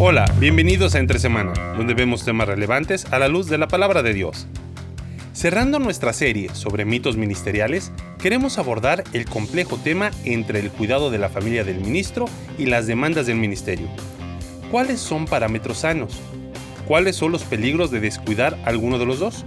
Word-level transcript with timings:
Hola, 0.00 0.32
bienvenidos 0.38 0.94
a 0.94 1.00
Entre 1.00 1.18
Semana, 1.18 1.74
donde 1.76 1.92
vemos 1.92 2.24
temas 2.24 2.46
relevantes 2.46 3.04
a 3.12 3.18
la 3.18 3.26
luz 3.26 3.48
de 3.48 3.58
la 3.58 3.66
palabra 3.66 4.00
de 4.04 4.14
Dios. 4.14 4.46
Cerrando 5.32 5.80
nuestra 5.80 6.12
serie 6.12 6.54
sobre 6.54 6.84
mitos 6.84 7.16
ministeriales, 7.16 7.90
queremos 8.20 8.58
abordar 8.58 9.02
el 9.12 9.24
complejo 9.24 9.76
tema 9.76 10.12
entre 10.22 10.60
el 10.60 10.70
cuidado 10.70 11.10
de 11.10 11.18
la 11.18 11.28
familia 11.28 11.64
del 11.64 11.80
ministro 11.80 12.26
y 12.58 12.66
las 12.66 12.86
demandas 12.86 13.26
del 13.26 13.38
ministerio. 13.38 13.88
¿Cuáles 14.70 15.00
son 15.00 15.26
parámetros 15.26 15.78
sanos? 15.78 16.20
¿Cuáles 16.86 17.16
son 17.16 17.32
los 17.32 17.42
peligros 17.42 17.90
de 17.90 17.98
descuidar 17.98 18.56
alguno 18.66 19.00
de 19.00 19.06
los 19.06 19.18
dos? 19.18 19.46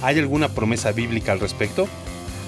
¿Hay 0.00 0.18
alguna 0.18 0.48
promesa 0.48 0.92
bíblica 0.92 1.32
al 1.32 1.40
respecto? 1.40 1.86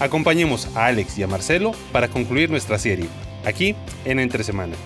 Acompañemos 0.00 0.74
a 0.74 0.86
Alex 0.86 1.18
y 1.18 1.24
a 1.24 1.28
Marcelo 1.28 1.72
para 1.92 2.08
concluir 2.08 2.48
nuestra 2.48 2.78
serie, 2.78 3.06
aquí 3.44 3.76
en 4.06 4.18
Entre 4.18 4.44
Semana. 4.44 4.76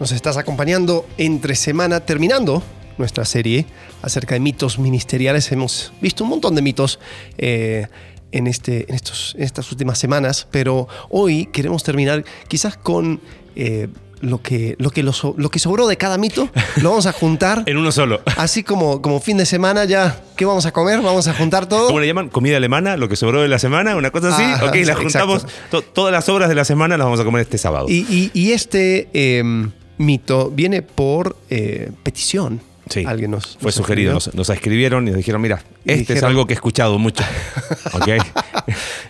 Nos 0.00 0.10
estás 0.10 0.36
acompañando 0.36 1.06
entre 1.18 1.54
semana, 1.54 2.00
terminando 2.00 2.62
nuestra 2.98 3.24
serie 3.24 3.64
acerca 4.02 4.34
de 4.34 4.40
mitos 4.40 4.78
ministeriales. 4.78 5.50
Hemos 5.52 5.92
visto 6.00 6.24
un 6.24 6.30
montón 6.30 6.56
de 6.56 6.62
mitos 6.62 6.98
eh, 7.38 7.86
en, 8.32 8.48
este, 8.48 8.86
en, 8.88 8.96
estos, 8.96 9.36
en 9.38 9.44
estas 9.44 9.70
últimas 9.70 9.96
semanas, 9.98 10.48
pero 10.50 10.88
hoy 11.10 11.46
queremos 11.46 11.84
terminar 11.84 12.24
quizás 12.48 12.76
con 12.76 13.20
eh, 13.54 13.86
lo, 14.20 14.42
que, 14.42 14.74
lo, 14.80 14.90
que 14.90 15.04
lo, 15.04 15.12
lo, 15.36 15.48
que 15.48 15.60
sobró 15.60 15.86
de 15.86 15.96
cada 15.96 16.18
mito. 16.18 16.48
Lo 16.82 16.88
vamos 16.88 17.06
a 17.06 17.12
juntar. 17.12 17.62
en 17.66 17.76
uno 17.76 17.92
solo. 17.92 18.20
Así 18.36 18.64
como, 18.64 19.00
como 19.00 19.20
fin 19.20 19.36
de 19.36 19.46
semana 19.46 19.84
ya, 19.84 20.20
¿qué 20.36 20.44
vamos 20.44 20.66
a 20.66 20.72
comer? 20.72 21.02
Vamos 21.02 21.28
a 21.28 21.34
juntar 21.34 21.68
todo. 21.68 21.86
¿Cómo 21.86 22.00
le 22.00 22.08
llaman? 22.08 22.30
¿Comida 22.30 22.56
alemana? 22.56 22.96
¿Lo 22.96 23.08
que 23.08 23.14
sobró 23.14 23.42
de 23.42 23.48
la 23.48 23.60
semana? 23.60 23.94
¿Una 23.94 24.10
cosa 24.10 24.34
así? 24.34 24.42
Ah, 24.42 24.64
ok, 24.66 24.74
la 24.86 24.96
juntamos. 24.96 25.46
To, 25.70 25.82
todas 25.82 26.12
las 26.12 26.28
obras 26.28 26.48
de 26.48 26.56
la 26.56 26.64
semana 26.64 26.96
las 26.96 27.04
vamos 27.04 27.20
a 27.20 27.24
comer 27.24 27.42
este 27.42 27.58
sábado. 27.58 27.86
Y, 27.88 28.04
y, 28.10 28.30
y 28.34 28.52
este 28.52 29.08
eh, 29.12 29.68
mito 29.98 30.50
viene 30.50 30.82
por 30.82 31.36
eh, 31.50 31.90
petición. 32.02 32.60
Sí, 32.90 33.02
Alguien 33.06 33.30
nos, 33.30 33.56
fue 33.58 33.72
sugerido, 33.72 34.12
nos, 34.12 34.34
nos, 34.34 34.50
escribieron 34.50 35.08
y 35.08 35.10
nos 35.10 35.16
dijeron, 35.16 35.40
mira, 35.40 35.62
este 35.86 36.00
dijeron, 36.00 36.16
es 36.18 36.22
algo 36.24 36.46
que 36.46 36.52
he 36.52 36.56
escuchado 36.56 36.98
mucho. 36.98 37.24
okay. 37.94 38.18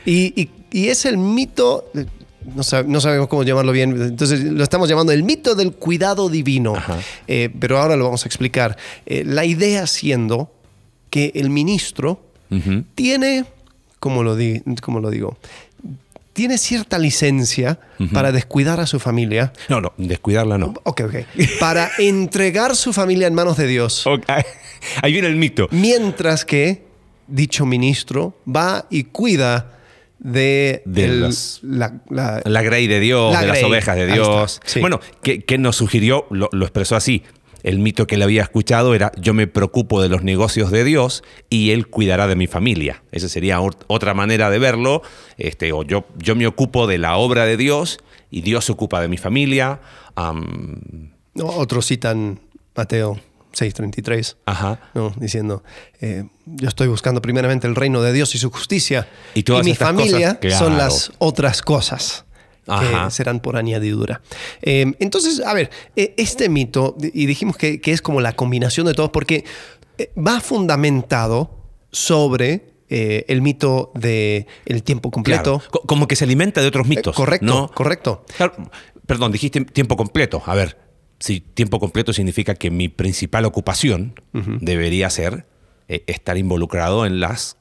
y, 0.07 0.41
y, 0.41 0.51
y, 0.71 0.89
es 0.89 1.05
el 1.07 1.19
mito, 1.19 1.91
no, 2.55 2.63
sab 2.63 2.87
no, 2.87 3.01
sabemos 3.01 3.27
cómo 3.27 3.43
llamarlo 3.43 3.73
bien, 3.73 4.01
entonces 4.01 4.45
lo 4.45 4.63
estamos 4.63 4.89
llamando 4.89 5.11
el 5.13 5.25
mito 5.25 5.57
del 5.57 5.73
cuidado 5.73 6.29
divino, 6.29 6.75
eh, 7.27 7.51
pero 7.59 7.81
ahora 7.81 7.97
lo 7.97 8.05
vamos 8.05 8.25
a 8.25 8.29
explicar. 8.29 8.77
Eh, 9.07 9.25
la 9.27 9.45
idea 9.45 9.89
siendo 9.89 10.53
que 11.11 11.33
el 11.35 11.51
ministro 11.51 12.21
uh 12.51 12.55
-huh. 12.55 12.85
tiene, 12.95 13.45
como 13.99 14.23
lo, 14.23 14.37
di 14.37 14.63
como 14.81 15.01
lo 15.01 15.11
digo, 15.11 15.37
tiene 16.35 16.59
cierta 16.59 16.99
licencia 16.99 17.79
uh 17.99 18.05
-huh. 18.05 18.13
para 18.13 18.33
descuidar 18.33 18.81
a 18.81 18.87
su 18.87 19.01
familia. 19.01 19.53
No, 19.69 19.81
no, 19.81 19.95
descuidarla 19.97 20.59
no. 20.59 20.75
Ok, 20.83 21.03
ok. 21.07 21.15
Para 21.61 21.91
entregar 21.99 22.77
su 22.77 22.93
familia 22.93 23.27
en 23.27 23.35
manos 23.35 23.57
de 23.57 23.67
Dios. 23.67 24.07
Okay. 24.07 24.43
Ahí 25.01 25.13
viene 25.13 25.29
el 25.29 25.37
mito. 25.37 25.69
Mientras 25.71 26.45
que 26.45 26.83
dicho 27.27 27.65
ministro 27.65 28.37
va 28.47 28.87
y 28.91 29.05
cuida 29.05 29.79
de, 30.19 30.83
de 30.85 31.05
el, 31.05 31.21
las, 31.23 31.61
la, 31.63 32.01
la, 32.11 32.43
la, 32.45 32.63
grey 32.63 32.87
de 32.87 33.01
Dios, 33.01 33.33
la 33.33 33.41
de 33.41 33.47
grey. 33.47 33.63
las 33.63 33.71
ovejas 33.71 33.97
de 33.97 34.07
Dios. 34.07 34.61
Sí. 34.65 34.81
Bueno, 34.81 35.01
¿qué, 35.23 35.41
¿qué, 35.45 35.57
nos 35.57 35.77
sugirió? 35.77 36.27
Lo, 36.31 36.49
lo 36.53 36.65
expresó 36.65 36.97
así 36.97 37.23
el 37.65 37.79
mito 37.79 38.07
que 38.07 38.15
él 38.15 38.23
había 38.23 38.43
escuchado 38.43 38.95
era 38.95 39.11
yo 39.17 39.35
me 39.35 39.47
preocupo 39.47 40.01
de 40.01 40.09
los 40.09 40.23
negocios 40.23 40.71
de 40.71 40.85
Dios 40.85 41.25
y 41.49 41.71
él 41.71 41.89
cuidará 41.89 42.29
de 42.29 42.37
mi 42.37 42.47
familia. 42.47 43.03
Esa 43.11 43.29
sería 43.29 43.59
otra 43.61 44.15
manera 44.15 44.51
de 44.51 44.59
verlo. 44.59 45.03
Este, 45.39 45.73
o 45.73 45.83
yo, 45.83 46.07
yo 46.19 46.37
me 46.37 46.47
ocupo 46.47 46.87
de 46.87 46.99
la 46.99 47.17
obra 47.17 47.47
de 47.47 47.57
Dios 47.57 47.99
y 48.31 48.43
Dios 48.43 48.67
se 48.67 48.73
ocupa 48.73 49.01
de 49.01 49.09
mi 49.09 49.17
familia. 49.17 49.81
Um... 50.17 51.11
Otros 51.43 51.87
citan 51.87 52.39
Mateo 52.77 53.19
6:33, 53.55 54.37
Ajá. 54.45 54.79
¿no? 54.95 55.15
diciendo, 55.17 55.65
eh, 56.01 56.25
yo 56.45 56.69
estoy 56.69 56.89
buscando 56.89 57.23
primeramente 57.23 57.67
el 57.67 57.75
reino 57.75 58.03
de 58.03 58.13
Dios 58.13 58.35
y 58.35 58.39
su 58.39 58.51
justicia 58.51 59.09
y, 59.33 59.43
todas 59.43 59.67
y 59.67 59.71
mi 59.71 59.77
familia 59.77 60.37
cosas, 60.37 60.39
claro. 60.41 60.59
son 60.59 60.77
las 60.77 61.13
otras 61.19 61.63
cosas 61.63 62.24
Ajá. 62.67 63.05
que 63.07 63.11
serán 63.11 63.41
por 63.41 63.57
añadidura. 63.57 64.23
Eh, 64.63 64.93
entonces, 64.99 65.41
a 65.41 65.53
ver, 65.55 65.71
eh, 65.97 66.15
este 66.17 66.49
mito, 66.49 66.97
y 67.01 67.27
dijimos 67.27 67.57
que, 67.57 67.81
que, 67.81 67.93
es 67.93 68.01
como 68.01 68.21
la 68.21 68.35
combinación 68.35 68.87
de 68.87 68.95
todos, 68.95 69.11
porque 69.11 69.45
eh, 69.99 70.11
va 70.17 70.41
fundamentado 70.41 71.51
sobre 71.91 72.75
eh, 72.91 73.25
el 73.29 73.41
mito 73.41 73.93
del 73.95 74.47
el 74.67 74.83
tiempo 74.83 75.11
completo. 75.11 75.61
Claro. 75.61 75.83
Como 75.87 76.07
que 76.07 76.17
se 76.17 76.25
alimenta 76.25 76.61
de 76.61 76.69
otros 76.69 76.87
mitos. 76.87 77.17
correcto, 77.17 77.47
¿no? 77.47 77.69
correcto. 77.69 78.25
Claro. 78.37 78.55
Perdón, 79.07 79.33
dijiste 79.33 79.65
tiempo 79.65 79.97
completo. 79.97 80.43
A 80.47 80.55
ver, 80.55 80.77
si 81.19 81.41
tiempo 81.41 81.81
completo 81.81 82.13
significa 82.13 82.55
que 82.55 82.71
mi 82.71 82.89
principal 82.89 83.47
ocupación 83.47 84.15
uh 84.33 84.39
-huh. 84.39 84.59
debería 84.61 85.09
ser 85.11 85.47
eh, 85.89 86.05
estar 86.07 86.37
involucrado 86.37 87.07
en 87.07 87.21
las 87.21 87.57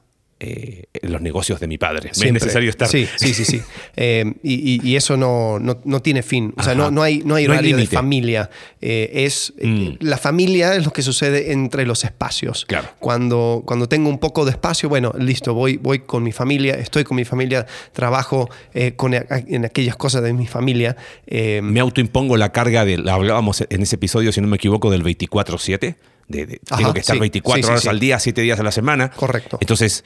eh, 0.45 0.83
los 1.03 1.21
negocios 1.21 1.61
de 1.61 1.67
mi 1.67 1.77
padre. 1.77 2.09
Es 2.11 2.31
necesario 2.31 2.69
estar. 2.69 2.89
Sí, 2.89 3.07
sí, 3.15 3.33
sí. 3.33 3.45
sí. 3.45 3.61
eh, 3.95 4.25
y, 4.43 4.85
y, 4.85 4.95
eso 4.97 5.15
no, 5.15 5.57
no, 5.57 5.79
no, 5.85 6.01
tiene 6.01 6.21
fin. 6.21 6.53
O 6.57 6.63
sea, 6.63 6.75
no, 6.75 6.91
no, 6.91 7.01
hay, 7.01 7.19
no 7.23 7.35
hay 7.35 7.45
horario 7.45 7.77
de 7.77 7.87
familia. 7.87 8.49
Eh, 8.81 9.09
es, 9.13 9.53
mm. 9.61 9.91
La 10.01 10.17
familia 10.17 10.75
es 10.75 10.83
lo 10.83 10.91
que 10.91 11.01
sucede 11.01 11.53
entre 11.53 11.85
los 11.85 12.03
espacios. 12.03 12.65
Claro. 12.65 12.89
Cuando, 12.99 13.63
cuando 13.65 13.87
tengo 13.87 14.09
un 14.09 14.19
poco 14.19 14.43
de 14.43 14.51
espacio, 14.51 14.89
bueno, 14.89 15.13
listo, 15.17 15.53
voy, 15.53 15.77
voy 15.77 15.99
con 15.99 16.23
mi 16.23 16.33
familia, 16.33 16.75
estoy 16.75 17.05
con 17.05 17.15
mi 17.15 17.23
familia, 17.23 17.65
trabajo 17.93 18.49
con, 18.97 19.13
en 19.13 19.65
aquellas 19.65 19.95
cosas 19.95 20.23
de 20.23 20.33
mi 20.33 20.47
familia. 20.47 20.97
Me 21.29 21.79
autoimpongo 21.79 22.35
la 22.35 22.51
carga 22.51 22.83
de, 22.83 23.01
hablábamos 23.09 23.63
en 23.69 23.81
ese 23.81 23.95
episodio, 23.95 24.33
si 24.33 24.41
no 24.41 24.47
me 24.47 24.57
equivoco, 24.57 24.91
del 24.91 25.03
24-7. 25.03 25.95
De, 26.27 26.45
de, 26.45 26.61
Ajá, 26.69 26.77
tengo 26.77 26.93
que 26.93 26.99
estar 27.01 27.15
sí, 27.15 27.19
24 27.19 27.63
sí, 27.63 27.69
horas 27.69 27.81
sí, 27.81 27.89
al 27.89 27.99
día, 27.99 28.19
7 28.19 28.41
días 28.41 28.59
a 28.59 28.63
la 28.63 28.71
semana. 28.71 29.11
Correcto. 29.11 29.57
Entonces, 29.59 30.03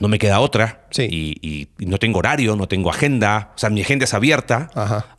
no 0.00 0.08
me 0.08 0.18
queda 0.18 0.40
otra. 0.40 0.86
Y, 0.98 1.38
y, 1.40 1.68
y, 1.78 1.86
no 1.86 1.98
tengo 1.98 2.18
horario, 2.18 2.56
no 2.56 2.68
tengo 2.68 2.90
agenda. 2.90 3.52
O 3.54 3.58
sea, 3.58 3.70
mi 3.70 3.82
agenda 3.82 4.04
es 4.04 4.14
abierta. 4.14 4.70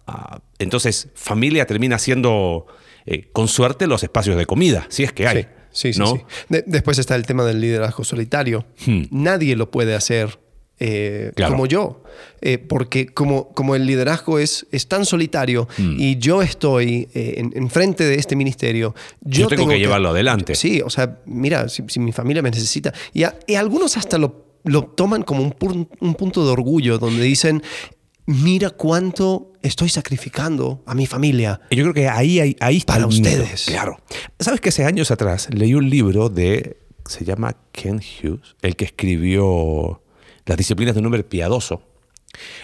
Uh, 0.07 0.39
entonces, 0.59 1.09
familia 1.15 1.65
termina 1.65 1.97
siendo, 1.99 2.67
eh, 3.05 3.29
con 3.31 3.47
suerte, 3.47 3.87
los 3.87 4.03
espacios 4.03 4.37
de 4.37 4.45
comida, 4.45 4.85
si 4.89 5.03
es 5.03 5.13
que 5.13 5.27
hay. 5.27 5.47
Sí, 5.71 5.93
sí, 5.93 5.99
¿no? 5.99 6.25
De, 6.49 6.63
después 6.65 6.97
está 6.97 7.15
el 7.15 7.25
tema 7.25 7.43
del 7.43 7.61
liderazgo 7.61 8.03
solitario. 8.03 8.65
Hmm. 8.85 9.03
Nadie 9.11 9.55
lo 9.55 9.69
puede 9.69 9.95
hacer 9.95 10.39
eh, 10.79 11.31
claro. 11.35 11.53
como 11.53 11.65
yo. 11.65 12.03
Eh, 12.41 12.57
porque 12.57 13.07
como, 13.07 13.49
como 13.49 13.75
el 13.75 13.85
liderazgo 13.85 14.39
es, 14.39 14.67
es 14.71 14.87
tan 14.87 15.05
solitario 15.05 15.67
mm. 15.77 15.95
y 15.99 16.17
yo 16.17 16.41
estoy 16.41 17.07
eh, 17.13 17.35
en, 17.37 17.51
en, 17.55 17.69
frente 17.69 18.03
de 18.03 18.15
este 18.15 18.35
ministerio, 18.35 18.93
yo, 19.21 19.41
yo 19.41 19.47
tengo, 19.47 19.61
tengo, 19.61 19.71
que 19.73 19.79
llevarlo 19.79 20.09
adelante. 20.09 20.55
Sí, 20.55 20.81
o 20.81 20.89
sea, 20.89 21.19
mira, 21.25 21.67
si, 21.69 21.83
si 21.87 21.99
mi 21.99 22.11
familia 22.11 22.41
me 22.41 22.51
necesita. 22.51 22.93
Y, 23.13 23.23
a, 23.23 23.35
y 23.47 23.55
algunos 23.55 23.97
hasta 23.97 24.17
lo, 24.17 24.45
lo 24.63 24.83
toman 24.83 25.23
como 25.23 25.43
un, 25.43 25.89
un 25.99 26.15
punto 26.15 26.45
de 26.45 26.51
orgullo, 26.51 26.99
donde 26.99 27.23
dicen, 27.23 27.63
mira 28.27 28.69
cuánto 28.69 29.53
estoy 29.63 29.89
sacrificando 29.89 30.83
a 30.85 30.93
mi 30.93 31.07
familia. 31.07 31.61
Yo 31.71 31.83
creo 31.83 31.93
que 31.93 32.07
ahí, 32.07 32.39
ahí, 32.39 32.55
ahí 32.59 32.77
está 32.77 32.93
para 32.93 33.07
ustedes. 33.07 33.65
Claro. 33.65 33.97
¿Sabes 34.39 34.61
que 34.61 34.69
hace 34.69 34.85
años 34.85 35.11
atrás 35.11 35.49
leí 35.51 35.73
un 35.73 35.89
libro 35.89 36.29
de, 36.29 36.77
se 37.05 37.25
llama 37.25 37.55
Ken 37.71 37.97
Hughes, 37.97 38.55
el 38.61 38.75
que 38.75 38.85
escribió 38.85 40.01
las 40.47 40.57
disciplinas 40.57 40.95
de 40.95 41.01
un 41.01 41.05
hombre 41.05 41.23
piadoso. 41.23 41.83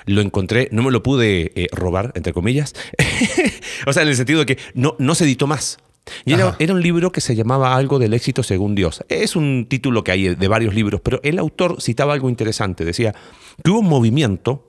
Lo 0.06 0.22
encontré, 0.22 0.70
no 0.72 0.84
me 0.84 0.92
lo 0.92 1.04
pude 1.04 1.52
eh, 1.56 1.68
robar, 1.72 2.12
entre 2.16 2.34
comillas. 2.34 2.74
o 3.88 3.94
sea, 3.94 4.04
en 4.04 4.10
el 4.10 4.16
sentido 4.16 4.40
de 4.40 4.46
que 4.46 4.58
no, 4.74 4.96
no 5.00 5.16
se 5.16 5.26
editó 5.26 5.48
más. 5.48 5.78
Y 6.26 6.34
era, 6.34 6.56
era, 6.60 6.74
un 6.74 6.82
libro 6.82 7.14
que 7.14 7.22
se 7.22 7.34
llamaba 7.34 7.76
Algo 7.76 7.98
del 7.98 8.14
éxito 8.14 8.44
según 8.44 8.76
Dios. 8.76 9.06
Es 9.08 9.38
un 9.38 9.68
título 9.70 10.04
que 10.04 10.12
hay 10.12 10.36
de 10.36 10.48
varios 10.50 10.76
libros, 10.76 11.00
pero 11.02 11.22
el 11.24 11.40
autor 11.40 11.82
citaba 11.82 12.14
algo 12.14 12.30
interesante. 12.30 12.84
Decía 12.84 13.16
que 13.64 13.72
hubo 13.72 13.80
un 13.80 13.88
movimiento 13.88 14.68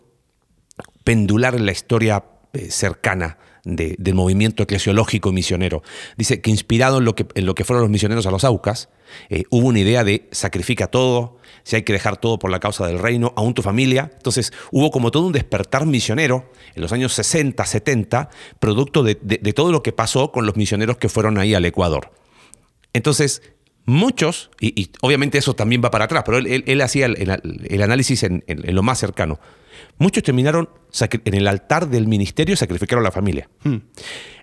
pendular 1.03 1.57
en 1.57 1.67
la 1.67 1.73
historia 1.73 2.25
eh, 2.53 2.71
cercana 2.71 3.39
de, 3.65 3.97
del 3.99 4.15
movimiento 4.15 4.63
eclesiológico 4.63 5.33
misionero. 5.33 5.83
Dice 6.17 6.41
que 6.41 6.51
inspirado 6.51 6.99
en 6.99 7.05
lo 7.05 7.15
que, 7.15 7.27
en 7.35 7.47
lo 7.47 7.55
que 7.55 7.65
fueron 7.65 7.83
los 7.83 7.91
misioneros 7.91 8.27
a 8.27 8.31
los 8.31 8.45
Aucas, 8.45 8.89
eh, 9.31 9.45
hubo 9.51 9.69
una 9.69 9.81
idea 9.81 10.05
de 10.05 10.29
sacrifica 10.33 10.87
todo, 10.89 11.39
si 11.63 11.77
hay 11.77 11.83
que 11.83 11.93
dejar 11.93 12.17
todo 12.19 12.39
por 12.39 12.51
la 12.51 12.61
causa 12.61 12.87
del 12.87 12.99
reino, 12.99 13.33
aún 13.37 13.55
tu 13.55 13.63
familia. 13.63 14.11
Entonces 14.17 14.53
hubo 14.71 14.91
como 14.91 15.11
todo 15.11 15.27
un 15.27 15.33
despertar 15.33 15.87
misionero 15.87 16.51
en 16.75 16.83
los 16.83 16.93
años 16.93 17.13
60, 17.15 17.65
70, 17.65 18.31
producto 18.59 19.03
de, 19.03 19.19
de, 19.23 19.53
todo 19.53 19.73
lo 19.73 19.83
que 19.83 19.93
pasó 19.93 20.31
con 20.31 20.47
los 20.47 20.57
misioneros 20.57 20.99
que 20.99 21.09
fueron 21.09 21.39
ahí 21.39 21.55
al 21.55 21.65
Ecuador. 21.65 22.13
Entonces, 22.93 23.43
muchos, 23.87 24.51
y, 24.61 24.91
obviamente 25.01 25.39
eso 25.39 25.55
también 25.55 25.83
va 25.85 25.91
para 25.91 26.07
atrás, 26.07 26.23
pero 26.25 26.39
él, 26.39 26.65
él, 26.67 26.81
hacía 26.81 27.07
el, 27.07 27.83
análisis 27.83 28.23
en, 28.23 28.43
lo 28.47 28.83
más 28.83 28.99
cercano. 28.99 29.39
Muchos 29.99 30.23
terminaron 30.23 30.69
en 31.01 31.35
el 31.35 31.47
altar 31.47 31.89
del 31.89 32.07
ministerio, 32.07 32.57
sacrificaron 32.57 33.05
a 33.05 33.09
la 33.09 33.13
familia. 33.13 33.49
Hmm. 33.63 33.77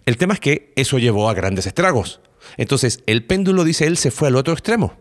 El 0.06 0.18
tema 0.18 0.34
es 0.34 0.40
que 0.40 0.74
eso 0.76 0.98
llevó 0.98 1.30
a 1.30 1.34
grandes 1.34 1.68
estragos. 1.68 2.22
Entonces, 2.58 3.04
el 3.06 3.26
péndulo, 3.26 3.64
dice 3.64 3.86
él, 3.86 3.98
se 3.98 4.12
fue 4.12 4.30
al 4.30 4.36
otro 4.36 4.54
extremo. 4.54 4.94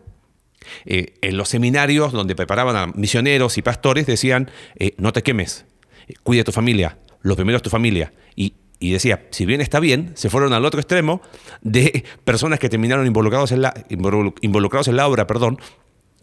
Eh, 0.85 1.15
en 1.21 1.37
los 1.37 1.49
seminarios 1.49 2.11
donde 2.11 2.35
preparaban 2.35 2.75
a 2.75 2.87
misioneros 2.87 3.57
y 3.57 3.61
pastores 3.61 4.05
decían, 4.05 4.51
eh, 4.77 4.93
no 4.97 5.11
te 5.11 5.23
quemes, 5.23 5.65
eh, 6.07 6.13
cuida 6.21 6.43
tu 6.43 6.51
familia, 6.51 6.99
lo 7.21 7.35
primero 7.35 7.57
es 7.57 7.63
tu 7.63 7.71
familia. 7.71 8.13
Y 8.35 8.53
y 8.81 8.91
decía, 8.91 9.27
si 9.29 9.45
bien 9.45 9.61
está 9.61 9.79
bien, 9.79 10.11
se 10.15 10.31
fueron 10.31 10.53
al 10.53 10.65
otro 10.65 10.79
extremo 10.79 11.21
de 11.61 12.03
personas 12.25 12.57
que 12.57 12.67
terminaron 12.67 13.05
involucrados 13.05 13.51
en 13.51 13.61
la, 13.61 13.75
involucrados 13.89 14.87
en 14.87 14.95
la 14.95 15.07
obra, 15.07 15.27
perdón, 15.27 15.59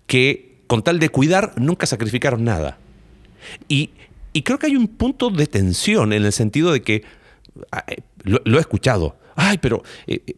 que 0.09 0.65
con 0.67 0.83
tal 0.83 0.99
de 0.99 1.09
cuidar 1.09 1.53
nunca 1.57 1.87
sacrificaron 1.87 2.43
nada. 2.43 2.79
Y, 3.69 3.91
creo 4.43 4.59
que 4.59 4.67
hay 4.67 4.77
un 4.77 4.89
punto 4.89 5.31
de 5.31 5.47
tensión 5.47 6.13
en 6.13 6.25
el 6.25 6.33
sentido 6.33 6.73
de 6.73 6.83
que, 6.83 7.05
ah, 7.73 7.85
eh, 7.89 8.03
lo, 8.23 8.59
he 8.59 8.61
escuchado, 8.61 9.17
ay, 9.37 9.59
pero 9.59 9.83
eh, 10.07 10.23
eh, 10.27 10.35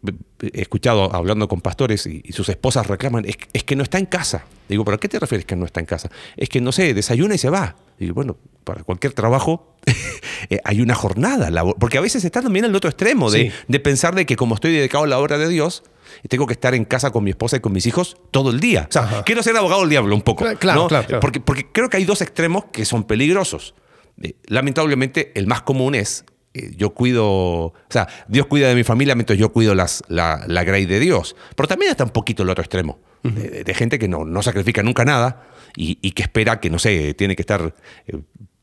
he 0.53 0.63
escuchado 0.63 1.15
hablando 1.15 1.49
con 1.49 1.61
pastores 1.61 2.07
y, 2.07 2.23
sus 2.33 2.49
esposas 2.49 2.87
reclaman, 2.87 3.25
es, 3.27 3.65
que 3.65 3.77
no 3.77 3.83
está 3.83 3.99
en 3.99 4.07
casa. 4.07 4.45
Digo, 4.69 4.85
¿pero 4.85 4.97
a 4.97 5.01
qué 5.01 5.09
te 5.09 5.19
refieres 5.19 5.45
que 5.45 5.57
no 5.57 5.67
está 5.67 5.81
en 5.81 5.87
casa? 5.87 6.11
Es 6.37 6.49
que, 6.49 6.61
no 6.61 6.73
sé, 6.73 6.95
desayuna 6.95 7.35
y 7.35 7.39
se 7.39 7.51
va. 7.51 7.77
Y 7.99 8.11
bueno, 8.11 8.37
para 8.65 8.83
cualquier 8.85 9.13
trabajo 9.13 9.77
hay 10.65 10.81
una 10.81 10.95
jornada, 10.95 11.51
porque 11.79 11.99
a 11.99 12.01
veces 12.01 12.25
está 12.25 12.41
también 12.43 12.65
en 12.65 12.71
el 12.71 12.77
otro 12.77 12.89
extremo 12.89 13.31
de, 13.31 13.53
de, 13.69 13.81
pensar 13.81 14.15
de 14.15 14.25
que 14.25 14.37
como 14.37 14.55
estoy 14.55 14.73
dedicado 14.73 15.05
a 15.05 15.07
la 15.07 15.19
obra 15.19 15.37
de 15.37 15.49
Dios, 15.49 15.83
tengo 16.29 16.47
que 16.47 16.53
estar 16.53 16.75
en 16.75 16.85
casa 16.85 17.11
con 17.11 17.25
mi 17.25 17.31
esposa 17.31 17.57
y 17.57 17.61
con 17.61 17.73
mis 17.73 17.87
hijos 17.87 18.17
todo 18.31 18.51
el 18.51 18.61
día. 18.61 18.87
O 18.89 18.93
sea, 18.93 19.23
quiero 19.25 19.43
ser 19.43 19.57
abogado 19.57 19.81
del 19.83 19.91
diablo 19.91 20.15
un 20.15 20.23
poco. 20.23 20.45
Claro, 20.59 20.89
claro, 20.89 21.21
Porque, 21.21 21.41
porque 21.41 21.67
creo 21.71 21.89
que 21.89 21.97
hay 21.97 22.05
dos 22.05 22.21
extremos 22.21 22.65
que 22.73 22.85
son 22.85 23.05
peligrosos. 23.05 23.75
Eh, 24.21 24.35
lamentablemente, 24.47 25.33
el 25.35 25.47
más 25.47 25.63
común 25.63 25.95
es 25.95 26.25
eh, 26.53 26.73
yo 26.77 26.91
cuido, 26.91 27.27
o 27.27 27.75
sea, 27.89 28.09
Dios 28.29 28.47
cuida 28.47 28.69
de 28.69 28.75
mi 28.75 28.83
familia 28.83 29.15
mientras 29.15 29.39
yo 29.39 29.53
cuido 29.53 29.75
las, 29.75 30.03
la, 30.09 30.45
la 30.47 30.65
grey 30.65 30.87
de 30.87 30.99
Dios. 31.01 31.37
Pero 31.55 31.69
también 31.69 31.91
está 31.91 32.05
un 32.05 32.11
poquito 32.11 32.43
el 32.43 32.51
otro 32.51 32.63
extremo, 32.63 32.99
de, 33.23 33.75
gente 33.75 33.99
que 33.99 34.09
no, 34.09 34.25
no 34.25 34.43
sacrifica 34.43 34.83
nunca 34.83 35.05
nada 35.05 35.47
y, 35.77 35.95
que 36.13 36.23
espera 36.23 36.59
que, 36.59 36.71
no 36.71 36.79
sé, 36.79 37.15
tiene 37.15 37.37
que 37.37 37.43
estar 37.43 37.75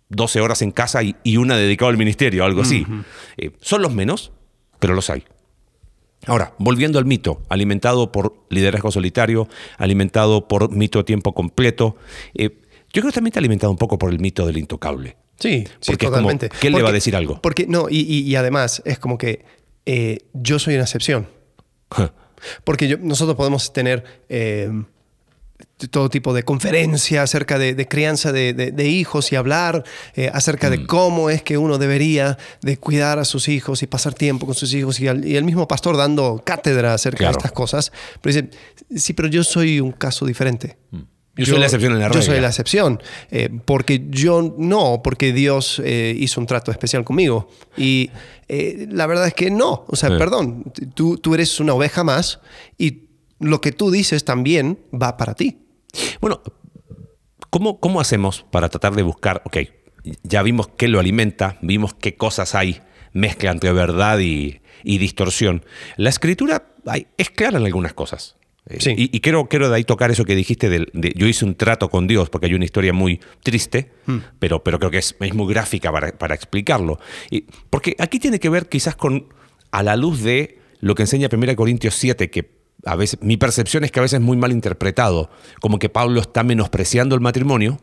12 0.10 0.40
eh, 0.40 0.42
horas 0.42 0.62
en 0.62 0.72
casa 0.72 1.02
y, 1.02 1.38
una 1.38 1.56
dedicada 1.56 1.92
al 1.92 1.98
ministerio, 1.98 2.44
algo 2.44 2.62
así. 2.62 2.86
son 3.62 3.82
los 3.82 3.94
menos, 3.94 4.34
pero 4.80 4.94
los 4.94 5.10
hay. 5.10 5.24
Ahora, 6.28 6.54
volviendo 6.60 7.00
al 7.00 7.06
mito, 7.06 7.42
alimentado 7.50 8.12
por 8.12 8.46
liderazgo 8.50 8.92
solitario, 8.92 9.48
alimentado 9.78 10.48
por 10.48 10.72
mito 10.72 11.00
a 11.00 11.06
tiempo 11.06 11.34
completo, 11.34 11.96
eh, 12.36 12.50
yo 12.94 13.02
creo 13.02 13.12
que 13.12 13.16
también 13.16 13.32
está 13.32 13.40
alimentado 13.40 13.72
un 13.72 13.78
poco 13.78 13.98
por 13.98 14.12
el 14.12 14.20
mito 14.20 14.46
del 14.46 14.58
intocable. 14.58 15.18
Sí, 15.40 15.66
sí 15.80 15.98
totalmente. 15.98 16.50
¿Qué 16.50 16.70
le 16.70 16.82
va 16.82 16.90
a 16.90 16.94
decir 16.94 17.16
algo? 17.16 17.42
Porque, 17.42 17.68
no, 17.68 17.88
y, 17.90 18.36
además 18.36 18.82
es 18.86 19.00
como 19.00 19.18
que 19.18 19.46
eh, 19.86 20.20
yo 20.34 20.60
soy 20.60 20.76
una 20.76 20.84
excepción. 20.84 21.28
Porque 22.64 22.98
nosotros 23.02 23.36
podemos 23.36 23.74
tener 23.74 24.04
eh, 24.30 24.70
todo 25.90 26.10
tipo 26.10 26.34
de 26.34 26.44
conferencias 26.44 27.24
acerca 27.24 27.60
de, 27.60 27.88
crianza 27.88 28.32
de, 28.32 28.88
hijos 28.88 29.32
y 29.32 29.36
hablar 29.36 29.84
eh, 30.16 30.30
acerca 30.34 30.70
de 30.70 30.80
mm. 30.80 30.88
cómo 30.88 31.30
es 31.30 31.44
que 31.44 31.58
uno 31.58 31.78
debería 31.78 32.38
de 32.62 32.78
cuidar 32.78 33.20
a 33.20 33.26
sus 33.26 33.48
hijos 33.48 33.84
y 33.84 33.88
pasar 33.88 34.14
tiempo 34.14 34.46
con 34.46 34.56
sus 34.56 34.74
hijos 34.74 35.00
y, 35.00 35.08
el 35.08 35.44
mismo 35.44 35.68
pastor 35.68 35.96
dando 35.96 36.42
cátedra 36.44 36.94
acerca 36.94 37.26
de 37.26 37.32
estas 37.32 37.52
cosas. 37.52 37.92
Pero 38.22 38.36
dice, 38.36 38.50
sí, 38.96 39.14
pero 39.14 39.28
yo 39.28 39.44
soy 39.44 39.80
un 39.80 39.92
caso 39.92 40.26
diferente. 40.26 40.78
Mm. 40.92 41.02
Yo, 41.36 41.46
soy 41.46 41.60
la 41.60 41.66
excepción 41.66 41.94
en 41.94 42.00
la 42.00 42.08
regla. 42.08 42.22
Yo 42.22 42.26
soy 42.26 42.42
la 42.42 42.48
excepción. 42.48 43.00
Eh, 43.30 43.50
porque 43.66 44.08
yo 44.10 44.56
no, 44.58 45.02
porque 45.04 45.32
Dios 45.34 45.80
eh, 45.86 46.16
hizo 46.18 46.42
un 46.42 46.48
trato 46.48 46.72
especial 46.72 47.04
conmigo. 47.04 47.48
Y 47.78 48.10
la 48.48 49.06
verdad 49.06 49.28
es 49.28 49.36
que 49.36 49.52
no. 49.52 49.86
O 49.88 49.96
sea, 49.96 50.10
perdón, 50.18 50.72
tú, 50.96 51.20
tú 51.20 51.36
eres 51.36 51.60
una 51.60 51.76
oveja 51.76 52.04
más 52.04 52.40
y 52.76 53.07
lo 53.40 53.62
que 53.62 53.72
tú 53.72 53.92
dices 53.92 54.26
también 54.26 54.80
va 54.94 55.18
para 55.18 55.34
ti. 55.34 55.60
Bueno, 56.22 56.42
¿cómo, 57.50 57.80
¿cómo 57.80 58.00
hacemos 58.00 58.46
para 58.52 58.70
tratar 58.70 58.96
de 58.96 59.04
buscar, 59.04 59.42
ok, 59.46 59.58
ya 60.24 60.44
vimos 60.44 60.70
qué 60.70 60.88
lo 60.88 61.00
alimenta, 61.00 61.58
vimos 61.62 61.94
qué 61.94 62.16
cosas 62.16 62.56
hay 62.56 62.82
mezcla 63.14 63.52
entre 63.52 63.72
verdad 63.74 64.20
y, 64.20 64.62
distorsión. 64.84 65.66
La 65.98 66.10
escritura 66.10 66.76
es 67.18 67.30
clara 67.30 67.58
en 67.58 67.66
algunas 67.66 67.94
cosas. 67.94 68.38
Eh, 68.68 68.78
sí. 68.80 68.94
Y, 68.96 69.20
quiero, 69.22 69.48
quiero 69.48 69.70
de 69.70 69.76
ahí 69.76 69.84
tocar 69.84 70.12
eso 70.12 70.24
que 70.24 70.36
dijiste 70.36 70.70
de, 70.70 71.14
yo 71.16 71.26
hice 71.26 71.46
un 71.46 71.56
trato 71.56 71.90
con 71.90 72.08
Dios, 72.08 72.30
porque 72.30 72.48
hay 72.48 72.54
una 72.54 72.66
historia 72.66 72.94
muy 72.94 73.20
triste, 73.42 73.92
hmm. 74.06 74.18
pero, 74.40 74.64
pero 74.64 74.78
creo 74.78 74.92
que 74.92 74.98
es, 75.00 75.16
es 75.20 75.34
muy 75.34 75.52
gráfica 75.52 75.92
para, 75.92 76.18
para 76.18 76.36
explicarlo. 76.36 77.00
Y, 77.32 77.46
porque 77.70 77.96
aquí 78.00 78.20
tiene 78.20 78.40
que 78.40 78.50
ver 78.50 78.70
quizás 78.70 78.96
con, 78.96 79.34
a 79.72 79.84
la 79.84 79.96
luz 79.96 80.22
de 80.22 80.60
lo 80.80 80.96
que 80.96 81.04
enseña 81.04 81.30
1 81.32 81.56
Corintios 81.56 81.96
7, 81.96 82.30
que 82.30 82.57
a 82.88 82.96
veces, 82.96 83.20
mi 83.22 83.38
percepción 83.38 83.84
es 83.84 83.92
que 83.92 84.00
a 84.00 84.02
veces 84.02 84.20
es 84.20 84.26
muy 84.26 84.38
mal 84.38 84.52
interpretado, 84.52 85.30
como 85.60 85.78
que 85.78 85.90
Pablo 85.90 86.22
está 86.22 86.44
menospreciando 86.44 87.16
el 87.16 87.22
matrimonio 87.22 87.80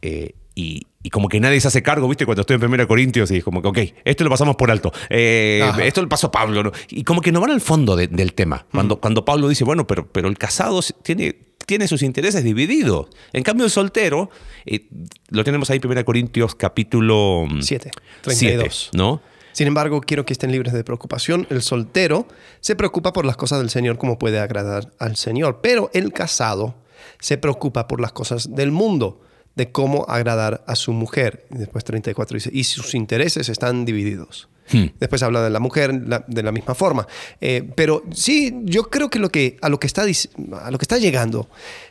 eh, 0.00 0.34
y, 0.54 0.86
como 1.10 1.28
que 1.28 1.40
nadie 1.40 1.60
se 1.60 1.68
hace 1.68 1.82
cargo, 1.82 2.06
¿viste? 2.08 2.24
Cuando 2.24 2.42
estoy 2.42 2.56
en 2.56 2.64
1 2.64 2.86
Corintios 2.86 3.30
y 3.32 3.38
es 3.38 3.44
como 3.44 3.60
que, 3.60 3.68
ok, 3.68 3.78
esto 4.04 4.22
lo 4.22 4.30
pasamos 4.30 4.54
por 4.54 4.70
alto, 4.70 4.92
eh, 5.10 5.68
esto 5.82 6.00
lo 6.00 6.08
pasó 6.08 6.30
Pablo, 6.30 6.62
¿no? 6.62 6.72
y 6.90 7.02
como 7.02 7.20
que 7.20 7.32
no 7.32 7.40
van 7.40 7.50
al 7.50 7.60
fondo 7.60 7.96
del 7.96 8.34
tema. 8.34 8.66
Cuando, 8.70 9.00
cuando 9.00 9.24
Pablo 9.24 9.48
dice, 9.48 9.64
bueno, 9.64 9.86
pero, 9.86 10.06
pero 10.12 10.28
el 10.28 10.38
casado 10.38 10.80
tiene, 11.02 11.34
tiene 11.66 11.88
sus 11.88 12.02
intereses 12.02 12.44
divididos. 12.44 13.08
En 13.32 13.42
cambio, 13.42 13.64
el 13.64 13.72
soltero, 13.72 14.30
eh, 14.64 14.86
lo 15.30 15.42
tenemos 15.42 15.70
ahí 15.70 15.80
en 15.82 15.90
1 15.90 16.04
Corintios 16.04 16.54
capítulo 16.54 17.46
7, 17.60 17.90
mm, 17.90 18.22
32. 18.22 18.90
¿no? 18.92 19.20
Sin 19.52 19.66
embargo, 19.66 20.00
quiero 20.00 20.24
que 20.24 20.32
estén 20.32 20.52
libres 20.52 20.72
de 20.72 20.84
preocupación. 20.84 21.46
El 21.50 21.62
soltero 21.62 22.26
se 22.60 22.76
preocupa 22.76 23.12
por 23.12 23.24
las 23.24 23.36
cosas 23.36 23.60
del 23.60 23.70
Señor 23.70 23.98
como 23.98 24.18
puede 24.18 24.38
agradar 24.38 24.92
al 24.98 25.16
Señor, 25.16 25.60
pero 25.62 25.90
el 25.94 26.12
casado 26.12 26.74
se 27.20 27.38
preocupa 27.38 27.88
por 27.88 28.00
las 28.00 28.12
cosas 28.12 28.54
del 28.54 28.72
mundo, 28.72 29.20
de 29.54 29.70
cómo 29.70 30.06
agradar 30.08 30.64
a 30.66 30.76
su 30.76 30.92
mujer. 30.92 31.46
después 31.50 31.84
34 31.84 32.34
dice, 32.34 32.50
y 32.52 32.64
sus 32.64 32.94
intereses 32.94 33.48
están 33.48 33.84
divididos. 33.84 34.48
Hmm. 34.72 34.86
Después 34.98 35.22
habla 35.22 35.42
de 35.42 35.50
la 35.50 35.60
mujer 35.60 35.92
de 35.92 36.42
la 36.42 36.52
misma 36.52 36.74
forma. 36.74 37.06
Eh, 37.40 37.68
pero 37.74 38.02
sí, 38.14 38.60
yo 38.64 38.84
creo 38.84 39.10
que, 39.10 39.18
lo 39.18 39.30
que, 39.30 39.58
a, 39.60 39.68
lo 39.68 39.78
que 39.78 39.86
está, 39.86 40.02
a 40.02 40.70
lo 40.70 40.78
que 40.78 40.84
está 40.84 40.98
llegando 40.98 41.48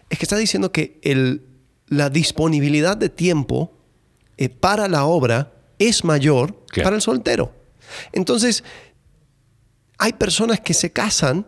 es 0.09 0.17
que 0.17 0.25
está 0.25 0.37
diciendo 0.37 0.71
que 0.71 0.99
el, 1.03 1.45
la 1.87 2.09
disponibilidad 2.09 2.97
de 2.97 3.09
tiempo 3.09 3.73
eh, 4.37 4.49
para 4.49 4.87
la 4.87 5.05
obra 5.05 5.53
es 5.81 6.03
mayor 6.03 6.55
para 6.83 6.95
el 6.95 7.01
soltero. 7.01 7.53
Entonces, 8.11 8.63
hay 9.97 10.13
personas 10.13 10.59
que 10.59 10.73
se 10.73 10.91
casan 10.91 11.45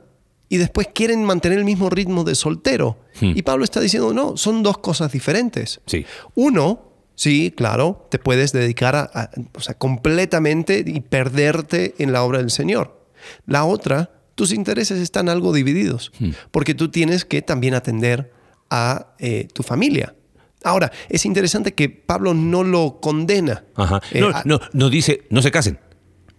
y 0.50 0.58
después 0.58 0.88
quieren 0.94 1.24
mantener 1.24 1.60
el 1.60 1.66
mismo 1.66 1.90
ritmo 1.90 2.24
de 2.24 2.36
soltero. 2.36 3.00
Hmm. 3.20 3.34
Y 3.36 3.42
Pablo 3.42 3.64
está 3.64 3.80
diciendo, 3.80 4.14
no, 4.14 4.38
son 4.38 4.62
dos 4.64 4.78
cosas 4.78 5.12
diferentes. 5.12 5.82
Sí. 5.86 6.06
Uno, 6.36 6.92
sí, 7.16 7.54
claro, 7.56 8.08
te 8.12 8.20
puedes 8.20 8.52
dedicar 8.52 8.96
a, 8.96 9.32
o 9.56 9.62
sea, 9.62 9.76
completamente 9.76 10.84
y 10.86 11.00
perderte 11.02 11.96
en 11.98 12.12
la 12.12 12.24
obra 12.24 12.40
del 12.40 12.52
Señor. 12.52 13.08
La 13.46 13.66
otra, 13.66 14.12
tus 14.36 14.52
intereses 14.52 15.00
están 15.00 15.30
algo 15.30 15.54
divididos, 15.54 16.12
hmm. 16.20 16.32
porque 16.52 16.76
tú 16.76 16.90
tienes 16.90 17.26
que 17.26 17.42
también 17.42 17.74
atender 17.74 18.32
a 18.70 19.16
eh, 19.20 19.48
tu 19.54 19.64
familia. 19.64 20.16
Ahora, 20.64 20.92
es 21.10 21.26
interesante 21.26 21.74
que 21.74 21.90
Pablo 21.90 22.34
no 22.34 22.64
lo 22.64 23.00
condena. 23.02 23.66
Ajá. 23.76 24.02
Eh, 24.12 24.22
no, 24.46 24.60
no, 24.74 24.90
dice, 24.90 25.24
no 25.30 25.42
se 25.42 25.52
casen. 25.52 25.80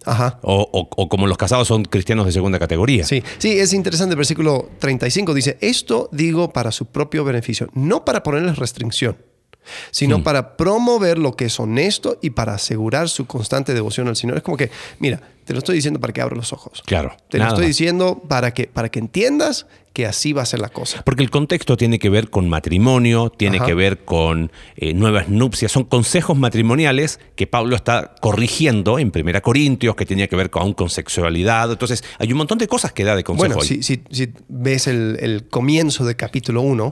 Ajá. 0.05 0.39
O, 0.43 1.09
como 1.09 1.27
los 1.27 1.37
casados 1.37 1.67
son 1.67 1.83
cristianos 1.85 2.25
de 2.25 2.31
segunda 2.31 2.59
categoría. 2.59 3.03
Sí, 3.05 3.23
sí, 3.37 3.57
es 3.59 3.73
interesante. 3.73 4.13
El 4.13 4.17
versículo 4.17 4.69
35 4.79 5.33
dice, 5.33 5.57
esto 5.61 6.09
digo 6.11 6.51
para 6.51 6.71
su 6.71 6.85
propio 6.85 7.23
beneficio, 7.23 7.69
no 7.73 8.05
para 8.05 8.21
ponerles 8.21 8.57
restricción, 8.57 9.17
sino 9.91 10.19
hmm. 10.19 10.23
para 10.23 10.57
promover 10.57 11.17
lo 11.17 11.35
que 11.35 11.45
es 11.45 11.59
honesto 11.59 12.17
y 12.21 12.31
para 12.31 12.53
asegurar 12.53 13.09
su 13.09 13.25
constante 13.25 13.73
devoción 13.73 14.07
al 14.07 14.15
Señor. 14.15 14.37
Es 14.37 14.43
como 14.43 14.57
que, 14.57 14.71
mira, 14.99 15.21
te 15.45 15.53
lo 15.53 15.59
estoy 15.59 15.75
diciendo 15.75 15.99
para 15.99 16.11
que 16.11 16.21
abra 16.21 16.35
los 16.35 16.51
ojos. 16.53 16.81
Claro. 16.85 17.15
Te 17.29 17.37
lo 17.37 17.47
estoy 17.47 17.67
diciendo 17.67 18.21
para 18.27 18.53
que, 18.53 18.67
para 18.67 18.89
que 18.89 18.99
entiendas 18.99 19.67
que 19.93 20.05
así 20.05 20.33
va 20.33 20.41
a 20.41 20.45
ser 20.45 20.59
la 20.59 20.67
cosa. 20.67 21.03
Porque 21.05 21.23
el 21.23 21.29
contexto 21.29 21.77
tiene 21.77 21.99
que 21.99 22.09
ver 22.09 22.29
con 22.29 22.49
matrimonio, 22.49 23.29
tiene 23.29 23.61
que 23.61 23.73
ver 23.73 24.03
con 24.03 24.51
eh, 24.75 24.93
nuevas 24.93 25.29
nupcias, 25.29 25.71
son 25.71 25.85
consejos 25.85 26.37
matrimoniales 26.37 27.21
que 27.35 27.47
Pablo 27.47 27.77
está 27.77 28.13
corrigiendo 28.19 28.99
en 28.99 29.11
Primera 29.11 29.39
Corintios, 29.39 29.95
que 29.95 30.05
tenía 30.05 30.27
que 30.27 30.35
ver 30.35 30.49
con, 30.49 30.73
con 30.73 30.89
sexualidad. 30.89 31.71
Entonces, 31.71 32.03
hay 32.19 32.29
un 32.33 32.39
montón 32.39 32.57
de 32.57 32.67
cosas 32.67 32.91
que 32.91 33.05
da 33.05 33.15
de 33.15 33.23
consejo. 33.23 33.55
Bueno, 33.55 33.61
si, 33.61 33.83
si, 33.83 34.33
ves 34.49 34.87
el, 34.87 35.45
comienzo 35.49 36.03
del 36.03 36.17
capítulo 36.17 36.61
1, 36.61 36.91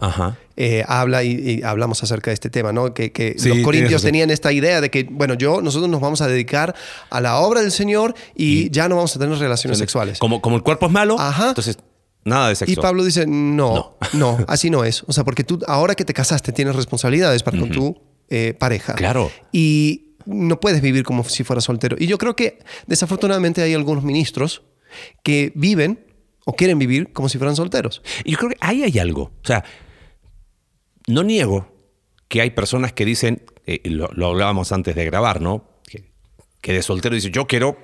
eh, 0.56 0.84
habla 0.88 1.24
y, 1.24 1.62
hablamos 1.64 2.04
acerca 2.04 2.32
de 2.32 2.36
este 2.36 2.50
tema, 2.50 2.72
¿no? 2.72 2.94
Que, 2.94 3.36
los 3.44 3.60
corintios 3.60 4.02
tenían 4.02 4.30
esta 4.30 4.52
idea 4.52 4.82
de 4.82 4.90
que, 4.90 5.04
bueno, 5.10 5.34
yo, 5.34 5.62
nosotros 5.62 5.90
nos 5.90 6.02
vamos 6.02 6.22
a 6.22 6.28
dedicar 6.28 6.76
a 7.10 7.22
la 7.22 7.38
obra 7.38 7.62
del 7.62 7.72
Señor 7.72 8.16
y, 8.36 8.70
ya 8.70 8.88
no 8.90 8.96
vamos 8.96 9.16
a 9.16 9.20
tener 9.20 9.38
relaciones 9.38 9.78
sexuales. 9.78 10.20
Como, 10.20 10.42
como 10.42 10.56
el 10.56 10.64
cuerpo 10.64 10.88
es 10.88 10.92
malo, 10.92 11.18
entonces 11.48 11.78
Nada 12.26 12.50
de 12.50 12.56
sexo. 12.56 12.72
Y 12.72 12.76
Pablo 12.76 13.04
dice, 13.04 13.26
no, 13.28 13.98
no, 14.14 14.38
así 14.48 14.70
no 14.70 14.84
es. 14.84 15.04
O 15.08 15.14
sea, 15.14 15.24
porque 15.24 15.44
tú 15.44 15.60
ahora 15.68 15.96
que 15.96 16.06
te 16.06 16.14
casaste 16.14 16.52
tienes 16.52 16.76
responsabilidades 16.76 17.44
para 17.44 17.60
con 17.60 17.70
tu 17.70 18.02
eh, 18.30 18.56
pareja. 18.58 18.94
Claro. 18.94 19.32
Y 19.52 20.16
no 20.26 20.60
puedes 20.60 20.82
vivir 20.82 21.04
como 21.04 21.24
si 21.24 21.44
fueras 21.44 21.66
soltero. 21.66 21.98
Y 22.00 22.08
yo 22.08 22.18
creo 22.18 22.36
que 22.36 22.60
desafortunadamente 22.88 23.62
hay 23.62 23.74
algunos 23.74 24.04
ministros 24.04 24.64
que 25.22 25.52
viven 25.56 26.06
o 26.46 26.54
quieren 26.54 26.80
vivir 26.80 27.12
como 27.12 27.30
si 27.30 27.38
fueran 27.38 27.56
solteros. 27.56 28.02
Y 28.24 28.32
yo 28.32 28.38
creo 28.38 28.52
que 28.52 28.58
ahí 28.62 28.84
hay 28.84 29.00
algo. 29.00 29.24
O 29.24 29.48
sea, 29.48 29.64
no 31.08 31.24
niego 31.24 31.72
que 32.28 32.42
hay 32.42 32.52
personas 32.52 32.94
que 32.94 33.06
dicen, 33.06 33.44
eh, 33.66 33.82
lo, 33.86 34.08
hablábamos 34.28 34.72
antes 34.72 34.96
de 34.96 35.06
grabar, 35.06 35.42
¿no? 35.42 35.70
Que, 35.88 36.06
que 36.62 36.74
de 36.74 36.82
soltero 36.82 37.16
dice, 37.16 37.32
yo 37.32 37.48
quiero 37.48 37.78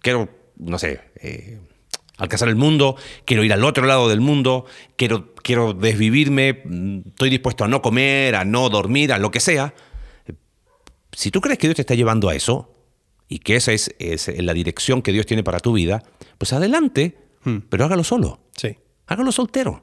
quiero, 0.00 0.28
no 0.56 0.78
sé, 0.78 1.00
eh, 1.16 1.58
alcanzar 2.18 2.48
el 2.48 2.56
mundo, 2.56 2.96
quiero 3.24 3.42
ir 3.42 3.52
al 3.52 3.64
otro 3.64 3.86
lado 3.86 4.08
del 4.08 4.20
mundo, 4.20 4.66
quiero, 4.96 5.34
quiero 5.34 5.72
desvivirme, 5.72 6.62
mm, 6.64 6.98
estoy 7.08 7.30
dispuesto 7.30 7.64
a 7.64 7.68
no 7.68 7.80
comer, 7.80 8.36
a 8.36 8.44
no 8.44 8.68
dormir, 8.68 9.12
a 9.12 9.18
lo 9.18 9.30
que 9.30 9.40
sea. 9.40 9.74
Si 11.12 11.30
tú 11.30 11.40
crees 11.40 11.58
que 11.58 11.68
Dios 11.68 11.76
te 11.76 11.82
está 11.82 11.94
llevando 11.94 12.28
a 12.28 12.34
eso 12.34 12.74
y 13.28 13.38
que 13.38 13.56
esa 13.56 13.72
es, 13.72 13.94
es 13.98 14.28
la 14.42 14.52
dirección 14.52 15.00
que 15.00 15.12
Dios 15.12 15.26
tiene 15.26 15.42
para 15.42 15.58
tu 15.60 15.72
vida, 15.72 16.02
pues 16.38 16.52
adelante, 16.52 17.16
Hmm. 17.44 17.58
pero 17.68 17.84
hágalo 17.84 18.04
solo. 18.04 18.40
Sí. 18.56 18.76
Hágalo 19.06 19.30
soltero. 19.30 19.82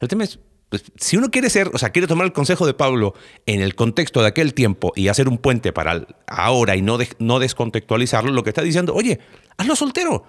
El 0.00 0.08
tema 0.08 0.24
es, 0.24 0.38
pues, 0.72 0.84
si 0.96 1.18
uno 1.18 1.30
quiere 1.30 1.50
ser, 1.50 1.68
o 1.74 1.76
sea, 1.76 1.90
quiere 1.90 2.08
tomar 2.08 2.24
el 2.24 2.32
consejo 2.32 2.64
de 2.64 2.72
Pablo 2.72 3.12
en 3.44 3.60
el 3.60 3.74
contexto 3.74 4.22
de 4.22 4.28
aquel 4.28 4.54
tiempo 4.54 4.94
y 4.96 5.08
hacer 5.08 5.28
un 5.28 5.36
puente 5.36 5.70
para 5.70 5.92
el 5.92 6.06
ahora 6.26 6.76
y 6.76 6.80
no, 6.80 6.96
no 7.18 7.38
descontextualizarlo, 7.40 8.32
lo 8.32 8.42
que 8.42 8.48
está 8.48 8.62
diciendo, 8.62 8.94
oye, 8.94 9.20
hazlo 9.58 9.76
soltero. 9.76 10.24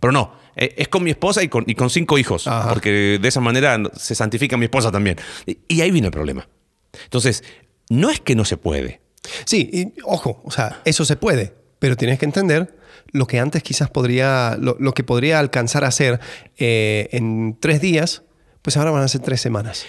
Pero 0.00 0.10
no, 0.10 0.32
eh, 0.56 0.76
es 0.78 0.88
con 0.88 1.02
mi 1.02 1.10
esposa 1.10 1.42
y 1.42 1.48
con, 1.48 1.64
y 1.66 1.74
con 1.74 1.90
cinco 1.90 2.16
hijos, 2.16 2.46
Ajá. 2.46 2.72
porque 2.72 3.18
de 3.20 3.28
esa 3.28 3.40
manera 3.40 3.78
se 3.94 4.14
santifica 4.14 4.56
mi 4.56 4.64
esposa 4.64 4.90
también. 4.90 5.18
Y, 5.44 5.58
y 5.68 5.82
ahí 5.82 5.90
viene 5.90 6.06
el 6.06 6.12
problema. 6.12 6.48
Entonces, 7.04 7.44
no 7.90 8.08
es 8.08 8.18
que 8.18 8.34
no 8.34 8.46
se 8.46 8.56
puede. 8.56 9.02
Sí, 9.44 9.68
y 9.70 10.00
ojo, 10.06 10.40
o 10.42 10.50
sea, 10.50 10.80
eso 10.86 11.04
se 11.04 11.16
puede, 11.16 11.52
pero 11.78 11.98
tienes 11.98 12.18
que 12.18 12.24
entender 12.24 12.78
lo 13.10 13.26
que 13.26 13.40
antes 13.40 13.62
quizás 13.62 13.90
podría, 13.90 14.56
lo, 14.58 14.74
lo 14.80 14.94
que 14.94 15.04
podría 15.04 15.38
alcanzar 15.38 15.84
a 15.84 15.88
hacer 15.88 16.18
eh, 16.56 17.10
en 17.12 17.58
tres 17.60 17.82
días, 17.82 18.22
pues 18.62 18.76
ahora 18.76 18.92
van 18.92 19.02
a 19.02 19.08
ser 19.08 19.20
tres 19.20 19.40
semanas. 19.40 19.86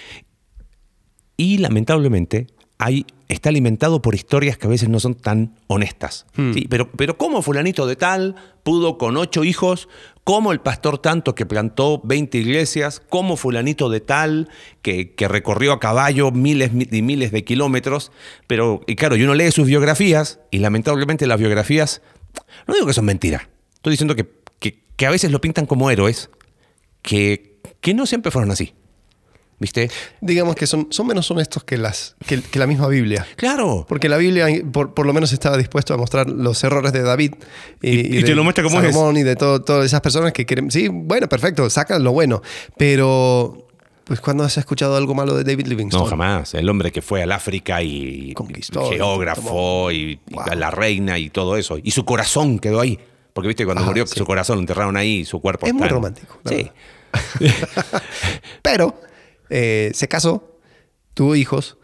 Y 1.36 1.58
lamentablemente 1.58 2.48
hay, 2.78 3.06
está 3.28 3.48
alimentado 3.48 4.02
por 4.02 4.14
historias 4.14 4.58
que 4.58 4.66
a 4.66 4.70
veces 4.70 4.88
no 4.88 5.00
son 5.00 5.14
tan 5.14 5.54
honestas. 5.68 6.26
¿sí? 6.36 6.66
Pero, 6.68 6.90
pero 6.92 7.16
¿cómo 7.16 7.40
fulanito 7.42 7.86
de 7.86 7.96
tal 7.96 8.34
pudo 8.62 8.98
con 8.98 9.16
ocho 9.16 9.44
hijos? 9.44 9.88
¿Cómo 10.24 10.52
el 10.52 10.60
pastor 10.60 10.98
tanto 10.98 11.34
que 11.34 11.46
plantó 11.46 12.00
20 12.04 12.38
iglesias? 12.38 13.00
¿Cómo 13.08 13.36
fulanito 13.36 13.90
de 13.90 14.00
tal 14.00 14.48
que, 14.82 15.14
que 15.14 15.28
recorrió 15.28 15.72
a 15.72 15.80
caballo 15.80 16.30
miles 16.30 16.72
y 16.90 17.02
miles 17.02 17.30
de 17.30 17.44
kilómetros? 17.44 18.10
Pero, 18.46 18.80
y 18.86 18.96
claro, 18.96 19.16
y 19.16 19.22
uno 19.22 19.34
lee 19.34 19.50
sus 19.50 19.66
biografías 19.66 20.40
y 20.50 20.58
lamentablemente 20.58 21.26
las 21.26 21.38
biografías, 21.38 22.02
no 22.66 22.74
digo 22.74 22.86
que 22.86 22.92
son 22.92 23.04
mentiras, 23.04 23.42
estoy 23.74 23.92
diciendo 23.92 24.16
que, 24.16 24.28
que, 24.58 24.82
que 24.96 25.06
a 25.06 25.10
veces 25.10 25.30
lo 25.30 25.40
pintan 25.40 25.66
como 25.66 25.90
héroes, 25.90 26.30
que, 27.02 27.53
que 27.84 27.92
no 27.92 28.06
siempre 28.06 28.32
fueron 28.32 28.50
así. 28.50 28.72
¿Viste? 29.60 29.88
Digamos 30.22 30.56
que 30.56 30.66
son, 30.66 30.88
son 30.90 31.06
menos 31.06 31.30
honestos 31.30 31.62
que, 31.64 31.76
las, 31.78 32.16
que, 32.26 32.40
que 32.40 32.58
la 32.58 32.66
misma 32.66 32.88
Biblia. 32.88 33.24
Claro. 33.36 33.84
Porque 33.88 34.08
la 34.08 34.16
Biblia, 34.16 34.46
por, 34.72 34.94
por 34.94 35.04
lo 35.06 35.12
menos, 35.12 35.32
estaba 35.32 35.56
dispuesto 35.58 35.92
a 35.94 35.96
mostrar 35.98 36.28
los 36.28 36.64
errores 36.64 36.92
de 36.92 37.02
David 37.02 37.34
Y- 37.82 38.22
de 38.22 38.34
lo 38.34 38.42
muestra 38.42 38.64
como 38.64 38.80
es. 38.80 38.86
Salomón 38.92 39.16
y 39.18 39.22
de 39.22 39.36
todo- 39.36 39.60
todas 39.62 39.84
esas 39.86 40.00
personas 40.00 40.32
que 40.32 40.44
quieren. 40.46 40.70
Sí, 40.70 40.88
bueno, 40.88 41.28
perfecto, 41.28 41.68
sacan 41.70 42.02
lo 42.02 42.12
bueno. 42.12 42.42
Pero, 42.76 43.68
pues, 44.04 44.20
¿cuándo 44.20 44.44
has 44.44 44.58
escuchado 44.58 44.96
algo 44.96 45.14
malo 45.14 45.34
de 45.36 45.44
David 45.44 45.66
Livingstone? 45.66 46.04
No, 46.04 46.10
jamás. 46.10 46.54
El 46.54 46.68
hombre 46.68 46.90
que 46.90 47.00
fue 47.02 47.22
al 47.22 47.30
África 47.30 47.80
y 47.82 48.32
Conquistó, 48.34 48.90
geógrafo 48.90 49.92
y, 49.92 50.18
y 50.28 50.34
Wow. 50.34 50.44
la 50.56 50.70
reina 50.72 51.18
y 51.18 51.30
todo 51.30 51.56
eso. 51.56 51.78
Y 51.82 51.92
su 51.92 52.04
corazón 52.04 52.58
quedó 52.58 52.80
ahí. 52.80 52.98
Porque 53.32 53.48
viste, 53.48 53.64
cuando 53.64 53.82
Ajá, 53.82 53.90
murió, 53.90 54.06
sí. 54.06 54.18
su 54.18 54.24
corazón 54.24 54.56
lo 54.56 54.60
enterraron 54.62 54.96
ahí 54.96 55.20
y 55.20 55.24
su 55.24 55.40
cuerpo 55.40 55.66
Es 55.66 55.72
muy 55.72 55.82
está 55.82 55.94
romántico, 55.94 56.38
Sí. 56.46 56.54
verdad. 56.56 56.72
Pero 58.62 59.00
eh, 59.50 59.90
se 59.94 60.08
casó, 60.08 60.58
tuvo 61.14 61.36
hijos 61.36 61.76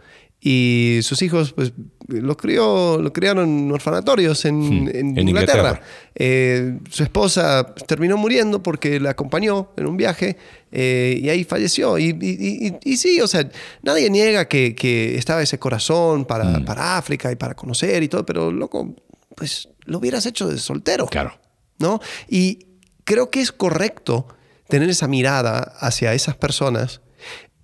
y 0.43 1.01
sus 1.03 1.21
hijos 1.23 1.53
pues 1.53 1.73
lo 2.09 2.37
crió, 2.37 2.99
lo 2.99 3.13
criaron 3.13 3.49
en 3.49 3.71
orfanatorios 3.73 4.45
en, 4.47 4.59
Hmm, 4.85 4.89
en 4.89 5.19
en 5.19 5.29
Inglaterra. 5.29 5.59
Inglaterra. 5.61 5.83
Eh, 6.15 6.79
su 6.91 7.03
esposa 7.03 7.75
terminó 7.87 8.17
muriendo 8.17 8.63
porque 8.63 8.99
la 8.99 9.11
acompañó 9.11 9.71
en 9.77 9.87
un 9.87 9.97
viaje 9.97 10.37
eh, 10.73 11.21
y 11.23 11.29
ahí 11.29 11.45
falleció. 11.45 11.99
Y, 11.99 12.07
y- 12.21 12.67
y- 12.69 12.79
y 12.83 12.97
sí, 12.97 13.21
o 13.21 13.29
sea, 13.29 13.49
nadie 13.83 14.09
niega 14.11 14.49
que, 14.49 14.75
que 14.75 15.17
estaba 15.19 15.43
ese 15.43 15.59
corazón 15.59 16.25
para, 16.25 16.59
Hmm. 16.59 16.65
para 16.65 16.97
África 16.97 17.31
y 17.31 17.37
para 17.37 17.55
conocer 17.55 18.03
y 18.03 18.09
todo, 18.09 18.25
pero 18.27 18.51
loco, 18.51 18.97
pues 19.37 19.69
lo 19.85 19.99
hubieras 19.99 20.25
hecho 20.27 20.49
de 20.49 20.57
soltero. 20.59 21.07
Claro. 21.07 21.39
¿no? 21.79 22.01
Y 22.29 22.67
creo 23.05 23.31
que 23.31 23.41
es 23.41 23.53
correcto 23.53 24.27
tener 24.71 24.89
esa 24.89 25.07
mirada 25.09 25.59
hacia 25.81 26.15
esas 26.15 26.37
personas, 26.37 27.01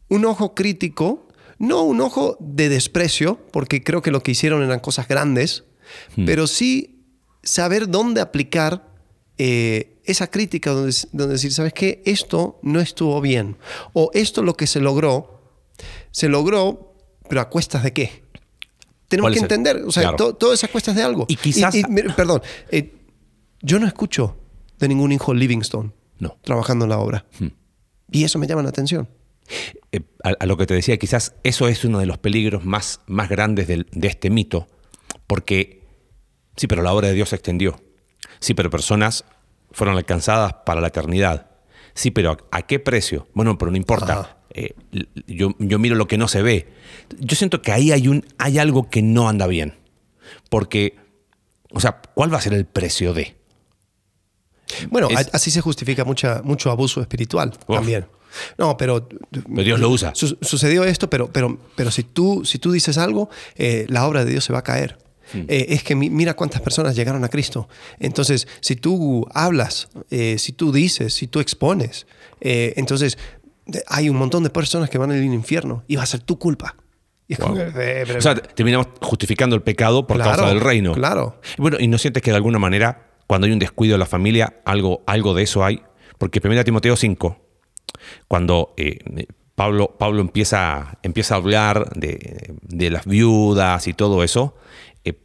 un 0.08 0.24
ojo 0.26 0.54
crítico, 0.54 1.26
no 1.58 1.82
un 1.82 2.00
ojo 2.02 2.36
de 2.40 2.68
desprecio, 2.68 3.40
porque 3.50 3.82
creo 3.82 4.02
que 4.02 4.10
lo 4.10 4.22
que 4.22 4.32
hicieron 4.32 4.62
eran 4.62 4.80
cosas 4.80 5.08
grandes, 5.08 5.64
pero 6.26 6.46
sí 6.46 7.04
saber 7.42 7.88
dónde 7.88 8.20
aplicar 8.20 8.86
eh, 9.38 9.98
esa 10.04 10.26
crítica, 10.30 10.70
donde, 10.72 10.94
donde 11.12 11.34
decir, 11.34 11.52
¿sabes 11.52 11.72
qué? 11.72 12.02
Esto 12.04 12.58
no 12.62 12.80
estuvo 12.80 13.20
bien, 13.20 13.56
o 13.92 14.10
esto 14.14 14.42
lo 14.42 14.54
que 14.54 14.66
se 14.66 14.80
logró, 14.80 15.40
se 16.10 16.28
logró, 16.28 16.94
pero 17.28 17.40
a 17.40 17.48
cuestas 17.48 17.82
de 17.82 17.92
qué. 17.92 18.22
Tenemos 19.08 19.26
¿Cuál 19.30 19.34
que 19.34 19.40
entender, 19.40 19.76
o 19.86 19.92
sea, 19.92 20.02
Claro. 20.02 20.16
to- 20.16 20.34
todo 20.34 20.52
es 20.52 20.64
a 20.64 20.68
cuestas 20.68 20.96
de 20.96 21.02
algo. 21.02 21.26
Y 21.28 21.36
quizás- 21.36 21.74
perdón, 22.16 22.42
eh, 22.70 22.92
yo 23.62 23.78
no 23.78 23.86
escucho 23.86 24.36
de 24.78 24.88
ningún 24.88 25.12
hijo 25.12 25.32
Livingstone 25.32 25.92
No. 26.18 26.36
trabajando 26.42 26.84
en 26.84 26.90
la 26.90 26.98
obra. 26.98 27.26
Y 28.10 28.24
eso 28.24 28.38
me 28.38 28.46
llama 28.46 28.62
la 28.62 28.68
atención. 28.70 29.08
Eh, 29.92 30.00
a, 30.24 30.30
a 30.40 30.46
lo 30.46 30.56
que 30.56 30.66
te 30.66 30.74
decía, 30.74 30.96
quizás 30.96 31.34
eso 31.42 31.68
es 31.68 31.84
uno 31.84 31.98
de 31.98 32.06
los 32.06 32.18
peligros 32.18 32.64
más, 32.64 33.00
más 33.06 33.28
grandes 33.28 33.68
del- 33.68 33.86
de 33.92 34.08
este 34.08 34.30
mito, 34.30 34.66
porque 35.26 35.82
sí, 36.56 36.66
pero 36.66 36.82
la 36.82 36.92
obra 36.92 37.08
de 37.08 37.14
Dios 37.14 37.28
se 37.30 37.36
extendió. 37.36 37.80
Sí, 38.40 38.54
pero 38.54 38.70
personas 38.70 39.24
fueron 39.70 39.96
alcanzadas 39.96 40.54
para 40.64 40.80
la 40.80 40.88
eternidad. 40.88 41.50
Sí, 41.94 42.10
pero 42.10 42.32
¿a, 42.32 42.36
a 42.50 42.62
qué 42.62 42.78
precio? 42.80 43.28
Bueno, 43.34 43.56
pero 43.58 43.70
no 43.70 43.76
importa. 43.76 44.38
Eh, 44.50 44.74
yo, 45.26 45.54
yo 45.58 45.78
miro 45.78 45.96
lo 45.96 46.08
que 46.08 46.18
no 46.18 46.28
se 46.28 46.42
ve. 46.42 46.68
Yo 47.18 47.36
siento 47.36 47.60
que 47.62 47.72
ahí 47.72 47.92
hay, 47.92 48.08
un, 48.08 48.24
hay 48.38 48.58
algo 48.58 48.88
que 48.90 49.02
no 49.02 49.28
anda 49.28 49.46
bien. 49.46 49.74
Porque, 50.50 50.96
o 51.70 51.80
sea, 51.80 52.00
¿cuál 52.14 52.32
va 52.32 52.38
a 52.38 52.42
ser 52.42 52.54
el 52.54 52.64
precio 52.66 53.12
de? 53.14 53.36
Bueno, 54.90 55.08
Es- 55.10 55.30
así 55.32 55.50
se 55.50 55.60
justifica 55.60 56.04
mucha, 56.04 56.40
mucho 56.42 56.70
abuso 56.70 57.00
espiritual 57.00 57.52
Uf. 57.66 57.76
también. 57.76 58.06
No, 58.58 58.76
pero, 58.76 59.08
Pero 59.30 59.62
Dios 59.62 59.80
lo 59.80 59.88
usa. 59.88 60.12
su- 60.14 60.36
sucedió 60.42 60.84
esto, 60.84 61.08
pero, 61.08 61.30
pero, 61.32 61.58
pero 61.74 61.90
si, 61.90 62.02
tú, 62.02 62.44
si 62.44 62.58
tú 62.58 62.70
dices 62.72 62.98
algo, 62.98 63.30
eh, 63.56 63.86
la 63.88 64.06
obra 64.06 64.24
de 64.24 64.32
Dios 64.32 64.44
se 64.44 64.52
va 64.52 64.58
a 64.58 64.64
caer. 64.64 64.98
Eh, 65.34 65.66
es 65.70 65.82
que 65.82 65.94
mi- 65.96 66.10
mira 66.10 66.34
cuántas 66.34 66.60
personas 66.60 66.94
llegaron 66.94 67.24
a 67.24 67.28
Cristo. 67.28 67.68
Entonces, 67.98 68.46
si 68.60 68.76
tú 68.76 69.26
hablas, 69.32 69.88
eh, 70.10 70.36
si 70.38 70.52
tú 70.52 70.70
dices, 70.70 71.14
si 71.14 71.26
tú 71.26 71.40
expones, 71.40 72.06
entonces 72.40 73.18
hay 73.88 74.08
un 74.08 74.16
montón 74.16 74.42
de 74.44 74.50
personas 74.50 74.88
que 74.90 74.98
van 74.98 75.10
al 75.10 75.22
infierno 75.24 75.82
y 75.88 75.96
va 75.96 76.02
a 76.02 76.06
ser 76.06 76.20
tu 76.20 76.38
culpa. 76.38 76.76
Wow. 77.38 77.58
O 78.18 78.20
sea, 78.20 78.36
terminamos 78.36 78.86
justificando 79.00 79.56
el 79.56 79.62
pecado 79.62 80.06
por 80.06 80.16
Claro, 80.16 80.30
causa 80.36 80.48
del 80.48 80.60
reino. 80.60 80.92
claro. 80.92 81.40
Bueno, 81.58 81.76
y 81.80 81.88
no 81.88 81.98
sientes 81.98 82.22
que 82.22 82.30
de 82.30 82.36
alguna 82.36 82.60
manera, 82.60 83.05
cuando 83.26 83.46
hay 83.46 83.52
un 83.52 83.58
descuido 83.58 83.94
de 83.94 83.98
la 83.98 84.06
familia, 84.06 84.60
algo, 84.64 85.02
algo 85.06 85.34
de 85.34 85.42
eso 85.42 85.64
hay. 85.64 85.82
Porque 86.18 86.40
1 86.42 86.64
Timoteo 86.64 86.96
5, 86.96 87.36
cuando 88.28 88.74
eh, 88.76 88.98
Pablo, 89.54 89.96
Pablo 89.98 90.20
empieza, 90.20 90.98
empieza 91.02 91.34
a 91.34 91.38
hablar 91.38 91.90
de, 91.94 92.54
de 92.62 92.90
las 92.90 93.06
viudas 93.06 93.88
y 93.88 93.94
todo 93.94 94.22
eso, 94.22 94.54
eh, 95.04 95.18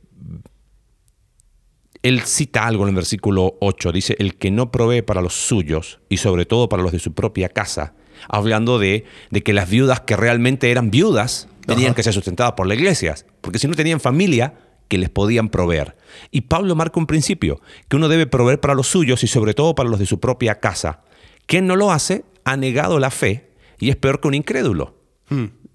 él 2.02 2.22
cita 2.22 2.66
algo 2.66 2.84
en 2.84 2.90
el 2.90 2.96
versículo 2.96 3.58
8, 3.62 3.92
dice, 3.92 4.16
el 4.20 4.36
que 4.38 4.52
no 4.52 4.72
provee 4.72 5.02
para 5.02 5.22
los 5.22 5.34
suyos 5.34 6.00
y 6.10 6.18
sobre 6.18 6.46
todo 6.46 6.70
para 6.70 6.82
los 6.82 6.92
de 6.92 7.00
su 7.00 7.14
propia 7.14 7.50
casa, 7.50 7.94
hablando 8.28 8.80
de, 8.80 9.06
de 9.30 9.44
que 9.44 9.54
las 9.54 9.70
viudas 9.70 10.02
que 10.02 10.16
realmente 10.16 10.72
eran 10.72 10.92
viudas 10.92 11.48
tenían 11.68 11.90
Ajá. 11.90 11.96
que 11.96 12.04
ser 12.04 12.14
sustentadas 12.14 12.54
por 12.54 12.68
las 12.68 12.78
iglesias, 12.78 13.26
porque 13.42 13.60
si 13.60 13.68
no 13.68 13.76
tenían 13.76 14.00
familia 14.00 14.56
que 14.92 14.98
les 14.98 15.10
podían 15.10 15.48
proveer. 15.48 15.96
Y 16.32 16.42
Pablo 16.42 16.76
marca 16.76 17.00
un 17.00 17.08
principio, 17.08 17.62
que 17.88 17.96
uno 17.96 18.10
debe 18.10 18.28
proveer 18.28 18.60
para 18.60 18.74
los 18.74 18.88
suyos 18.88 19.24
y 19.24 19.28
sobre 19.28 19.54
todo 19.54 19.74
para 19.74 19.88
los 19.90 20.00
de 20.00 20.06
su 20.06 20.20
propia 20.20 20.60
casa. 20.60 21.00
Quien 21.46 21.66
no 21.66 21.78
lo 21.78 21.94
hace 21.94 22.26
ha 22.44 22.58
negado 22.58 23.00
la 23.00 23.10
fe 23.10 23.52
y 23.80 23.90
es 23.90 23.96
peor 23.96 24.20
que 24.20 24.28
un 24.28 24.34
incrédulo. 24.34 24.98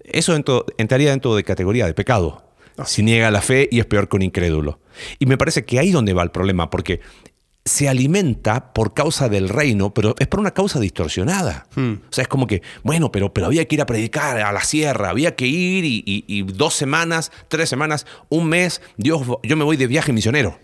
Eso 0.03 0.33
dentro- 0.33 0.67
entraría 0.77 1.09
dentro 1.09 1.35
de 1.35 1.43
categoría 1.43 1.87
de 1.87 1.95
pecado. 1.95 2.43
Si 2.85 3.01
niega 3.01 3.31
la 3.31 3.41
fe 3.41 3.67
y 3.71 3.79
es 3.79 3.87
peor 3.87 4.07
que 4.07 4.17
un 4.17 4.21
incrédulo. 4.21 4.79
Y 5.17 5.25
me 5.25 5.35
parece 5.35 5.65
que 5.65 5.79
ahí 5.79 5.89
donde 5.91 6.13
va 6.13 6.21
el 6.21 6.29
problema, 6.29 6.69
porque 6.69 6.99
se 7.67 7.87
alimenta 7.89 8.73
por 8.73 8.93
causa 8.93 9.29
del 9.29 9.49
reino, 9.49 9.93
pero 9.93 10.15
es 10.19 10.27
por 10.27 10.39
una 10.39 10.51
causa 10.51 10.79
distorsionada. 10.79 11.67
O 11.75 11.97
sea, 12.11 12.21
es 12.23 12.27
como 12.27 12.47
que, 12.47 12.61
bueno, 12.83 13.11
pero, 13.11 13.33
pero 13.33 13.47
había 13.47 13.65
que 13.65 13.75
ir 13.75 13.81
a 13.81 13.85
predicar 13.85 14.39
a 14.39 14.51
la 14.51 14.61
sierra, 14.63 15.09
había 15.09 15.35
que 15.35 15.45
ir 15.47 15.85
y, 15.85 16.03
y- 16.05 16.23
y 16.27 16.41
dos 16.43 16.73
semanas, 16.73 17.31
tres 17.47 17.69
semanas, 17.69 18.05
un 18.29 18.47
mes, 18.47 18.81
Dios, 18.97 19.21
yo 19.43 19.57
me 19.57 19.63
voy 19.63 19.77
de 19.77 19.87
viaje 19.87 20.13
misionero. 20.13 20.59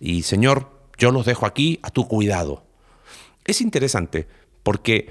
Y 0.00 0.22
Señor, 0.22 0.70
yo 0.98 1.10
los 1.10 1.26
dejo 1.26 1.46
aquí 1.46 1.78
a 1.82 1.90
tu 1.90 2.06
cuidado. 2.08 2.64
Es 3.44 3.60
interesante 3.60 4.26
porque 4.62 5.08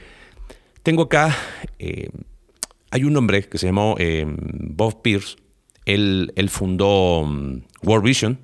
tengo 0.82 1.04
acá, 1.04 1.36
eh, 1.80 2.10
hay 2.92 3.04
un 3.04 3.16
hombre 3.18 3.44
que 3.44 3.58
se 3.58 3.68
llamó 3.68 3.96
eh, 4.00 4.26
Bob 4.28 5.02
Pierce, 5.02 5.36
él, 5.86 6.32
él 6.36 6.50
fundó 6.50 7.26
mm, 7.26 7.64
World 7.84 8.06
Vision 8.06 8.40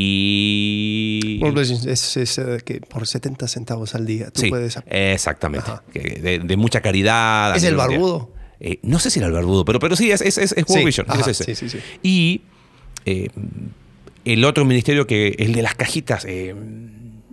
Y. 0.00 1.40
Es, 1.86 2.16
es, 2.16 2.38
eh, 2.38 2.58
que 2.64 2.80
por 2.80 3.06
70 3.06 3.48
centavos 3.48 3.94
al 3.94 4.06
día 4.06 4.30
tú 4.30 4.42
Sí, 4.42 4.48
puedes. 4.48 4.78
exactamente. 4.86 5.70
Que 5.92 6.20
De, 6.20 6.38
de 6.38 6.56
mucha 6.56 6.80
caridad. 6.80 7.56
¿Es 7.56 7.64
el 7.64 7.74
barbudo? 7.76 8.32
Eh, 8.60 8.78
no 8.82 8.98
sé 9.00 9.10
si 9.10 9.18
era 9.18 9.26
el 9.28 9.32
barbudo, 9.34 9.64
pero, 9.64 9.78
pero 9.80 9.96
sí, 9.96 10.10
es, 10.10 10.20
es, 10.20 10.38
es, 10.38 10.52
es 10.52 10.64
World 10.68 10.78
Sí, 10.80 10.84
Vision, 10.84 11.06
es 11.08 11.14
ajá, 11.20 11.30
ese. 11.30 11.54
sí. 11.54 11.78
Y 12.02 12.42
eh, 13.06 13.28
el 14.24 14.44
otro 14.44 14.64
ministerio 14.64 15.06
que 15.06 15.34
el 15.38 15.52
de 15.52 15.62
las 15.62 15.74
cajitas, 15.74 16.24
eh, 16.24 16.54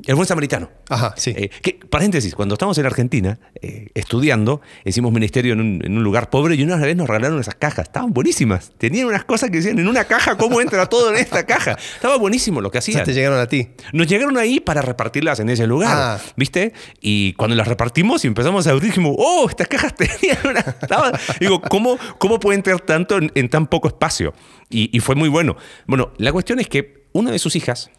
el 0.08 0.16
buen 0.16 0.28
samaritano. 0.28 0.70
Ajá, 0.90 1.14
sí. 1.18 1.34
Eh, 1.36 1.50
que, 1.62 1.80
paréntesis, 1.90 2.36
cuando 2.36 2.56
estábamos 2.56 2.78
en 2.78 2.86
Argentina 2.86 3.40
eh, 3.62 3.88
estudiando, 3.94 4.62
hicimos 4.84 5.12
ministerio 5.12 5.54
en 5.54 5.60
un, 5.62 5.82
en 5.84 5.98
un 5.98 6.04
lugar 6.04 6.30
pobre 6.30 6.56
y 6.56 6.64
una 6.64 6.76
vez 6.78 6.96
nos 6.96 7.08
regalaron 7.08 7.40
esas 7.40 7.56
cajas. 7.56 7.88
Estaban 7.88 8.14
buenísimas. 8.14 8.72
Tenían 8.78 9.08
unas 9.08 9.26
cosas 9.26 9.50
que 9.50 9.58
decían 9.58 9.80
en 9.80 9.88
una 9.88 10.06
caja, 10.06 10.38
¿cómo 10.38 10.62
entra 10.62 10.86
todo 10.88 11.10
en 11.12 11.18
esta 11.18 11.46
caja? 11.46 11.78
Estaba 11.96 12.18
buenísimo 12.18 12.62
lo 12.62 12.72
que 12.72 12.78
o 12.78 12.82
sea, 12.82 12.94
hacían. 12.94 13.06
te 13.06 13.14
llegaron 13.14 13.40
a 13.40 13.48
ti. 13.48 13.70
Nos 13.94 14.08
llegaron 14.08 14.38
ahí 14.38 14.60
para 14.60 14.82
repartirlas 14.82 15.40
en 15.40 15.50
ese 15.50 15.66
lugar, 15.68 15.92
Ah. 15.98 16.20
¿viste? 16.36 16.74
Y 17.02 17.34
cuando 17.34 17.56
las 17.56 17.68
repartimos 17.68 18.24
y 18.24 18.28
empezamos 18.28 18.68
a 18.68 18.72
abrir, 18.72 18.90
dijimos, 18.90 19.16
oh, 19.18 19.48
estas 19.50 19.68
cajas 19.68 19.96
tenían 19.98 20.38
una... 20.44 20.60
estaban-". 20.60 21.14
Digo, 21.40 21.62
¿cómo, 21.62 21.98
¿cómo 22.18 22.40
puede 22.40 22.58
entrar 22.58 22.80
tanto 22.82 23.18
en, 23.18 23.32
en 23.36 23.50
tan 23.50 23.68
poco 23.68 23.88
espacio? 23.88 24.34
Y, 24.70 24.96
y 24.96 25.00
fue 25.00 25.16
muy 25.16 25.30
bueno. 25.30 25.56
Bueno, 25.88 26.12
la 26.18 26.32
cuestión 26.32 26.60
es 26.60 26.68
que 26.68 27.06
una 27.14 27.32
de 27.32 27.40
sus 27.40 27.56
hijas 27.56 27.90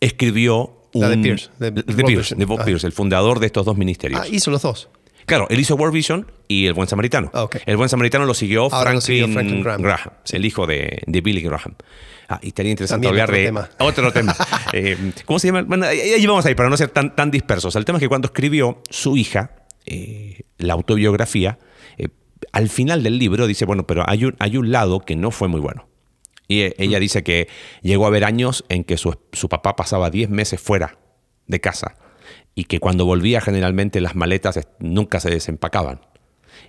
escribió 0.00 0.82
un... 0.94 1.02
La 1.02 1.08
de 1.10 1.18
Pierce, 1.18 1.50
de 1.58 1.70
de, 1.70 1.82
Bob 1.82 2.06
Pierce, 2.06 2.16
Vision. 2.16 2.38
de 2.38 2.44
Bob 2.46 2.60
Ah. 2.60 2.64
Pierce, 2.64 2.86
el 2.86 2.92
fundador 2.92 3.38
de 3.40 3.46
estos 3.46 3.66
dos 3.66 3.76
ministerios. 3.76 4.20
Ah, 4.22 4.26
hizo 4.30 4.50
los 4.50 4.62
dos. 4.62 4.88
Claro, 5.26 5.46
él 5.48 5.58
hizo 5.58 5.74
World 5.74 5.94
Vision 5.94 6.30
y 6.48 6.66
El 6.66 6.74
Buen 6.74 6.88
Samaritano. 6.88 7.30
Ah. 7.34 7.48
El 7.66 7.76
Buen 7.76 7.88
Samaritano 7.88 8.24
lo 8.26 8.34
siguió 8.34 8.64
Ahora 8.64 8.92
lo 8.92 9.00
Franklin, 9.00 9.00
siguió 9.02 9.28
Franklin 9.28 9.62
Graham. 9.62 9.82
Graham, 9.82 10.10
el 10.32 10.44
hijo 10.44 10.66
de, 10.66 11.02
de 11.06 11.20
Billy 11.20 11.40
Graham. 11.42 11.74
Ah, 12.28 12.38
y 12.42 12.48
estaría 12.48 12.70
interesante 12.70 13.06
También 13.06 13.22
hablar 13.22 13.28
otro 13.30 13.38
de 13.38 13.44
tema. 13.46 13.70
otro 13.78 14.12
tema. 14.12 14.36
Eh, 14.72 14.96
¿Cómo 15.24 15.38
se 15.38 15.48
llama? 15.48 15.62
Bueno, 15.62 15.86
ahí 15.86 16.26
vamos 16.26 16.44
ahí 16.46 16.54
para 16.54 16.68
no 16.68 16.76
ser 16.76 16.88
tan, 16.88 17.14
tan 17.14 17.30
dispersos. 17.30 17.76
El 17.76 17.84
tema 17.84 17.98
es 17.98 18.00
que 18.00 18.08
cuando 18.08 18.26
escribió 18.26 18.82
su 18.90 19.16
hija 19.16 19.52
eh, 19.86 20.40
la 20.58 20.72
autobiografía, 20.74 21.58
eh, 21.96 22.08
al 22.52 22.68
final 22.68 23.02
del 23.02 23.18
libro 23.18 23.46
dice, 23.46 23.64
bueno, 23.66 23.86
pero 23.86 24.02
hay 24.08 24.24
un, 24.24 24.34
hay 24.40 24.56
un 24.56 24.72
lado 24.72 25.00
que 25.00 25.16
no 25.16 25.30
fue 25.30 25.48
muy 25.48 25.60
bueno. 25.60 25.86
Y 26.48 26.60
eh, 26.62 26.74
ella 26.78 26.98
dice 27.00 27.22
que 27.22 27.48
llegó 27.82 28.04
a 28.04 28.08
haber 28.08 28.24
años 28.24 28.64
en 28.68 28.84
que 28.84 28.96
su, 28.96 29.16
su 29.32 29.48
papá 29.48 29.76
pasaba 29.76 30.10
10 30.10 30.30
meses 30.30 30.60
fuera 30.60 30.98
de 31.46 31.60
casa 31.60 31.96
y 32.54 32.64
que 32.64 32.80
cuando 32.80 33.04
volvía 33.06 33.40
generalmente 33.40 34.00
las 34.00 34.14
maletas 34.14 34.58
nunca 34.78 35.20
se 35.20 35.30
desempacaban. 35.30 36.00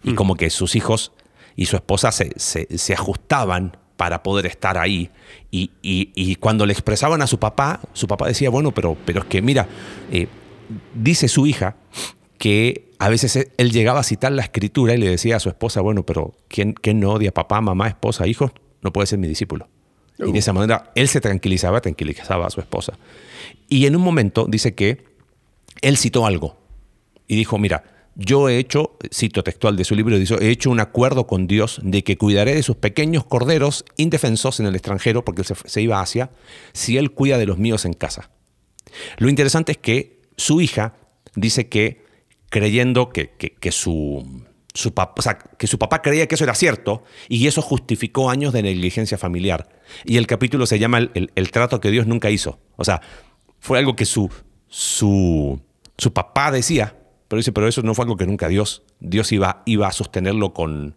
Y 0.04 0.14
como 0.16 0.36
que 0.36 0.50
sus 0.50 0.76
hijos 0.76 1.12
y 1.56 1.66
su 1.66 1.76
esposa 1.76 2.12
se, 2.12 2.32
se- 2.38 2.78
se 2.78 2.94
ajustaban 2.94 3.78
para 3.98 4.24
poder 4.24 4.46
estar 4.46 4.78
ahí. 4.78 5.10
Y, 5.52 5.72
y- 5.82 6.12
y 6.16 6.36
cuando 6.36 6.66
le 6.66 6.74
expresaban 6.74 7.22
a 7.22 7.28
su 7.28 7.40
papá, 7.40 7.80
su 7.94 8.08
papá 8.08 8.28
decía, 8.28 8.50
bueno, 8.50 8.74
pero, 8.74 8.98
pero 9.06 9.20
es 9.22 9.26
que 9.26 9.42
mira, 9.42 9.68
eh, 10.12 10.28
dice 10.94 11.28
su 11.28 11.46
hija 11.48 11.78
que 12.38 12.92
a 13.00 13.10
veces 13.10 13.36
él- 13.36 13.52
él 13.58 13.72
llegaba 13.72 14.00
a 14.02 14.04
citar 14.04 14.32
la 14.32 14.42
escritura 14.42 14.94
y 14.94 14.98
le 14.98 15.10
decía 15.10 15.38
a 15.38 15.40
su 15.40 15.50
esposa, 15.50 15.82
bueno, 15.82 16.06
pero 16.06 16.34
¿quién, 16.50 16.74
quién 16.74 17.00
no 17.00 17.12
odia 17.14 17.34
papá, 17.34 17.62
mamá, 17.62 17.88
esposa, 17.88 18.28
hijos? 18.28 18.52
No 18.82 18.92
puede 18.94 19.08
ser 19.08 19.20
mi 19.20 19.28
discípulo. 19.28 19.68
Y 20.18 20.32
de 20.32 20.40
esa 20.40 20.54
manera 20.54 20.92
él 20.96 21.08
se 21.10 21.20
tranquilizaba, 21.20 21.82
tranquilizaba 21.82 22.48
a 22.48 22.50
su 22.50 22.62
esposa. 22.62 22.98
Y 23.68 23.86
en 23.86 23.96
un 23.96 24.02
momento 24.02 24.46
dice 24.48 24.74
que 24.74 25.04
él 25.82 25.98
citó 25.98 26.26
algo 26.26 26.58
y 27.28 27.36
dijo, 27.36 27.58
mira, 27.58 27.84
yo 28.16 28.48
he 28.48 28.58
hecho, 28.60 28.98
cito 29.14 29.44
textual 29.44 29.76
de 29.76 29.84
su 29.84 29.94
libro, 29.94 30.18
dice, 30.18 30.36
he 30.40 30.50
hecho 30.50 30.70
un 30.70 30.80
acuerdo 30.80 31.28
con 31.28 31.48
Dios 31.48 31.82
de 31.84 32.02
que 32.06 32.18
cuidaré 32.18 32.56
de 32.56 32.64
sus 32.64 32.78
pequeños 32.78 33.26
corderos 33.26 33.84
indefensos 33.98 34.62
en 34.62 34.68
el 34.68 34.76
extranjero, 34.76 35.26
porque 35.26 35.42
él 35.42 35.48
se, 35.48 35.56
se 35.66 35.82
iba 35.82 36.00
a 36.00 36.04
Asia, 36.04 36.30
si 36.72 36.98
él 36.98 37.12
cuida 37.12 37.38
de 37.38 37.46
los 37.46 37.58
míos 37.58 37.84
en 37.84 37.92
casa. 37.94 38.30
Lo 39.18 39.28
interesante 39.28 39.74
es 39.74 39.78
que 39.80 40.22
su 40.38 40.62
hija 40.62 40.94
dice 41.36 41.68
que 41.68 42.06
creyendo 42.50 43.10
que, 43.10 43.32
que- 43.32 43.50
que 43.56 43.72
su, 43.74 44.45
su 44.76 44.94
papá, 44.94 45.16
o 45.18 45.22
sea, 45.24 45.38
que 45.40 45.66
su 45.66 45.80
papá 45.80 46.04
creía 46.04 46.28
que 46.28 46.36
eso 46.36 46.44
era 46.44 46.54
cierto 46.54 47.04
y 47.30 47.48
eso 47.48 47.64
justificó 47.64 48.30
años 48.30 48.54
de 48.54 48.62
negligencia 48.62 49.18
familiar. 49.18 49.68
Y 50.04 50.18
el 50.18 50.28
capítulo 50.28 50.68
se 50.68 50.78
llama 50.78 51.00
el, 51.00 51.10
el- 51.16 51.32
el 51.34 51.50
trato 51.50 51.80
que 51.80 51.90
Dios 51.90 52.06
nunca 52.06 52.30
hizo. 52.30 52.60
O 52.76 52.84
sea, 52.84 53.02
fue 53.60 53.80
algo 53.80 53.96
que 53.96 54.06
su, 54.06 54.30
su, 54.68 55.60
su 55.98 56.14
papá 56.14 56.52
decía, 56.52 56.96
pero 57.28 57.38
dice, 57.40 57.52
pero 57.52 57.68
eso 57.68 57.82
no 57.82 57.94
fue 57.96 58.04
algo 58.04 58.18
que 58.18 58.28
nunca 58.28 58.48
Dios, 58.48 58.84
Dios 59.00 59.32
iba, 59.32 59.64
iba 59.66 59.88
a 59.88 59.92
sostenerlo 59.92 60.54
con, 60.54 60.96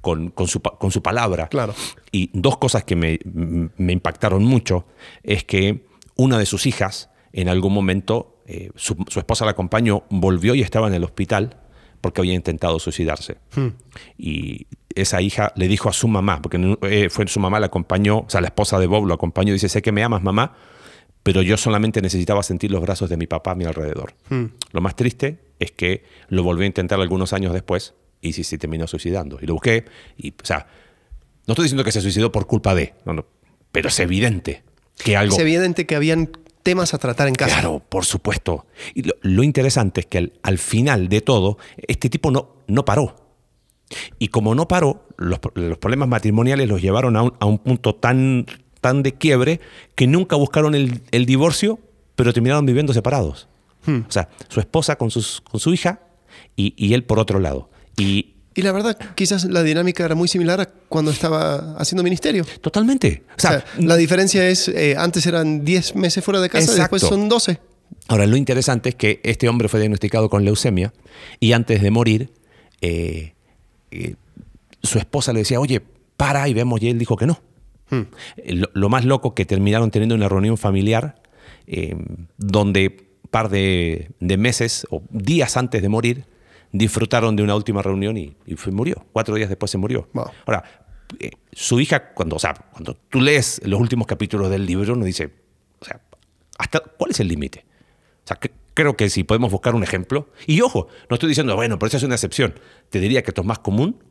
con, 0.00 0.30
con 0.30 0.46
su, 0.46 0.60
con 0.62 0.90
su 0.92 1.02
palabra. 1.02 1.48
Claro. 1.48 1.74
Y 2.12 2.30
dos 2.32 2.56
cosas 2.58 2.84
que 2.84 2.96
me, 2.96 3.18
me 3.24 3.92
impactaron 3.92 4.44
mucho 4.44 4.86
es 5.22 5.44
que 5.44 5.84
una 6.14 6.38
de 6.38 6.46
sus 6.46 6.64
hijas, 6.66 7.10
en 7.32 7.48
algún 7.48 7.72
momento, 7.74 8.40
eh, 8.46 8.70
su, 8.76 8.96
su 9.08 9.18
esposa 9.18 9.44
la 9.44 9.50
acompañó, 9.50 10.04
volvió 10.08 10.54
y 10.54 10.62
estaba 10.62 10.86
en 10.86 10.94
el 10.94 11.02
hospital 11.04 11.58
porque 12.00 12.20
había 12.20 12.34
intentado 12.34 12.78
suicidarse. 12.78 13.38
Y 14.18 14.66
esa 14.94 15.20
hija 15.20 15.52
le 15.56 15.68
dijo 15.68 15.88
a 15.88 15.92
su 15.92 16.08
mamá, 16.08 16.40
porque 16.42 16.78
eh, 16.82 17.10
fue 17.10 17.26
su 17.28 17.40
mamá, 17.40 17.60
la 17.60 17.66
acompañó, 17.66 18.20
o 18.20 18.26
sea, 18.30 18.40
la 18.40 18.48
esposa 18.48 18.78
de 18.78 18.86
Bob 18.86 19.06
lo 19.06 19.14
acompañó 19.14 19.50
y 19.50 19.54
dice, 19.54 19.68
sé 19.68 19.82
que 19.82 19.92
me 19.92 20.02
amas, 20.02 20.22
mamá, 20.22 20.56
pero 21.22 21.42
yo 21.42 21.56
solamente 21.56 22.00
necesitaba 22.00 22.42
sentir 22.42 22.70
los 22.70 22.80
brazos 22.80 23.10
de 23.10 23.16
mi 23.16 23.26
papá 23.26 23.52
a 23.52 23.54
mi 23.54 23.64
alrededor. 23.64 24.14
Lo 24.72 24.80
más 24.80 24.96
triste 24.96 25.40
es 25.58 25.72
que 25.72 26.04
lo 26.28 26.42
volvió 26.42 26.64
a 26.64 26.66
intentar 26.66 27.00
algunos 27.00 27.32
años 27.32 27.52
después 27.52 27.94
y 28.20 28.32
sí 28.32 28.44
se 28.44 28.58
terminó 28.58 28.86
suicidando. 28.86 29.38
Y 29.40 29.46
lo 29.46 29.54
busqué 29.54 29.84
y, 30.16 30.30
o 30.30 30.44
sea, 30.44 30.66
no 31.46 31.52
estoy 31.52 31.64
diciendo 31.64 31.84
que 31.84 31.92
se 31.92 32.00
suicidó 32.00 32.32
por 32.32 32.46
culpa 32.46 32.74
de, 32.74 32.94
no, 33.04 33.12
no, 33.12 33.26
pero 33.72 33.88
es 33.88 33.98
evidente 34.00 34.62
que 34.98 35.16
algo... 35.16 35.34
Es 35.34 35.40
evidente 35.40 35.86
que 35.86 35.96
habían 35.96 36.30
temas 36.66 36.94
a 36.94 36.98
tratar 36.98 37.28
en 37.28 37.36
casa. 37.36 37.60
Claro, 37.60 37.80
por 37.88 38.04
supuesto. 38.04 38.66
Y 38.92 39.02
lo, 39.02 39.14
lo 39.22 39.44
interesante 39.44 40.00
es 40.00 40.06
que 40.06 40.18
al, 40.18 40.32
al 40.42 40.58
final 40.58 41.08
de 41.08 41.20
todo, 41.20 41.58
este 41.86 42.10
tipo 42.10 42.32
no, 42.32 42.56
no 42.66 42.84
paró. 42.84 43.14
Y 44.18 44.28
como 44.28 44.56
no 44.56 44.66
paró, 44.66 45.06
los, 45.16 45.38
los 45.54 45.78
problemas 45.78 46.08
matrimoniales 46.08 46.68
los 46.68 46.82
llevaron 46.82 47.16
a 47.16 47.22
un, 47.22 47.32
a 47.38 47.46
un 47.46 47.58
punto 47.58 47.94
tan, 47.94 48.46
tan 48.80 49.04
de 49.04 49.14
quiebre 49.14 49.60
que 49.94 50.08
nunca 50.08 50.34
buscaron 50.34 50.74
el, 50.74 51.02
el 51.12 51.24
divorcio, 51.24 51.78
pero 52.16 52.32
terminaron 52.32 52.66
viviendo 52.66 52.92
separados. 52.92 53.46
O 53.86 54.10
sea, 54.10 54.28
su 54.48 54.58
esposa 54.58 54.96
con, 54.96 55.12
sus, 55.12 55.40
con 55.42 55.60
su 55.60 55.72
hija 55.72 56.00
y, 56.56 56.74
y 56.76 56.94
él 56.94 57.04
por 57.04 57.20
otro 57.20 57.38
lado. 57.38 57.70
Y 57.96 58.34
Y 58.56 58.62
la 58.62 58.72
verdad, 58.72 58.98
quizás 59.14 59.44
la 59.44 59.62
dinámica 59.62 60.04
era 60.04 60.14
muy 60.14 60.28
similar 60.28 60.60
a 60.62 60.66
cuando 60.66 61.10
estaba 61.10 61.76
haciendo 61.76 62.02
ministerio. 62.02 62.44
totalmente. 62.62 63.22
O 63.28 63.34
O 63.36 63.40
sea, 63.40 63.64
la 63.78 63.96
diferencia 63.96 64.48
es, 64.48 64.68
eh, 64.68 64.96
antes 64.98 65.26
eran 65.26 65.64
10 65.64 65.94
meses 65.94 66.24
fuera 66.24 66.40
de 66.40 66.48
casa 66.48 66.72
y 66.72 66.78
después 66.78 67.02
son 67.02 67.28
12. 67.28 67.60
Ahora, 68.08 68.26
lo 68.26 68.36
interesante 68.36 68.88
es 68.90 68.94
que 68.94 69.20
este 69.24 69.48
hombre 69.48 69.68
fue 69.68 69.80
diagnosticado 69.80 70.30
con 70.30 70.44
leucemia 70.44 70.92
y 71.38 71.52
antes 71.52 71.82
de 71.82 71.90
morir, 71.90 72.32
eh, 72.80 73.34
eh, 73.90 74.14
su 74.82 74.98
esposa 74.98 75.32
le 75.32 75.40
decía, 75.40 75.60
oye, 75.60 75.82
para 76.16 76.48
y 76.48 76.54
vemos, 76.54 76.80
y 76.82 76.88
él 76.88 76.98
dijo 76.98 77.16
que 77.16 77.26
no. 77.26 77.40
Eh, 77.90 78.54
Lo, 78.54 78.70
lo 78.72 78.88
más 78.88 79.04
loco 79.04 79.34
que 79.34 79.44
terminaron 79.44 79.90
teniendo 79.90 80.14
una 80.14 80.28
reunión 80.28 80.56
familiar 80.56 81.20
donde 82.38 82.96
un 83.24 83.30
par 83.30 83.48
de, 83.48 84.12
de 84.20 84.36
meses 84.36 84.86
o 84.90 85.02
días 85.10 85.56
antes 85.56 85.82
de 85.82 85.88
morir 85.88 86.24
disfrutaron 86.78 87.36
de 87.36 87.42
una 87.42 87.54
última 87.54 87.82
reunión 87.82 88.16
y, 88.16 88.36
y 88.46 88.56
fue- 88.56 88.72
murió. 88.72 89.04
Cuatro 89.12 89.34
días 89.34 89.48
después 89.48 89.70
se 89.70 89.78
murió. 89.78 90.08
Wow. 90.12 90.30
Ahora, 90.46 90.64
eh, 91.20 91.30
su 91.52 91.80
hija, 91.80 92.12
cuando, 92.14 92.36
o 92.36 92.38
sea, 92.38 92.54
cuando 92.72 92.94
tú 92.94 93.20
lees 93.20 93.60
los 93.64 93.80
últimos 93.80 94.06
capítulos 94.06 94.50
del 94.50 94.66
libro, 94.66 94.94
uno 94.94 95.04
dice, 95.04 95.30
o 95.80 95.84
sea, 95.84 96.00
¿hasta 96.58 96.80
cuál 96.80 97.10
es 97.12 97.20
el 97.20 97.28
límite? 97.28 97.64
O 98.24 98.26
sea, 98.28 98.36
que- 98.38 98.50
creo 98.74 98.96
que 98.96 99.08
si 99.08 99.24
podemos 99.24 99.50
buscar 99.50 99.74
un 99.74 99.82
ejemplo, 99.82 100.28
y 100.46 100.60
ojo, 100.60 100.88
no 101.08 101.14
estoy 101.14 101.28
diciendo, 101.30 101.54
bueno, 101.56 101.78
pero 101.78 101.88
esa 101.88 101.96
es 101.96 102.02
una 102.02 102.14
excepción. 102.16 102.54
Te 102.90 103.00
diría 103.00 103.22
que 103.22 103.30
esto 103.30 103.40
es 103.42 103.46
más 103.46 103.60
común 103.60 104.02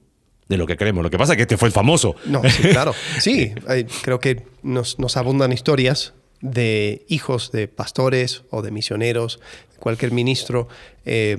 de 0.47 0.57
lo 0.57 0.65
que 0.67 0.77
creemos. 0.77 1.03
Lo 1.03 1.09
que 1.09 1.17
pasa 1.17 1.33
es 1.33 1.37
que 1.37 1.43
este 1.43 1.57
fue 1.57 1.67
el 1.67 1.73
famoso. 1.73 2.15
No, 2.25 2.41
sí, 2.49 2.63
claro. 2.69 2.93
Sí, 3.19 3.53
hay- 3.67 3.85
creo 3.85 4.19
que 4.19 4.47
nos, 4.63 4.97
nos 4.99 5.17
abundan 5.17 5.51
historias 5.51 6.13
de 6.41 7.05
hijos 7.09 7.51
de 7.51 7.67
pastores 7.67 8.43
o 8.51 8.61
de 8.61 8.71
misioneros, 8.71 9.39
cualquier 9.79 10.11
ministro, 10.11 10.67
eh, 11.05 11.37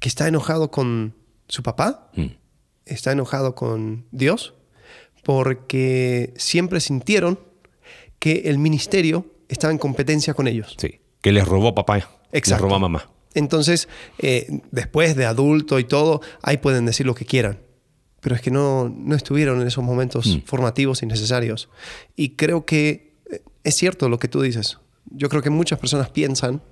que 0.00 0.08
está 0.08 0.28
enojado 0.28 0.70
con 0.70 1.14
su 1.48 1.62
papá, 1.62 2.10
Mm. 2.16 2.26
está 2.86 3.12
enojado 3.12 3.54
con 3.54 4.06
Dios, 4.12 4.54
porque 5.24 6.32
siempre 6.36 6.80
sintieron 6.80 7.38
que 8.18 8.42
el 8.46 8.58
ministerio 8.58 9.26
estaba 9.48 9.72
en 9.72 9.78
competencia 9.78 10.34
con 10.34 10.46
ellos. 10.48 10.74
Sí, 10.78 11.00
que 11.20 11.32
les 11.32 11.46
robó 11.46 11.74
papá, 11.74 11.96
les 11.96 12.06
Exacto. 12.32 12.64
robó 12.64 12.78
mamá. 12.78 13.10
Entonces, 13.34 13.88
eh, 14.18 14.60
después 14.70 15.14
de 15.16 15.26
adulto 15.26 15.78
y 15.78 15.84
todo, 15.84 16.20
ahí 16.42 16.56
pueden 16.56 16.86
decir 16.86 17.04
lo 17.06 17.14
que 17.14 17.26
quieran. 17.26 17.58
Pero 18.20 18.34
es 18.34 18.40
que 18.40 18.50
no, 18.50 18.88
no 18.88 19.14
estuvieron 19.14 19.60
en 19.60 19.66
esos 19.66 19.84
momentos 19.84 20.26
Mm. 20.26 20.40
formativos 20.46 21.02
y 21.02 21.06
necesarios. 21.06 21.68
Y 22.16 22.30
creo 22.36 22.64
que 22.64 23.14
eh, 23.30 23.42
es 23.64 23.74
cierto 23.74 24.08
lo 24.08 24.18
que 24.18 24.28
tú 24.28 24.40
dices. 24.40 24.78
Yo 25.10 25.28
creo 25.28 25.42
que 25.42 25.50
muchas 25.50 25.78
personas 25.78 26.08
piensan 26.10 26.62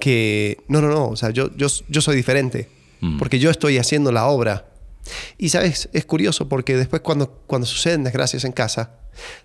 que 0.00 0.58
no, 0.68 0.80
no, 0.80 0.88
no, 0.88 1.08
o 1.08 1.16
sea, 1.16 1.30
yo, 1.30 1.54
yo, 1.56 1.66
yo 1.88 2.00
soy 2.00 2.16
diferente 2.16 2.68
Mm. 3.00 3.18
porque 3.18 3.40
yo 3.40 3.50
estoy 3.50 3.78
haciendo 3.78 4.12
la 4.12 4.26
obra. 4.26 4.68
Y 5.36 5.48
sabes, 5.48 5.88
es 5.92 6.04
curioso 6.04 6.48
porque 6.48 6.76
después 6.76 7.02
cuando, 7.02 7.28
cuando 7.48 7.66
suceden 7.66 8.04
desgracias 8.04 8.44
en 8.44 8.52
casa, 8.52 8.94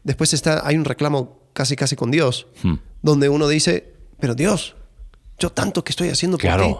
después 0.03 0.33
está, 0.35 0.61
hay 0.63 0.75
un 0.77 0.85
reclamo 0.85 1.39
casi 1.53 1.75
casi 1.75 1.95
con 1.95 2.11
Dios, 2.11 2.45
Hmm. 2.61 2.75
donde 3.01 3.29
uno 3.29 3.47
dice, 3.47 3.93
pero 4.19 4.35
Dios, 4.35 4.75
yo 5.39 5.51
tanto 5.51 5.83
que 5.83 5.89
estoy 5.91 6.09
haciendo 6.09 6.37
por 6.37 6.41
Claro. 6.43 6.67
ti. 6.67 6.75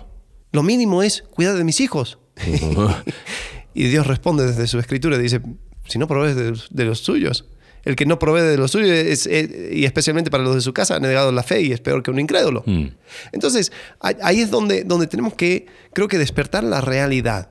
Lo 0.52 0.62
mínimo 0.62 1.02
es 1.02 1.24
cuidar 1.32 1.56
de 1.58 1.64
mis 1.64 1.80
hijos. 1.82 2.20
y 3.74 3.86
Dios 3.88 4.06
responde 4.06 4.46
desde 4.46 4.68
su 4.68 4.78
escritura 4.80 5.18
y 5.18 5.22
dice, 5.22 5.42
si 5.88 5.98
no 5.98 6.08
provees 6.08 6.36
de, 6.36 6.54
de 6.70 6.86
los 6.86 7.00
suyos. 7.00 7.46
El 7.88 7.96
que 7.96 8.06
no 8.06 8.20
provee 8.20 8.42
de 8.42 8.58
los 8.58 8.72
suyos, 8.72 8.90
es- 8.90 9.28
es- 9.28 9.50
y 9.72 9.86
especialmente 9.86 10.30
para 10.30 10.44
los 10.44 10.56
de 10.56 10.62
su 10.62 10.74
casa, 10.74 10.96
ha 10.96 11.00
negado 11.00 11.32
la 11.32 11.42
fe 11.42 11.62
y 11.62 11.72
es 11.72 11.80
peor 11.80 12.04
que 12.04 12.12
un 12.12 12.20
incrédulo. 12.20 12.64
Mm. 12.66 12.88
Entonces, 13.32 13.72
ahí- 14.02 14.42
es 14.42 14.52
donde, 14.52 14.84
donde 14.84 15.08
tenemos 15.08 15.36
que, 15.36 15.68
creo 15.94 16.10
que, 16.10 16.18
despertar 16.18 16.66
la 16.66 16.82
realidad. 16.82 17.50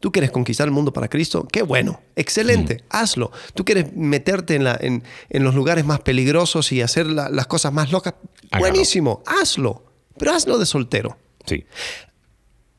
Tú 0.00 0.10
quieres 0.12 0.30
conquistar 0.30 0.66
el 0.68 0.72
mundo 0.72 0.92
para 0.92 1.08
Cristo, 1.08 1.46
qué 1.52 1.60
bueno, 1.62 2.00
excelente, 2.16 2.84
hazlo. 2.88 3.30
Tú 3.54 3.64
quieres 3.64 3.94
meterte 3.96 4.54
en, 4.54 4.64
la- 4.64 4.78
en- 4.80 5.02
en 5.28 5.44
los 5.44 5.54
lugares 5.54 5.84
más 5.84 6.00
peligrosos 6.00 6.70
y 6.72 6.80
hacer 6.82 7.06
la- 7.06 7.28
las 7.28 7.46
cosas 7.48 7.72
más 7.72 7.90
locas, 7.92 8.14
Hágalo. 8.50 8.60
buenísimo, 8.70 9.22
hazlo, 9.26 9.84
pero 10.16 10.32
hazlo 10.32 10.56
de 10.56 10.66
soltero. 10.66 11.18
Sí. 11.46 11.64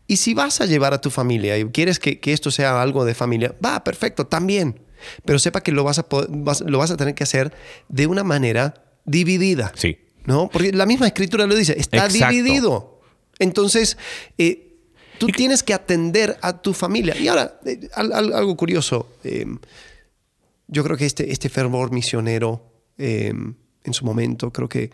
Y 0.08 0.15
si 0.17 0.34
vas 0.34 0.60
a 0.62 0.65
llevar 0.65 0.93
a 0.93 1.02
tu 1.02 1.10
familia 1.12 1.58
y 1.58 1.65
quieres 1.65 2.00
que, 2.00 2.19
que 2.19 2.34
esto 2.34 2.50
sea 2.52 2.82
algo 2.82 3.06
de 3.06 3.13
familia, 3.13 3.54
va, 3.63 3.84
perfecto, 3.84 4.26
también. 4.26 4.80
Pero 5.25 5.39
sepa 5.39 5.62
que 5.62 5.71
lo 5.71 5.83
vas, 5.83 5.99
a, 5.99 6.05
vas- 6.29 6.62
lo 6.62 6.77
vas 6.77 6.91
a 6.91 6.97
tener 6.97 7.15
que 7.15 7.23
hacer 7.23 7.53
de 7.88 8.07
una 8.07 8.23
manera 8.23 8.83
dividida. 9.05 9.71
Sí. 9.75 9.97
¿No? 10.25 10.49
Porque 10.49 10.71
la 10.73 10.85
misma 10.85 11.07
escritura 11.07 11.47
lo 11.47 11.55
dice, 11.55 11.75
está 11.79 12.05
Exacto. 12.05 12.33
dividido. 12.35 13.01
Entonces, 13.39 13.97
eh, 14.38 14.75
tú 15.17 15.27
tienes 15.27 15.63
que 15.63 15.73
atender 15.73 16.38
a 16.41 16.62
tu 16.62 16.73
familia. 16.73 17.15
Y 17.17 17.27
ahora, 17.29 17.59
eh, 17.65 17.89
al- 17.93 18.13
al- 18.13 18.33
algo 18.33 18.55
curioso. 18.57 19.09
eh, 19.23 19.45
yo 20.67 20.83
creo 20.83 20.97
que 20.97 21.05
este, 21.07 21.31
este 21.31 21.49
fervor 21.49 21.91
misionero 21.91 22.62
eh, 22.99 23.33
en 23.83 23.93
su 23.93 24.05
momento, 24.05 24.51
creo 24.51 24.69
que 24.69 24.91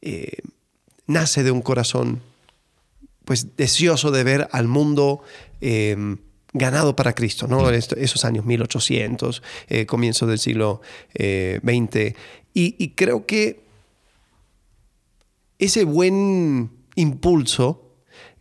eh, 0.00 0.38
nace 1.06 1.44
de 1.44 1.50
un 1.52 1.62
corazón 1.62 2.20
pues 3.24 3.56
deseoso 3.56 4.10
de 4.10 4.24
ver 4.24 4.48
al 4.50 4.66
mundo 4.66 5.22
eh, 5.60 5.96
ganado 6.52 6.94
para 6.96 7.14
Cristo, 7.14 7.46
¿no? 7.46 7.70
Esos 7.70 8.24
años 8.24 8.44
1800, 8.44 9.42
eh, 9.68 9.86
comienzo 9.86 10.26
del 10.26 10.38
siglo 10.38 10.82
eh, 11.14 11.60
XX. 11.62 12.16
Y, 12.54 12.76
y 12.78 12.90
creo 12.90 13.26
que 13.26 13.62
ese 15.58 15.84
buen 15.84 16.70
impulso, 16.96 17.94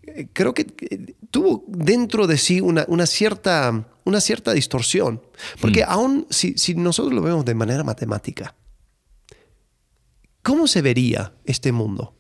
eh, 0.04 0.28
creo 0.34 0.54
que 0.54 0.67
eh, 0.89 1.13
tuvo 1.30 1.63
dentro 1.67 2.28
de 2.28 2.38
sí 2.38 2.62
una, 2.62 2.86
una 2.88 3.06
cierta, 3.06 3.88
una 4.04 4.19
cierta 4.19 4.54
distorsión. 4.54 5.21
Porque 5.60 5.84
aún 5.84 6.28
si, 6.30 6.58
si 6.58 6.74
nosotros 6.76 7.13
lo 7.13 7.21
vemos 7.21 7.45
de 7.45 7.56
manera 7.56 7.84
matemática, 7.84 8.56
¿cómo 10.41 10.67
se 10.67 10.82
vería 10.82 11.34
este 11.45 11.71
mundo 11.71 12.15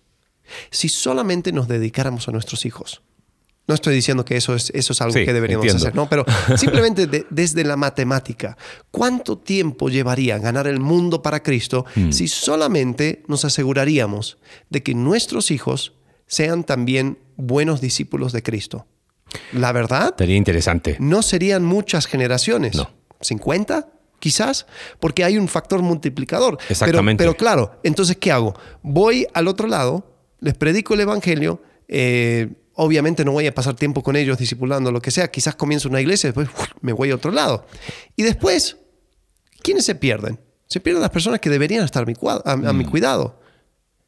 si 0.69 0.89
solamente 0.89 1.51
nos 1.51 1.67
dedicáramos 1.67 2.27
a 2.27 2.31
nuestros 2.31 2.65
hijos? 2.65 3.01
No 3.71 3.75
estoy 3.75 3.95
diciendo 3.95 4.25
que 4.25 4.35
eso 4.35 4.53
es, 4.53 4.69
eso 4.75 4.91
es 4.91 5.01
algo 5.01 5.13
Sí, 5.13 5.23
que 5.23 5.31
deberíamos 5.31 5.65
entiendo. 5.65 5.85
hacer, 5.87 5.95
¿no? 5.95 6.09
Pero 6.09 6.25
simplemente 6.57 7.07
de- 7.07 7.25
desde 7.29 7.63
la 7.63 7.77
matemática, 7.77 8.57
¿cuánto 8.91 9.37
tiempo 9.37 9.87
llevaría 9.89 10.37
ganar 10.39 10.67
el 10.67 10.79
mundo 10.81 11.21
para 11.21 11.41
Cristo 11.41 11.85
Mm. 11.95 12.11
si 12.11 12.27
solamente 12.27 13.23
nos 13.27 13.45
aseguraríamos 13.45 14.37
de 14.69 14.83
que 14.83 14.93
nuestros 14.93 15.51
hijos 15.51 15.93
sean 16.27 16.63
también 16.65 17.17
buenos 17.37 17.79
discípulos 17.81 18.33
de 18.33 18.43
Cristo? 18.43 18.87
La 19.53 19.71
verdad, 19.71 20.07
Estaría 20.09 20.35
interesante. 20.35 20.97
no 20.99 21.21
serían 21.21 21.63
muchas 21.63 22.05
generaciones. 22.07 22.75
No. 22.75 22.89
¿50? 23.21 23.87
Quizás, 24.19 24.65
porque 24.99 25.23
hay 25.23 25.37
un 25.37 25.47
factor 25.47 25.81
multiplicador. 25.81 26.57
Pero- 26.57 26.69
Exactamente. 26.71 27.23
Pero, 27.23 27.35
claro, 27.35 27.79
entonces, 27.83 28.17
¿qué 28.17 28.31
hago? 28.31 28.53
Voy 28.83 29.25
al 29.33 29.47
otro 29.47 29.67
lado, 29.67 30.17
les 30.41 30.53
predico 30.55 30.93
el 30.93 30.99
Evangelio, 30.99 31.61
eh, 31.87 32.49
obviamente 32.75 33.23
no 33.25 33.31
voy 33.33 33.47
a 33.47 33.53
pasar 33.53 33.75
tiempo 33.75 34.01
con 34.03 34.15
ellos 34.15 34.37
discipulando, 34.37 34.91
lo 34.91 35.01
que 35.01 35.11
sea, 35.11 35.29
quizás 35.29 35.55
comienzo 35.55 35.89
una 35.89 36.01
iglesia, 36.01 36.29
después 36.29 36.47
uf, 36.49 36.67
me 36.81 36.93
voy 36.93 37.11
a 37.11 37.15
otro 37.15 37.31
lado. 37.31 37.65
Y 38.15 38.23
después, 38.23 38.77
¿quiénes 39.61 39.85
se 39.85 39.95
pierden? 39.95 40.39
Se 40.67 40.79
pierden 40.79 41.01
las 41.01 41.11
personas 41.11 41.39
que 41.41 41.49
deberían 41.49 41.83
estar 41.83 42.03
a 42.03 42.05
mi, 42.05 42.13
cua- 42.13 42.41
a- 42.45 42.51
a 42.69 42.73
mi 42.73 42.85
cuidado. 42.85 43.39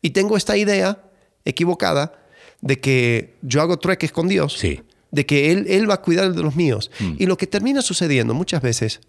Y 0.01 0.11
tengo 0.11 0.37
esta 0.37 0.55
idea 0.57 1.03
equivocada 1.45 2.13
de 2.61 2.79
que 2.79 3.35
yo 3.41 3.61
hago 3.61 3.77
trueques 3.79 4.11
con 4.13 4.27
Dios 4.29 4.53
Sí. 4.57 4.81
de 5.11 5.25
que 5.25 5.51
él, 5.51 5.65
él 5.67 5.89
va 5.89 5.95
a 5.95 6.01
cuidar 6.01 6.33
de 6.33 6.41
los 6.41 6.55
míos. 6.55 6.89
Y 7.17 7.25
lo 7.25 7.37
que 7.37 7.47
termina 7.47 7.81
sucediendo 7.81 8.33
muchas 8.33 8.61
veces, 8.61 9.01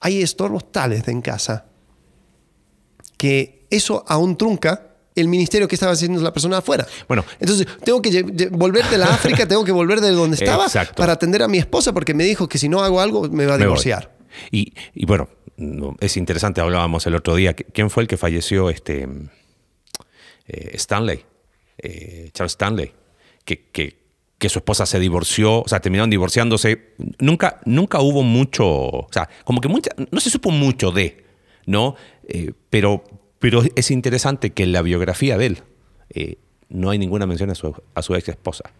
hay 0.00 0.22
estorbos 0.22 0.72
tales 0.72 1.06
en 1.08 1.20
casa 1.20 1.66
que 3.16 3.66
eso 3.70 4.04
aún 4.08 4.36
trunca 4.36 4.91
el 5.14 5.28
ministerio 5.28 5.68
que 5.68 5.74
estaba 5.76 5.92
haciendo 5.92 6.20
la 6.22 6.32
persona 6.32 6.58
afuera. 6.58 6.86
Bueno. 7.08 7.24
entonces 7.40 7.66
tengo 7.84 8.00
que 8.02 8.22
volver 8.50 8.84
de 8.86 8.98
la 8.98 9.06
África, 9.14 9.46
tengo 9.46 9.64
que 9.64 9.72
volver 9.72 10.00
de 10.00 10.10
donde 10.12 10.36
estaba 10.36 10.64
Exacto. 10.66 10.94
para 10.96 11.12
atender 11.12 11.42
a 11.42 11.48
mi 11.48 11.58
esposa 11.58 11.92
porque 11.92 12.14
me 12.14 12.24
dijo 12.24 12.48
que 12.48 12.58
si 12.58 12.68
no 12.68 12.82
hago 12.82 13.00
algo 13.00 13.28
me 13.28 13.46
va 13.46 13.54
a 13.54 13.58
divorciar. 13.58 14.14
Y, 14.50 14.72
y 14.94 15.04
bueno, 15.06 15.28
no, 15.56 15.96
es 16.00 16.16
interesante, 16.16 16.60
hablábamos 16.60 17.06
el 17.06 17.14
otro 17.14 17.34
día, 17.34 17.54
¿quién 17.54 17.90
fue 17.90 18.02
el 18.04 18.08
que 18.08 18.16
falleció? 18.16 18.70
Este, 18.70 19.06
eh, 20.46 20.70
Stanley, 20.74 21.24
eh, 21.78 22.30
Charles 22.32 22.52
Stanley, 22.52 22.92
que, 23.44 23.68
que- 23.70 24.02
que 24.38 24.48
su 24.48 24.58
esposa 24.58 24.86
se 24.86 24.98
divorció, 24.98 25.60
o 25.62 25.68
sea, 25.68 25.78
terminaron 25.78 26.10
divorciándose. 26.10 26.94
Nunca, 27.20 27.60
nunca 27.64 28.00
hubo 28.00 28.24
mucho, 28.24 28.66
o 28.66 29.08
sea, 29.12 29.28
como 29.44 29.60
que 29.60 29.68
mucha, 29.68 29.92
no 30.10 30.18
se 30.18 30.30
supo 30.30 30.50
mucho 30.50 30.90
de, 30.90 31.24
¿no? 31.66 31.94
Eh, 32.26 32.50
pero, 32.68 33.04
pero 33.42 33.62
es 33.76 33.90
interesante 33.90 34.50
que 34.50 34.62
en 34.62 34.72
la 34.72 34.80
biografía 34.80 35.36
de 35.36 35.44
él 35.46 35.58
eh, 36.14 36.36
no 36.70 36.88
hay 36.88 36.98
ninguna 36.98 37.26
mención 37.26 37.50
a 37.50 37.54
su, 37.54 37.74
a 37.94 38.00
su 38.02 38.14
ex 38.14 38.30
esposa. 38.30 38.70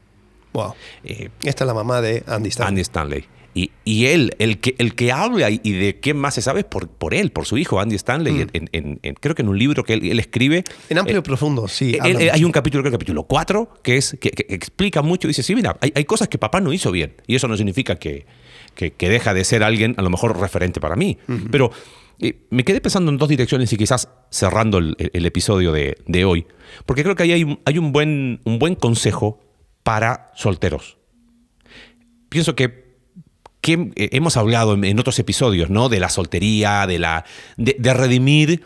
Wow. 0.54 0.72
Eh, 1.04 1.28
Esta 1.44 1.64
es 1.64 1.66
la 1.66 1.74
mamá 1.74 2.00
de 2.00 2.22
Andy 2.26 2.48
Stanley. 2.48 2.68
Andy 2.68 2.80
Stanley. 2.80 3.24
Y, 3.54 3.70
y 3.84 4.06
él, 4.06 4.34
el 4.38 4.60
que, 4.60 4.74
el 4.78 4.94
que 4.94 5.12
habla 5.12 5.50
y, 5.50 5.58
de 5.58 6.00
quién 6.00 6.16
más 6.16 6.32
se 6.34 6.40
sabe 6.40 6.60
es 6.60 6.64
por, 6.66 6.88
por 6.88 7.12
él, 7.12 7.32
por 7.32 7.44
su 7.44 7.58
hijo 7.58 7.80
Andy 7.80 7.96
Stanley. 7.96 8.40
En- 8.40 8.50
en- 8.54 8.68
en- 8.72 9.00
en- 9.02 9.14
creo 9.14 9.34
que 9.34 9.42
en 9.42 9.48
un 9.50 9.58
libro 9.58 9.84
que 9.84 9.92
él, 9.92 10.10
él 10.10 10.18
escribe. 10.20 10.64
En 10.88 10.96
amplio 10.96 11.18
eh, 11.18 11.20
y 11.20 11.22
profundo, 11.22 11.68
sí. 11.68 11.92
él- 11.96 12.00
él- 12.06 12.14
mucho. 12.14 12.32
hay 12.32 12.44
un 12.44 12.52
capítulo, 12.52 12.82
creo 12.82 12.90
que 12.92 12.94
el 12.94 12.98
capítulo 12.98 13.24
4, 13.24 13.74
que, 13.82 13.98
es, 13.98 14.16
que, 14.18 14.30
que 14.30 14.54
explica 14.54 15.02
mucho. 15.02 15.28
Dice, 15.28 15.42
sí, 15.42 15.54
mira, 15.54 15.76
hay, 15.82 15.92
hay 15.94 16.04
cosas 16.06 16.28
que 16.28 16.38
papá 16.38 16.62
no 16.62 16.72
hizo 16.72 16.90
bien. 16.90 17.14
Y 17.26 17.34
eso 17.34 17.46
no 17.46 17.56
significa 17.58 17.96
que, 17.96 18.24
que- 18.74 18.92
que 18.92 19.10
deja 19.10 19.34
de 19.34 19.44
ser 19.44 19.62
alguien, 19.64 19.94
a 19.98 20.02
lo 20.02 20.08
mejor, 20.08 20.38
referente 20.40 20.80
para 20.80 20.96
mí. 20.96 21.18
Pero 21.50 21.72
me 22.50 22.64
quedé 22.64 22.80
pensando 22.80 23.10
en 23.10 23.18
dos 23.18 23.28
direcciones 23.28 23.72
y 23.72 23.76
quizás 23.76 24.08
cerrando 24.30 24.78
el, 24.78 24.96
episodio 25.26 25.72
de, 25.72 25.96
de 26.06 26.24
hoy. 26.24 26.46
Porque 26.86 27.02
creo 27.02 27.14
que 27.16 27.24
ahí 27.24 27.32
hay, 27.32 27.44
un- 27.44 27.60
hay 27.64 27.78
un, 27.78 27.92
buen, 27.92 28.40
un 28.44 28.58
buen 28.58 28.74
consejo 28.74 29.40
para 29.82 30.30
solteros 30.36 30.98
pienso 32.28 32.56
que, 32.56 32.96
que, 33.60 33.92
hemos 33.96 34.36
hablado 34.36 34.74
en, 34.82 34.98
otros 34.98 35.18
episodios, 35.18 35.70
¿no? 35.70 35.88
De 35.88 36.00
la 36.00 36.08
soltería, 36.08 36.86
de 36.86 36.98
la. 36.98 37.24
de, 37.58 37.76
de 37.78 37.92
redimir 37.94 38.62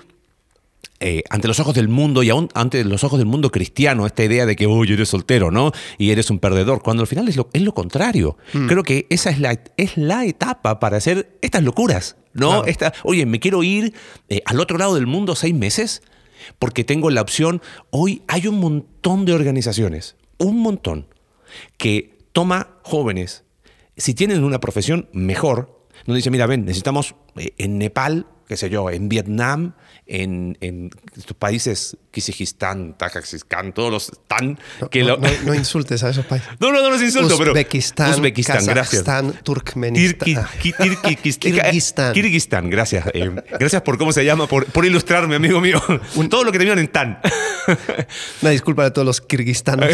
eh, 1.01 1.23
ante 1.29 1.49
los 1.49 1.59
ojos 1.61 1.75
del 1.75 1.89
mundo 1.89 2.23
y 2.23 2.31
aún 2.31 2.49
ante 2.55 2.83
los 2.85 3.03
ojos 3.05 3.19
del 3.19 3.27
mundo 3.27 3.51
cristiano, 3.51 4.07
esta 4.07 4.25
idea 4.25 4.47
de 4.47 4.57
que, 4.57 4.67
oye, 4.67 4.95
eres 4.95 5.09
soltero, 5.09 5.51
¿no? 5.51 5.73
Y 5.99 6.11
eres 6.11 6.31
un 6.31 6.39
perdedor, 6.39 6.81
cuando 6.83 7.03
al 7.03 7.07
final 7.09 7.29
es 7.29 7.37
lo, 7.37 7.51
es 7.53 7.63
lo 7.63 7.75
contrario. 7.75 8.37
Creo 8.69 8.83
que 8.85 9.07
esa 9.11 9.31
es 9.31 9.41
la, 9.41 9.59
es 9.77 9.97
la 9.97 10.25
etapa 10.25 10.79
para 10.81 10.97
hacer 10.97 11.37
estas 11.43 11.63
locuras, 11.65 12.17
¿no? 12.37 12.49
Claro. 12.49 12.67
Esta, 12.67 12.93
oye, 13.03 13.27
me 13.27 13.41
quiero 13.41 13.63
ir 13.63 13.95
eh, 14.29 14.43
al 14.47 14.61
otro 14.61 14.79
lado 14.79 14.95
del 14.95 15.07
mundo 15.07 15.35
seis 15.35 15.55
meses 15.55 16.03
porque 16.59 16.85
tengo 16.85 17.11
la 17.11 17.23
opción. 17.23 17.63
Hoy 17.91 18.23
hay 18.29 18.47
un 18.47 18.61
montón 18.61 19.25
de 19.25 19.33
organizaciones, 19.33 20.17
un 20.39 20.61
montón, 20.61 21.07
que 21.77 22.19
toma 22.33 22.69
jóvenes, 22.83 23.45
si 23.97 24.15
tienen 24.15 24.45
una 24.45 24.61
profesión, 24.61 25.09
mejor. 25.13 25.87
Nos 26.07 26.17
dice, 26.17 26.31
mira, 26.31 26.47
ven, 26.47 26.65
necesitamos 26.65 27.15
eh, 27.37 27.55
en 27.59 27.79
Nepal, 27.79 28.27
qué 28.47 28.57
sé 28.57 28.69
yo, 28.69 28.91
en 28.91 29.09
Vietnam, 29.09 29.75
en, 30.09 30.57
en 30.61 30.91
estos 31.17 31.37
países, 31.37 31.97
Kizajistán, 32.13 32.97
Tajikistán, 32.97 33.73
todos 33.73 33.91
los 33.91 34.13
tan... 34.29 34.57
que 34.91 35.01
no, 35.03 35.09
lo- 35.09 35.17
no- 35.19 35.29
no 35.47 35.55
insultes 35.55 36.03
a 36.05 36.11
esos 36.11 36.25
países. 36.27 36.49
no, 36.61 36.71
no, 36.73 36.81
no 36.81 36.91
los 36.91 37.03
insulto, 37.03 37.37
pero... 37.37 37.51
Uzbekistán, 37.51 38.11
Uzbekistán, 38.13 38.65
gracias. 38.67 39.03
Kazajstán, 39.03 39.43
Turkmenistán. 39.43 40.47
Kirguistán. 40.61 41.39
Kirguistán. 41.41 42.13
Kirguistán, 42.15 42.71
gracias. 42.71 43.07
Eh, 43.15 43.31
gracias 43.59 43.83
por 43.83 43.99
cómo 43.99 44.13
se 44.13 44.25
llama, 44.25 44.47
por, 44.47 44.65
por 44.67 44.85
ilustrarme, 44.87 45.35
amigo 45.37 45.61
mío. 45.61 45.83
Todo 46.31 46.45
lo 46.45 46.53
que 46.53 46.59
terminan 46.59 46.79
en 46.79 46.89
tan. 46.89 47.19
Una 48.43 48.51
disculpa 48.53 48.85
a 48.85 48.93
todos 48.93 49.05
los 49.07 49.21
kirguistanos. 49.21 49.89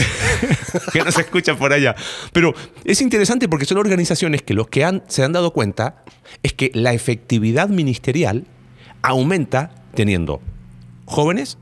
que 0.92 1.02
no 1.02 1.10
se 1.10 1.22
escuchan 1.22 1.56
por 1.56 1.72
allá. 1.72 1.96
Pero 2.34 2.54
es 2.84 3.00
interesante 3.00 3.48
porque 3.48 3.64
son 3.64 3.78
organizaciones 3.78 4.42
que 4.42 4.52
lo 4.52 4.66
que 4.66 4.84
han, 4.84 5.02
se 5.08 5.22
han 5.24 5.32
dado 5.32 5.52
cuenta 5.52 6.04
es 6.42 6.52
que 6.52 6.70
la 6.74 6.92
efectividad 6.92 7.68
ministerial 7.70 8.44
aumenta 9.02 9.74
teniendo 9.94 10.40
jóvenes, 11.04 11.58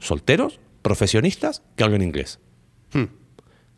solteros, 0.00 0.60
profesionistas 0.82 1.62
que 1.76 1.84
hablan 1.84 2.02
inglés. 2.02 2.38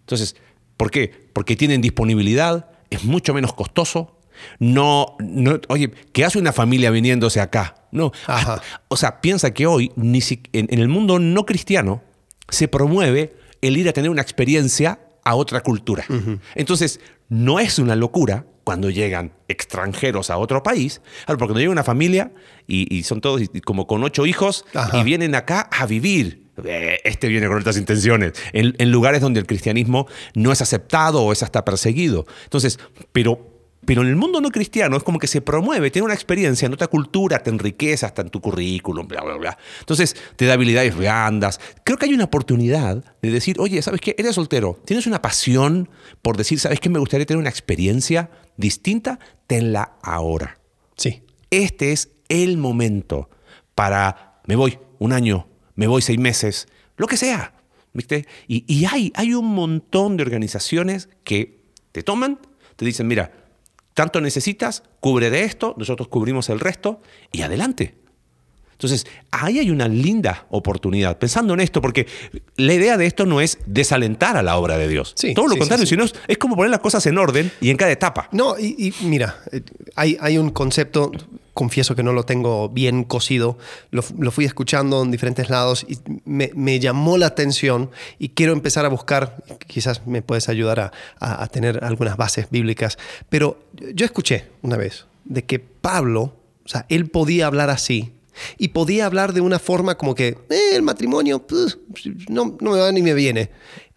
Entonces, 0.00 0.36
¿por 0.76 0.90
qué? 0.90 1.28
Porque 1.32 1.56
tienen 1.56 1.80
disponibilidad, 1.80 2.70
es 2.90 3.04
mucho 3.04 3.32
menos 3.32 3.54
costoso. 3.54 4.18
No, 4.58 5.16
no, 5.20 5.60
oye, 5.68 5.92
¿qué 6.12 6.24
hace 6.24 6.38
una 6.38 6.52
familia 6.52 6.90
viniéndose 6.90 7.40
acá? 7.40 7.74
no. 7.92 8.12
O 8.88 8.96
sea, 8.96 9.20
piensa 9.20 9.54
que 9.54 9.66
hoy 9.66 9.92
ni 9.96 10.20
en, 10.52 10.66
en 10.70 10.78
el 10.78 10.88
mundo 10.88 11.18
no 11.18 11.46
cristiano 11.46 12.02
se 12.48 12.68
promueve 12.68 13.34
el 13.62 13.76
ir 13.76 13.88
a 13.88 13.92
tener 13.92 14.10
una 14.10 14.22
experiencia 14.22 15.00
a 15.24 15.34
otra 15.36 15.62
cultura. 15.62 16.04
Entonces, 16.54 17.00
no 17.28 17.60
es 17.60 17.78
una 17.78 17.96
locura 17.96 18.46
cuando 18.64 18.90
llegan 18.90 19.32
extranjeros 19.48 20.30
a 20.30 20.38
otro 20.38 20.62
país, 20.62 21.00
porque 21.26 21.44
cuando 21.44 21.60
llega 21.60 21.70
una 21.70 21.84
familia 21.84 22.32
y, 22.66 23.02
son 23.04 23.20
todos 23.20 23.42
como 23.64 23.86
con 23.86 24.02
ocho 24.02 24.26
hijos 24.26 24.64
y 24.92 25.02
vienen 25.02 25.34
acá 25.34 25.68
a 25.70 25.86
vivir. 25.86 26.42
Eh, 26.64 27.00
este 27.04 27.26
viene 27.26 27.48
con 27.48 27.58
otras 27.58 27.76
intenciones, 27.76 28.32
en, 28.52 28.74
en 28.78 28.90
lugares 28.92 29.20
donde 29.20 29.40
el 29.40 29.46
cristianismo 29.46 30.06
no 30.34 30.52
es 30.52 30.62
aceptado 30.62 31.22
o 31.22 31.32
es 31.32 31.42
hasta 31.42 31.64
perseguido. 31.64 32.26
Entonces, 32.44 32.78
pero 33.12 33.54
pero 33.84 34.02
en 34.02 34.08
el 34.08 34.16
mundo 34.16 34.40
no 34.40 34.50
cristiano 34.50 34.96
es 34.96 35.02
como 35.02 35.18
que 35.18 35.26
se 35.26 35.40
promueve, 35.40 35.90
tiene 35.90 36.04
una 36.06 36.14
experiencia 36.14 36.66
en 36.66 36.72
otra 36.72 36.86
cultura, 36.88 37.38
te 37.40 37.50
enriquece 37.50 38.06
hasta 38.06 38.22
en 38.22 38.30
tu 38.30 38.40
currículum, 38.40 39.06
bla, 39.06 39.22
bla, 39.22 39.36
bla. 39.36 39.58
Entonces 39.80 40.16
te 40.36 40.46
da 40.46 40.54
habilidades 40.54 40.96
blandas. 40.96 41.60
Creo 41.84 41.98
que 41.98 42.06
hay 42.06 42.14
una 42.14 42.24
oportunidad 42.24 43.04
de 43.22 43.30
decir, 43.30 43.56
oye, 43.58 43.80
¿sabes 43.82 44.00
qué? 44.00 44.14
Eres 44.18 44.34
soltero, 44.34 44.78
tienes 44.84 45.06
una 45.06 45.22
pasión 45.22 45.88
por 46.22 46.36
decir, 46.36 46.58
¿sabes 46.60 46.80
qué? 46.80 46.88
Me 46.88 46.98
gustaría 46.98 47.26
tener 47.26 47.38
una 47.38 47.50
experiencia 47.50 48.30
distinta, 48.56 49.18
tenla 49.46 49.96
ahora. 50.02 50.58
Sí. 50.96 51.22
Este 51.50 51.92
es 51.92 52.10
el 52.28 52.56
momento 52.56 53.30
para, 53.74 54.40
me 54.46 54.56
voy 54.56 54.78
un 54.98 55.12
año, 55.12 55.48
me 55.74 55.86
voy 55.86 56.02
seis 56.02 56.18
meses, 56.18 56.68
lo 56.96 57.06
que 57.06 57.16
sea. 57.16 57.52
¿Viste? 57.92 58.26
Y, 58.48 58.64
y 58.66 58.86
hay, 58.86 59.12
hay 59.14 59.34
un 59.34 59.54
montón 59.54 60.16
de 60.16 60.24
organizaciones 60.24 61.08
que 61.22 61.60
te 61.92 62.02
toman, 62.02 62.40
te 62.74 62.84
dicen, 62.84 63.06
mira, 63.06 63.30
tanto 63.94 64.20
necesitas, 64.20 64.82
cubre 64.98 65.30
de 65.30 65.44
esto, 65.44 65.76
nosotros 65.78 66.08
cubrimos 66.08 66.48
el 66.48 66.58
resto 66.58 67.00
y 67.30 67.42
adelante. 67.42 67.94
Entonces, 68.74 69.06
ahí 69.30 69.58
hay 69.58 69.70
una 69.70 69.88
linda 69.88 70.46
oportunidad, 70.50 71.18
pensando 71.18 71.54
en 71.54 71.60
esto, 71.60 71.80
porque 71.80 72.06
la 72.56 72.74
idea 72.74 72.96
de 72.96 73.06
esto 73.06 73.24
no 73.24 73.40
es 73.40 73.58
desalentar 73.66 74.36
a 74.36 74.42
la 74.42 74.56
obra 74.56 74.76
de 74.76 74.88
Dios. 74.88 75.14
Todo 75.34 75.48
lo 75.48 75.56
contrario, 75.56 75.86
sino 75.86 76.04
es, 76.04 76.38
como 76.38 76.56
poner 76.56 76.70
las 76.70 76.80
cosas 76.80 77.06
en 77.06 77.16
orden 77.18 77.50
y 77.60 77.70
en 77.70 77.76
cada 77.76 77.92
etapa. 77.92 78.28
No, 78.32 78.58
y, 78.58 78.92
mira, 79.02 79.36
eh, 79.52 79.62
hay, 79.96 80.16
hay, 80.20 80.38
un 80.38 80.50
concepto, 80.50 81.12
confieso 81.54 81.94
que 81.94 82.02
no 82.02 82.12
lo 82.12 82.24
tengo 82.24 82.68
bien 82.68 83.04
cocido, 83.04 83.56
lo, 83.90 84.02
fui 84.02 84.44
escuchando 84.44 85.02
en 85.02 85.10
diferentes 85.10 85.48
lados 85.48 85.86
y 85.88 85.98
me, 86.24 86.80
llamó 86.80 87.16
la 87.16 87.26
atención 87.26 87.90
y 88.18 88.30
quiero 88.30 88.52
empezar 88.52 88.84
a 88.84 88.88
buscar, 88.88 89.42
quizás 89.66 90.06
me 90.06 90.20
puedes 90.20 90.48
ayudar 90.48 90.92
a, 91.20 91.46
tener 91.48 91.84
algunas 91.84 92.16
bases 92.16 92.50
bíblicas, 92.50 92.98
pero 93.28 93.58
yo 93.94 94.04
escuché 94.04 94.46
una 94.62 94.76
vez 94.76 95.06
de 95.24 95.44
que 95.44 95.60
Pablo, 95.60 96.34
o 96.64 96.68
sea, 96.68 96.86
él 96.88 97.08
podía 97.08 97.46
hablar 97.46 97.70
así 97.70 98.13
y 98.58 98.68
podía 98.68 99.06
hablar 99.06 99.32
de 99.32 99.40
una 99.40 99.58
forma 99.58 99.96
como 99.96 100.14
que 100.14 100.38
eh, 100.50 100.74
el 100.74 100.82
matrimonio 100.82 101.46
pues, 101.46 101.78
no, 102.28 102.56
no, 102.60 102.72
me 102.72 102.78
va 102.78 102.92
ni 102.92 103.02
me 103.02 103.14
viene. 103.14 103.50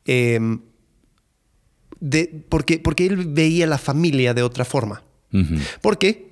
Em, 0.06 0.62
de, 2.00 2.46
porque, 2.50 2.80
porque 2.80 3.06
él 3.06 3.26
veía 3.28 3.68
la 3.68 3.78
familia 3.78 4.34
de 4.34 4.44
otra 4.44 4.66
forma. 4.66 5.04
¿Por 5.82 5.98
qué? 5.98 6.27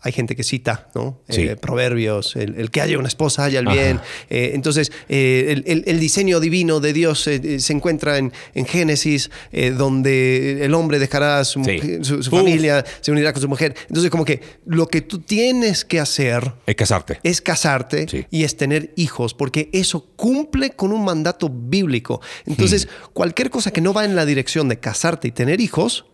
Hay 0.00 0.12
gente 0.12 0.36
que 0.36 0.44
cita, 0.44 0.88
¿no? 0.94 1.20
Eh, 1.28 1.56
proverbios, 1.56 2.36
el, 2.36 2.70
que 2.70 2.80
haya 2.80 2.98
una 2.98 3.08
esposa 3.08 3.44
haya 3.44 3.58
el 3.58 3.66
bien. 3.66 4.00
Eh, 4.30 4.52
entonces, 4.54 4.92
eh, 5.08 5.62
el, 5.66 6.00
diseño 6.00 6.38
divino 6.38 6.78
de 6.78 6.92
Dios 6.92 7.20
se 7.22 7.72
encuentra 7.72 8.16
en, 8.18 8.32
Génesis, 8.66 9.30
donde 9.76 10.64
el 10.64 10.74
hombre 10.74 10.98
dejará 10.98 11.44
su, 11.44 11.64
su, 12.02 12.22
familia, 12.22 12.84
se 13.00 13.10
unirá 13.10 13.32
con 13.32 13.42
su 13.42 13.48
mujer. 13.48 13.74
Entonces, 13.88 14.10
como 14.10 14.24
que 14.24 14.40
lo 14.66 14.86
que 14.86 15.00
tú 15.00 15.18
tienes 15.18 15.84
que 15.84 15.98
hacer 15.98 16.52
es 16.66 16.76
casarte. 16.76 17.18
Es 17.24 17.40
casarte 17.40 18.26
y 18.30 18.44
es 18.44 18.56
tener 18.56 18.92
hijos, 18.96 19.34
porque 19.34 19.68
eso 19.72 20.06
cumple 20.14 20.70
con 20.70 20.92
un 20.92 21.04
mandato 21.04 21.50
bíblico. 21.52 22.20
Entonces, 22.46 22.86
hmm. 22.86 23.12
cualquier 23.14 23.50
cosa 23.50 23.72
que 23.72 23.80
no 23.80 23.92
va 23.92 24.04
en 24.04 24.14
la 24.14 24.24
dirección 24.24 24.68
de 24.68 24.78
casarte 24.78 25.28
y 25.28 25.32
tener 25.32 25.60
hijos, 25.60 26.04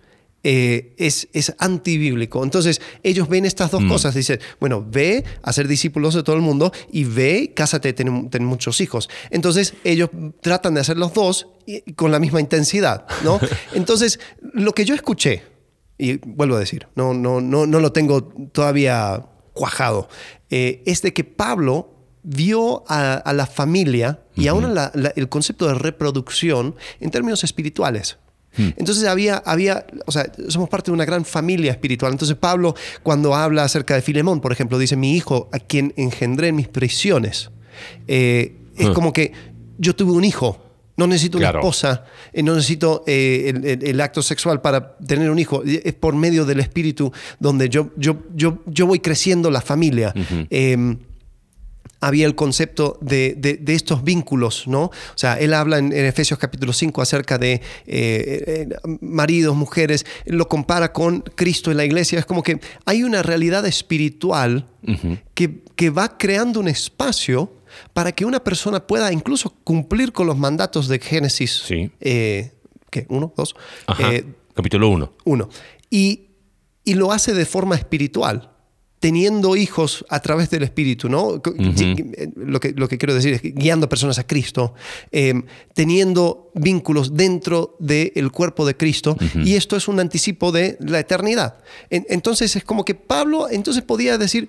eh, 0.46 0.94
es, 0.98 1.28
es 1.33 1.54
antibíblico. 1.59 2.44
Entonces, 2.44 2.83
ellos 3.02 3.28
ven 3.28 3.46
estas 3.46 3.70
dos 3.70 3.83
mm. 3.83 3.88
cosas. 3.88 4.14
Dicen, 4.14 4.38
bueno, 4.61 4.87
ve 4.87 5.24
a 5.42 5.52
ser 5.54 5.66
discípulos 5.66 6.14
de 6.14 6.22
todo 6.22 6.37
el 6.37 6.42
mundo 6.42 6.70
y 6.92 7.04
ve, 7.04 7.52
cásate, 7.57 7.94
ten, 7.94 8.28
ten 8.28 8.44
muchos 8.44 8.83
hijos. 8.83 9.09
Entonces, 9.30 9.72
ellos 9.85 10.11
tratan 10.42 10.74
de 10.74 10.83
hacer 10.83 10.98
los 10.98 11.14
dos 11.14 11.48
con 11.96 12.12
la 12.12 12.18
misma 12.18 12.40
intensidad, 12.40 13.07
¿no? 13.24 13.40
Entonces, 13.72 14.20
lo 14.52 14.72
que 14.72 14.85
yo 14.85 14.94
escuché, 14.94 15.42
y 15.96 16.18
vuelvo 16.18 16.57
a 16.57 16.61
decir, 16.61 16.88
no, 16.94 17.14
no, 17.14 17.40
no, 17.40 17.66
no 17.66 17.80
lo 17.80 17.92
tengo 17.92 18.24
todavía 18.24 19.24
cuajado, 19.54 20.09
eh, 20.50 20.83
es 20.85 21.00
de 21.00 21.14
que 21.14 21.24
Pablo 21.24 21.90
vio 22.22 22.85
a, 22.88 23.33
la 23.33 23.46
familia 23.46 24.20
y 24.35 24.48
aún 24.48 24.76
el 25.16 25.28
concepto 25.28 25.68
de 25.68 25.74
reproducción 25.74 26.74
en 27.00 27.11
términos 27.11 27.44
espirituales. 27.44 28.18
Hmm. 28.56 28.68
Entonces 28.76 29.04
había, 29.04 29.36
había, 29.36 29.86
o 30.06 30.12
sea, 30.12 30.30
somos 30.48 30.68
parte 30.68 30.90
de 30.90 30.94
una 30.94 31.04
gran 31.04 31.24
familia 31.24 31.72
espiritual. 31.72 32.12
Entonces 32.12 32.36
Pablo, 32.36 32.74
cuando 33.02 33.34
habla 33.34 33.64
acerca 33.64 33.94
de 33.94 34.02
Filemón, 34.02 34.40
por 34.40 34.52
ejemplo, 34.52 34.78
dice, 34.78 34.96
mi 34.96 35.16
hijo 35.16 35.48
a 35.52 35.58
quien 35.58 35.92
engendré 35.96 36.48
en 36.48 36.56
mis 36.56 36.68
prisiones. 36.68 37.50
Eh, 38.06 38.56
es 38.76 38.88
hmm. 38.88 38.92
como 38.92 39.12
que 39.12 39.32
yo 39.78 39.94
tuve 39.94 40.12
un 40.12 40.24
hijo, 40.24 40.60
no 40.96 41.06
necesito 41.06 41.38
una 41.38 41.50
esposa, 41.50 42.04
eh, 42.32 42.42
no 42.42 42.54
necesito 42.54 43.02
eh, 43.06 43.80
el, 43.82 44.00
acto 44.00 44.22
sexual 44.22 44.60
para 44.60 44.96
tener 44.98 45.30
un 45.30 45.38
hijo. 45.38 45.62
Es 45.64 45.94
por 45.94 46.14
medio 46.14 46.44
del 46.44 46.60
espíritu 46.60 47.12
donde 47.40 47.68
yo, 47.68 47.90
yo, 47.96 48.22
yo, 48.34 48.62
yo 48.66 48.86
voy 48.86 49.00
creciendo 49.00 49.50
la 49.50 49.60
familia 49.60 50.14
había 52.04 52.26
el 52.26 52.34
concepto 52.34 52.98
de, 53.00 53.62
estos 53.66 54.04
vínculos, 54.04 54.68
¿no? 54.68 54.84
O 54.84 54.92
sea, 55.16 55.38
él 55.38 55.54
habla 55.54 55.78
en, 55.78 55.92
Efesios 55.92 56.38
capítulo 56.38 56.72
5 56.72 57.00
acerca 57.00 57.38
de 57.38 57.54
eh, 57.54 57.60
eh, 57.86 58.68
maridos, 59.00 59.56
mujeres, 59.56 60.04
lo 60.26 60.46
compara 60.48 60.92
con 60.92 61.20
Cristo 61.20 61.70
en 61.70 61.78
la 61.78 61.84
iglesia. 61.84 62.18
Es 62.18 62.26
como 62.26 62.42
que 62.42 62.60
hay 62.84 63.02
una 63.02 63.22
realidad 63.22 63.64
espiritual 63.66 64.68
que, 65.34 65.62
que 65.76 65.90
va 65.90 66.18
creando 66.18 66.60
un 66.60 66.68
espacio 66.68 67.50
para 67.94 68.12
que 68.12 68.26
una 68.26 68.44
persona 68.44 68.86
pueda 68.86 69.10
incluso 69.10 69.54
cumplir 69.64 70.12
con 70.12 70.26
los 70.26 70.36
mandatos 70.36 70.88
de 70.88 70.98
Génesis. 70.98 71.62
Sí. 71.66 71.90
Eh, 72.00 72.52
¿Qué? 72.90 73.06
¿Uno? 73.08 73.32
¿Dos? 73.34 73.56
capítulo 74.54 74.88
1. 74.90 75.12
Uno. 75.24 75.48
Y, 75.90 76.28
y 76.84 76.94
lo 76.94 77.12
hace 77.12 77.32
de 77.32 77.46
forma 77.46 77.76
espiritual 77.76 78.53
teniendo 79.04 79.54
hijos 79.54 80.02
a 80.08 80.18
través 80.20 80.48
del 80.48 80.62
Espíritu, 80.62 81.10
¿no? 81.10 81.32
lo, 82.36 82.58
que, 82.58 82.72
lo 82.72 82.88
que 82.88 82.96
quiero 82.96 83.12
decir 83.12 83.34
es 83.34 83.42
guiando 83.42 83.86
personas 83.86 84.18
a 84.18 84.26
Cristo, 84.26 84.72
em, 85.12 85.42
teniendo 85.74 86.50
vínculos 86.54 87.14
dentro 87.14 87.76
del 87.78 88.32
cuerpo 88.32 88.64
de 88.64 88.78
Cristo, 88.78 89.14
y 89.44 89.56
esto 89.56 89.76
es 89.76 89.88
un 89.88 90.00
anticipo 90.00 90.52
de 90.52 90.78
la 90.80 91.00
eternidad. 91.00 91.58
entonces 91.90 92.56
es 92.56 92.64
como 92.64 92.82
que 92.86 92.94
Pablo 92.94 93.50
entonces 93.50 93.82
podía 93.82 94.16
decir, 94.16 94.48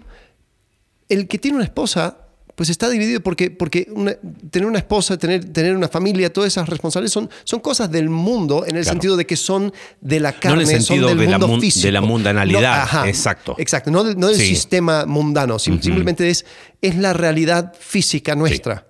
el 1.09 1.27
que 1.27 1.37
tiene 1.37 1.57
una 1.57 1.65
esposa 1.65 2.24
pues 2.55 2.69
está 2.69 2.89
dividido 2.89 3.19
porque, 3.19 3.51
porque 3.51 3.87
tener 4.49 4.67
una 4.67 4.79
esposa, 4.79 5.17
tener, 5.17 5.45
tener 5.45 5.75
una 5.75 5.89
familia, 5.89 6.31
todas 6.31 6.53
esas 6.53 6.67
responsabilidades 6.69 7.11
son, 7.11 7.29
son 7.43 7.59
cosas 7.59 7.91
del 7.91 8.09
mundo 8.09 8.65
en 8.65 8.77
el 8.77 8.85
sentido 8.85 9.17
de 9.17 9.25
que 9.25 9.35
son 9.35 9.73
de 10.01 10.19
la 10.21 10.31
carne, 10.31 10.63
no 10.63 10.69
en 10.69 10.75
el 10.75 10.81
sentido 10.81 11.09
son 11.09 11.17
del 11.17 11.27
de, 11.27 11.37
mundo 11.37 11.47
la, 11.47 11.59
físico. 11.59 11.85
de 11.85 11.91
la 11.91 12.01
mundanalidad. 12.01 13.07
exacto. 13.07 13.55
Exacto, 13.57 13.91
no, 13.91 14.03
no 14.03 14.27
del 14.27 14.37
sistema 14.37 15.05
mundano, 15.05 15.59
simplemente 15.59 16.29
es, 16.29 16.45
es 16.81 16.95
la 16.95 17.13
realidad 17.13 17.73
física 17.77 18.35
nuestra. 18.35 18.87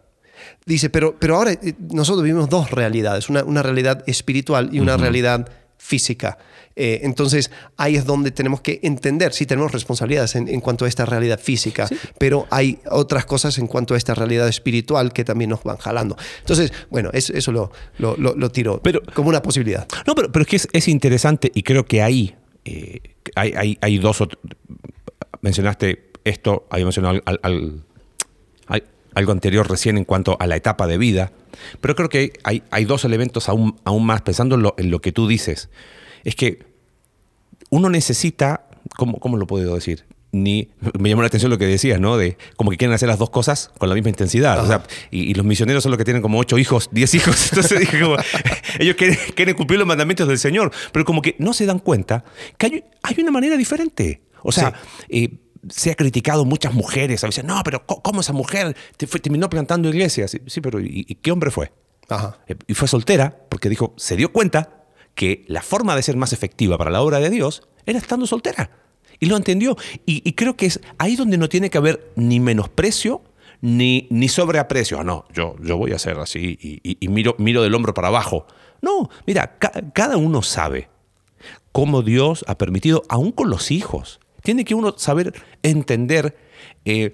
Dice, 0.65 0.89
pero, 0.89 1.15
pero 1.19 1.35
ahora 1.35 1.51
eh, 1.51 1.73
nosotros 1.91 2.23
vivimos 2.23 2.49
dos 2.49 2.71
realidades, 2.71 3.29
una, 3.29 3.43
una 3.43 3.61
realidad 3.61 4.03
espiritual 4.07 4.69
y 4.71 4.79
una 4.79 4.97
realidad 4.97 5.47
física. 5.85 6.37
Eh, 6.75 7.01
entonces 7.03 7.51
ahí 7.77 7.95
es 7.95 8.05
donde 8.05 8.31
tenemos 8.31 8.59
que 8.59 8.79
entender, 8.83 9.31
sí 9.31 9.45
tenemos 9.45 9.71
responsabilidades 9.71 10.35
en, 10.35 10.59
cuanto 10.59 10.85
a 10.85 10.87
esta 10.87 11.05
realidad 11.05 11.39
física, 11.39 11.87
pero 12.17 12.47
hay 12.49 12.79
otras 12.89 13.25
cosas 13.25 13.57
en 13.59 13.67
cuanto 13.67 13.93
a 13.93 13.97
esta 13.97 14.13
realidad 14.13 14.47
espiritual 14.47 15.13
que 15.13 15.23
también 15.23 15.51
nos 15.51 15.63
van 15.63 15.77
jalando. 15.77 16.17
Entonces, 16.39 16.73
bueno, 16.89 17.11
eso, 17.13 17.51
lo, 17.51 17.71
lo, 17.97 18.51
tiro 18.51 18.81
pero, 18.81 19.01
como 19.13 19.29
una 19.29 19.41
posibilidad. 19.41 19.87
No, 20.05 20.15
pero, 20.15 20.31
pero 20.31 20.43
es 20.43 20.49
que 20.49 20.77
es, 20.77 20.87
interesante 20.87 21.51
y 21.53 21.61
creo 21.63 21.85
que 21.85 22.01
ahí 22.01 22.35
eh, 22.65 22.99
hay, 23.35 23.77
hay, 23.79 23.97
dos... 23.99 24.23
Mencionaste 25.41 26.11
esto, 26.23 26.67
había 26.69 26.85
mencionado 26.85 27.21
algo 29.15 29.31
anterior 29.31 29.69
recién 29.69 29.97
en 29.97 30.05
cuanto 30.05 30.37
a 30.39 30.47
la 30.47 30.55
etapa 30.55 30.87
de 30.87 30.97
vida, 30.97 31.31
pero 31.81 31.95
creo 31.95 32.09
que 32.09 32.33
hay, 32.43 32.63
hay 32.69 32.85
dos 32.85 33.05
elementos 33.05 33.49
aún, 33.49 33.79
aún 33.83 34.05
más, 34.05 34.21
pensando 34.21 34.55
en 34.55 34.61
lo, 34.61 34.75
en 34.77 34.91
lo 34.91 35.01
que 35.01 35.11
tú 35.11 35.27
dices 35.27 35.69
es 36.25 36.35
que 36.35 36.65
uno 37.69 37.89
necesita, 37.89 38.67
¿cómo, 38.97 39.19
cómo 39.19 39.37
lo 39.37 39.47
puedo 39.47 39.75
decir? 39.75 40.05
Ni, 40.31 40.69
me 40.99 41.07
llamó 41.07 41.21
la 41.21 41.27
atención 41.27 41.49
lo 41.49 41.57
que 41.57 41.65
decías, 41.65 41.97
¿no? 41.99 42.17
De 42.17 42.37
como 42.57 42.69
que 42.71 42.77
quieren 42.77 42.93
hacer 42.93 43.07
las 43.07 43.19
dos 43.19 43.29
cosas 43.29 43.71
con 43.77 43.87
la 43.87 43.95
misma 43.95 44.09
intensidad. 44.09 44.61
O 44.61 44.67
sea, 44.67 44.83
y, 45.09 45.33
los 45.33 45.45
misioneros 45.45 45.81
son 45.81 45.91
los 45.91 45.97
que 45.97 46.03
tienen 46.03 46.21
como 46.21 46.39
ocho 46.39 46.57
hijos, 46.57 46.89
diez 46.91 47.13
hijos. 47.13 47.47
Entonces 47.51 47.79
dije 47.79 48.01
como, 48.01 48.17
ellos 48.79 48.97
quieren, 48.97 49.55
cumplir 49.55 49.79
los 49.79 49.87
mandamientos 49.87 50.27
del 50.27 50.39
Señor, 50.39 50.71
pero 50.91 51.05
como 51.05 51.21
que 51.21 51.37
no 51.39 51.53
se 51.53 51.65
dan 51.65 51.79
cuenta 51.79 52.25
que 52.57 52.83
hay, 53.01 53.15
una 53.19 53.31
manera 53.31 53.55
diferente. 53.55 54.23
O 54.41 54.51
sea, 54.51 54.73
eh, 55.07 55.29
se 55.69 55.91
ha 55.91 55.95
criticado 55.95 56.45
muchas 56.45 56.73
mujeres. 56.73 57.23
A 57.23 57.27
veces, 57.27 57.43
no, 57.43 57.61
pero 57.63 57.85
¿cómo 57.85 58.21
esa 58.21 58.33
mujer 58.33 58.75
terminó 59.21 59.49
plantando 59.49 59.89
iglesias? 59.89 60.37
Sí, 60.45 60.61
pero 60.61 60.79
¿y, 60.79 61.03
qué 61.21 61.31
hombre 61.31 61.51
fue? 61.51 61.71
Eh, 62.47 62.55
y 62.67 62.73
fue 62.73 62.87
soltera 62.87 63.35
porque 63.49 63.69
dijo, 63.69 63.93
se 63.97 64.15
dio 64.15 64.31
cuenta 64.31 64.85
que 65.15 65.45
la 65.47 65.61
forma 65.61 65.95
de 65.95 66.03
ser 66.03 66.17
más 66.17 66.33
efectiva 66.33 66.77
para 66.77 66.91
la 66.91 67.01
obra 67.01 67.19
de 67.19 67.29
Dios 67.29 67.67
era 67.85 67.97
estando 67.97 68.27
soltera. 68.27 68.69
Y 69.19 69.27
lo 69.27 69.37
entendió. 69.37 69.77
Y, 70.05 70.33
creo 70.33 70.57
que 70.57 70.65
es 70.65 70.81
ahí 70.97 71.15
donde 71.15 71.37
no 71.37 71.47
tiene 71.47 71.69
que 71.69 71.77
haber 71.77 72.11
ni 72.15 72.39
menosprecio 72.39 73.21
ni, 73.61 74.07
ni 74.11 74.27
sobreaprecio. 74.27 74.99
Ah, 74.99 75.03
no, 75.03 75.25
yo, 75.33 75.55
yo 75.61 75.77
voy 75.77 75.93
a 75.93 75.95
hacer 75.95 76.19
así 76.19 76.57
y, 76.59 77.07
miro, 77.07 77.35
miro 77.37 77.63
del 77.63 77.73
hombro 77.73 77.93
para 77.93 78.09
abajo. 78.09 78.45
No, 78.81 79.09
mira, 79.25 79.57
cada 79.93 80.17
uno 80.17 80.41
sabe 80.41 80.89
cómo 81.71 82.01
Dios 82.01 82.43
ha 82.47 82.57
permitido, 82.57 83.03
aún 83.07 83.31
con 83.31 83.49
los 83.49 83.71
hijos. 83.71 84.19
Tiene 84.45 84.63
que 84.63 84.73
uno 84.73 84.95
saber 84.97 85.33
entender 85.61 86.37
eh, 86.85 87.11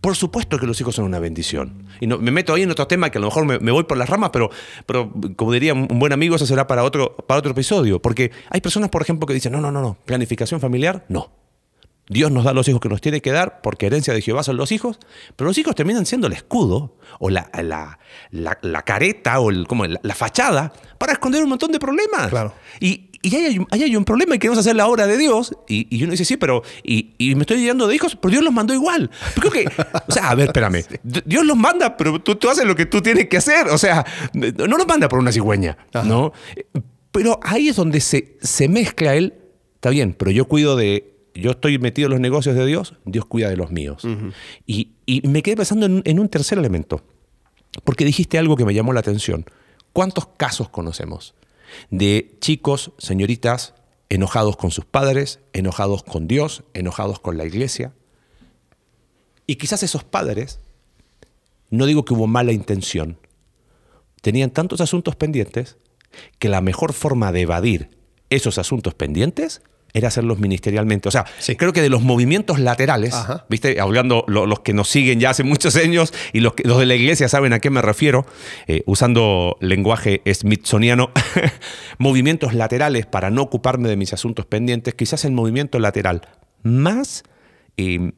por 0.00 0.14
supuesto 0.14 0.58
que 0.58 0.66
los 0.66 0.80
hijos 0.80 0.94
son 0.94 1.06
una 1.06 1.18
bendición. 1.18 1.84
Y 2.00 2.06
no, 2.06 2.18
me 2.18 2.30
meto 2.30 2.54
ahí 2.54 2.62
en 2.62 2.70
otro 2.70 2.86
tema 2.86 3.10
que 3.10 3.18
a 3.18 3.20
lo 3.20 3.26
mejor 3.26 3.44
me, 3.46 3.72
voy 3.72 3.84
por 3.84 3.96
las 3.96 4.08
ramas, 4.08 4.30
pero, 4.32 4.50
pero 4.86 5.12
como 5.34 5.52
diría 5.52 5.74
un 5.74 5.98
buen 5.98 6.12
amigo, 6.12 6.36
eso 6.36 6.46
será 6.46 6.66
para 6.66 6.84
otro, 6.84 7.16
para 7.16 7.38
otro 7.38 7.50
episodio. 7.50 8.00
Porque 8.00 8.30
hay 8.48 8.60
personas, 8.60 8.90
por 8.90 9.02
ejemplo, 9.02 9.26
que 9.26 9.34
dicen, 9.34 9.52
no, 9.52 9.60
no, 9.60 9.72
no, 9.72 9.80
no, 9.80 9.96
planificación 10.04 10.60
familiar, 10.60 11.04
no. 11.08 11.32
Dios 12.08 12.30
nos 12.30 12.44
da 12.44 12.54
los 12.54 12.66
hijos 12.68 12.80
que 12.80 12.88
nos 12.88 13.00
tiene 13.00 13.20
que 13.20 13.32
dar, 13.32 13.60
porque 13.60 13.86
herencia 13.86 14.14
de 14.14 14.22
Jehová 14.22 14.42
son 14.42 14.56
los 14.56 14.72
hijos, 14.72 14.98
pero 15.36 15.48
los 15.48 15.58
hijos 15.58 15.74
terminan 15.74 16.06
siendo 16.06 16.26
el 16.26 16.32
escudo, 16.32 16.96
o 17.18 17.28
la, 17.28 17.50
la, 18.30 18.82
careta, 18.82 19.40
o 19.40 19.50
el, 19.50 19.66
como 19.66 19.84
la, 19.84 20.14
fachada, 20.14 20.72
para 20.96 21.12
esconder 21.12 21.42
un 21.42 21.50
montón 21.50 21.70
de 21.70 21.78
problemas. 21.78 22.28
Claro. 22.30 22.54
Y, 22.80 23.07
y 23.20 23.34
ahí 23.34 23.66
hay, 23.70 23.96
un 23.96 24.04
problema 24.04 24.36
y 24.36 24.38
queremos 24.38 24.58
hacer 24.58 24.76
la 24.76 24.86
obra 24.86 25.06
de 25.06 25.16
Dios. 25.16 25.52
Y, 25.68 26.02
uno 26.02 26.12
dice, 26.12 26.24
sí, 26.24 26.36
pero. 26.36 26.62
Y, 26.84 27.14
me 27.34 27.40
estoy 27.40 27.60
llenando 27.60 27.88
de 27.88 27.94
hijos, 27.94 28.16
pero 28.16 28.30
Dios 28.30 28.44
los 28.44 28.52
mandó 28.52 28.72
igual. 28.74 29.10
Creo 29.34 29.50
que. 29.50 29.66
O 30.06 30.12
sea, 30.12 30.30
a 30.30 30.34
ver, 30.34 30.46
espérame. 30.46 30.84
Dios 31.24 31.44
los 31.44 31.56
manda, 31.56 31.96
pero 31.96 32.20
tú, 32.20 32.36
tú, 32.36 32.48
haces 32.48 32.64
lo 32.64 32.76
que 32.76 32.86
tú 32.86 33.02
tienes 33.02 33.28
que 33.28 33.38
hacer. 33.38 33.68
O 33.68 33.78
sea, 33.78 34.04
no 34.32 34.76
los 34.76 34.86
manda 34.86 35.08
por 35.08 35.18
una 35.18 35.32
cigüeña, 35.32 35.76
¿no? 36.04 36.32
Pero 37.10 37.40
ahí 37.42 37.68
es 37.68 37.76
donde 37.76 38.00
se, 38.00 38.38
se 38.40 38.68
mezcla 38.68 39.14
él. 39.14 39.34
Está 39.74 39.90
bien, 39.90 40.14
pero 40.14 40.30
yo 40.30 40.46
cuido 40.46 40.76
de. 40.76 41.14
Yo 41.34 41.52
estoy 41.52 41.78
metido 41.78 42.06
en 42.06 42.12
los 42.12 42.20
negocios 42.20 42.56
de 42.56 42.66
Dios, 42.66 42.94
Dios 43.04 43.24
cuida 43.24 43.48
de 43.48 43.56
los 43.56 43.70
míos. 43.70 44.06
y, 44.66 44.90
me 45.24 45.42
quedé 45.42 45.56
pensando 45.56 45.86
en 45.86 46.20
un 46.20 46.28
tercer 46.28 46.58
elemento. 46.58 47.02
Porque 47.84 48.04
dijiste 48.04 48.38
algo 48.38 48.56
que 48.56 48.64
me 48.64 48.74
llamó 48.74 48.92
la 48.92 49.00
atención. 49.00 49.44
¿Cuántos 49.92 50.26
casos 50.36 50.68
conocemos? 50.68 51.34
De 51.90 52.36
chicos, 52.40 52.92
señoritas, 52.98 53.74
enojados 54.08 54.56
con 54.56 54.70
sus 54.70 54.84
padres, 54.84 55.40
enojados 55.52 56.02
con 56.02 56.28
Dios, 56.28 56.64
enojados 56.74 57.20
con 57.20 57.36
la 57.36 57.44
iglesia. 57.44 57.92
Y 59.46 59.56
quizás 59.56 59.82
esos 59.82 60.04
padres, 60.04 60.60
no 61.70 61.86
digo 61.86 62.04
que 62.04 62.14
hubo 62.14 62.26
mala 62.26 62.52
intención, 62.52 63.18
tenían 64.20 64.50
tantos 64.50 64.80
asuntos 64.80 65.16
pendientes 65.16 65.76
que 66.38 66.48
la 66.48 66.60
mejor 66.60 66.92
forma 66.92 67.32
de 67.32 67.42
evadir 67.42 67.90
esos 68.30 68.58
asuntos 68.58 68.94
pendientes 68.94 69.62
era 69.92 70.08
hacerlos 70.08 70.38
ministerialmente. 70.38 71.08
O 71.08 71.12
sea, 71.12 71.24
creo 71.56 71.72
que 71.72 71.82
de 71.82 71.88
los 71.88 72.02
movimientos 72.02 72.58
laterales, 72.58 73.14
¿viste? 73.48 73.80
Hablando 73.80 74.24
los 74.28 74.60
que 74.60 74.72
nos 74.72 74.88
siguen 74.88 75.20
ya 75.20 75.30
hace 75.30 75.44
muchos 75.44 75.76
años 75.76 76.12
y 76.32 76.40
los, 76.40 76.52
los 76.64 76.78
de 76.78 76.86
la 76.86 76.94
iglesia 76.94 77.28
saben 77.28 77.52
a 77.52 77.60
qué 77.60 77.70
me 77.70 77.82
refiero, 77.82 78.26
eh, 78.66 78.82
usando 78.86 79.56
lenguaje 79.60 80.22
smithsoniano, 80.32 81.10
movimientos 81.98 82.54
laterales 82.54 83.06
para 83.06 83.30
no 83.30 83.42
ocuparme 83.42 83.88
de 83.88 83.96
mis 83.96 84.12
asuntos 84.12 84.46
pendientes, 84.46 84.94
quizás 84.94 85.24
el 85.24 85.32
movimiento 85.32 85.78
lateral 85.78 86.22
más 86.62 87.22
eh, 87.76 88.12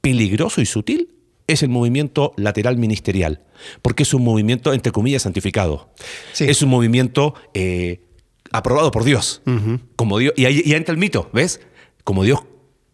peligroso 0.00 0.60
y 0.60 0.66
sutil 0.66 1.14
es 1.46 1.62
el 1.62 1.70
movimiento 1.70 2.34
lateral 2.36 2.76
ministerial, 2.76 3.42
porque 3.80 4.02
es 4.02 4.12
un 4.12 4.22
movimiento, 4.22 4.74
entre 4.74 4.92
comillas, 4.92 5.22
santificado. 5.22 5.90
Es 6.38 6.60
un 6.62 6.68
movimiento 6.68 7.34
eh, 7.54 8.02
aprobado 8.52 8.90
por 8.90 9.04
Dios. 9.04 9.42
Como 9.96 10.18
Dios 10.18 10.34
y 10.36 10.44
ahí, 10.44 10.62
entra 10.72 10.92
el 10.92 10.98
mito, 10.98 11.30
¿ves? 11.32 11.60
Como 12.04 12.24
Dios, 12.24 12.40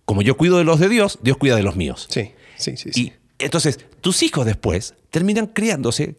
como 0.04 0.22
yo 0.22 0.36
cuido 0.36 0.58
de 0.58 0.64
los 0.64 0.80
de 0.80 0.88
Dios, 0.88 1.18
Dios 1.22 1.36
cuida 1.36 1.56
de 1.56 1.62
los 1.62 1.76
míos. 1.76 2.06
Sí, 2.08 2.32
sí, 2.56 2.76
sí. 2.76 2.90
Y 2.94 3.12
entonces, 3.38 3.78
tus 4.00 4.22
hijos 4.22 4.46
después 4.46 4.94
terminan 5.10 5.48
criándose 5.48 6.16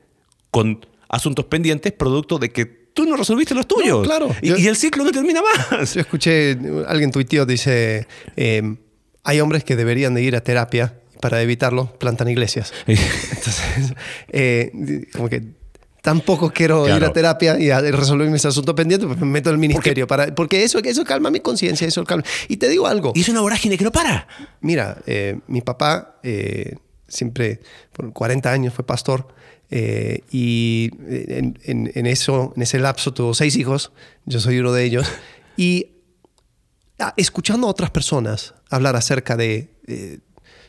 con 0.51 0.85
asuntos 1.09 1.45
pendientes 1.45 1.93
producto 1.93 2.39
de 2.39 2.51
que 2.51 2.65
tú 2.65 3.05
no 3.05 3.15
resolviste 3.15 3.53
los 3.53 3.67
tuyos. 3.67 4.05
claro. 4.05 4.33
Y, 4.41 4.67
el 4.67 4.75
ciclo 4.75 5.03
no 5.03 5.11
termina 5.11 5.41
más. 5.41 5.93
Yo 5.93 6.01
escuché, 6.01 6.57
alguien 6.87 7.11
tuiteó, 7.11 7.45
dice, 7.45 8.07
em, 8.35 8.77
hay 9.23 9.39
hombres 9.41 9.63
que 9.63 9.75
deberían 9.75 10.13
de 10.13 10.23
ir 10.23 10.35
a 10.35 10.41
terapia 10.41 10.99
para 11.19 11.41
evitarlo, 11.41 11.97
plantan 11.99 12.29
iglesias. 12.29 12.73
Entonces, 12.87 13.93
eh, 14.29 14.71
como 15.13 15.29
que 15.29 15.43
tampoco 16.05 16.51
quiero 16.51 16.87
ir 16.87 17.03
a 17.03 17.11
terapia 17.11 17.59
y 17.59 17.71
a 17.71 17.81
resolver 17.81 18.29
mis 18.29 18.45
asuntos 18.45 18.75
pendientes, 18.75 19.07
pues 19.07 19.19
me 19.19 19.25
meto 19.25 19.49
el 19.49 19.57
ministerio. 19.57 20.05
Porque, 20.05 20.23
para, 20.25 20.35
porque 20.35 20.63
eso, 20.63 20.77
eso 20.77 21.03
calma 21.03 21.31
mi 21.31 21.39
conciencia, 21.39 21.87
eso 21.87 22.03
calma. 22.03 22.23
Y 22.47 22.57
te 22.57 22.69
digo 22.69 22.85
algo. 22.85 23.11
Y 23.15 23.21
es 23.21 23.29
una 23.29 23.41
vorágine 23.41 23.75
que 23.75 23.83
no 23.83 23.91
para. 23.91 24.27
Mira, 24.61 24.99
eh, 25.07 25.39
mi 25.47 25.61
papá 25.61 26.19
eh, 26.21 26.75
siempre, 27.07 27.59
por 27.91 28.13
40 28.13 28.51
años 28.51 28.73
fue 28.75 28.85
pastor. 28.85 29.27
Eh, 29.71 30.21
y 30.31 30.91
en, 31.07 32.05
eso, 32.05 32.53
en 32.55 32.61
ese 32.61 32.77
lapso 32.77 33.11
tuvo 33.11 33.33
seis 33.33 33.55
hijos, 33.55 33.91
yo 34.25 34.39
soy 34.39 34.59
uno 34.59 34.73
de 34.73 34.83
ellos, 34.83 35.07
y 35.57 35.87
ah, 36.99 37.15
escuchando 37.17 37.65
a 37.65 37.71
otras 37.71 37.89
personas 37.89 38.53
hablar 38.69 38.95
acerca 38.95 39.35
de 39.35 39.71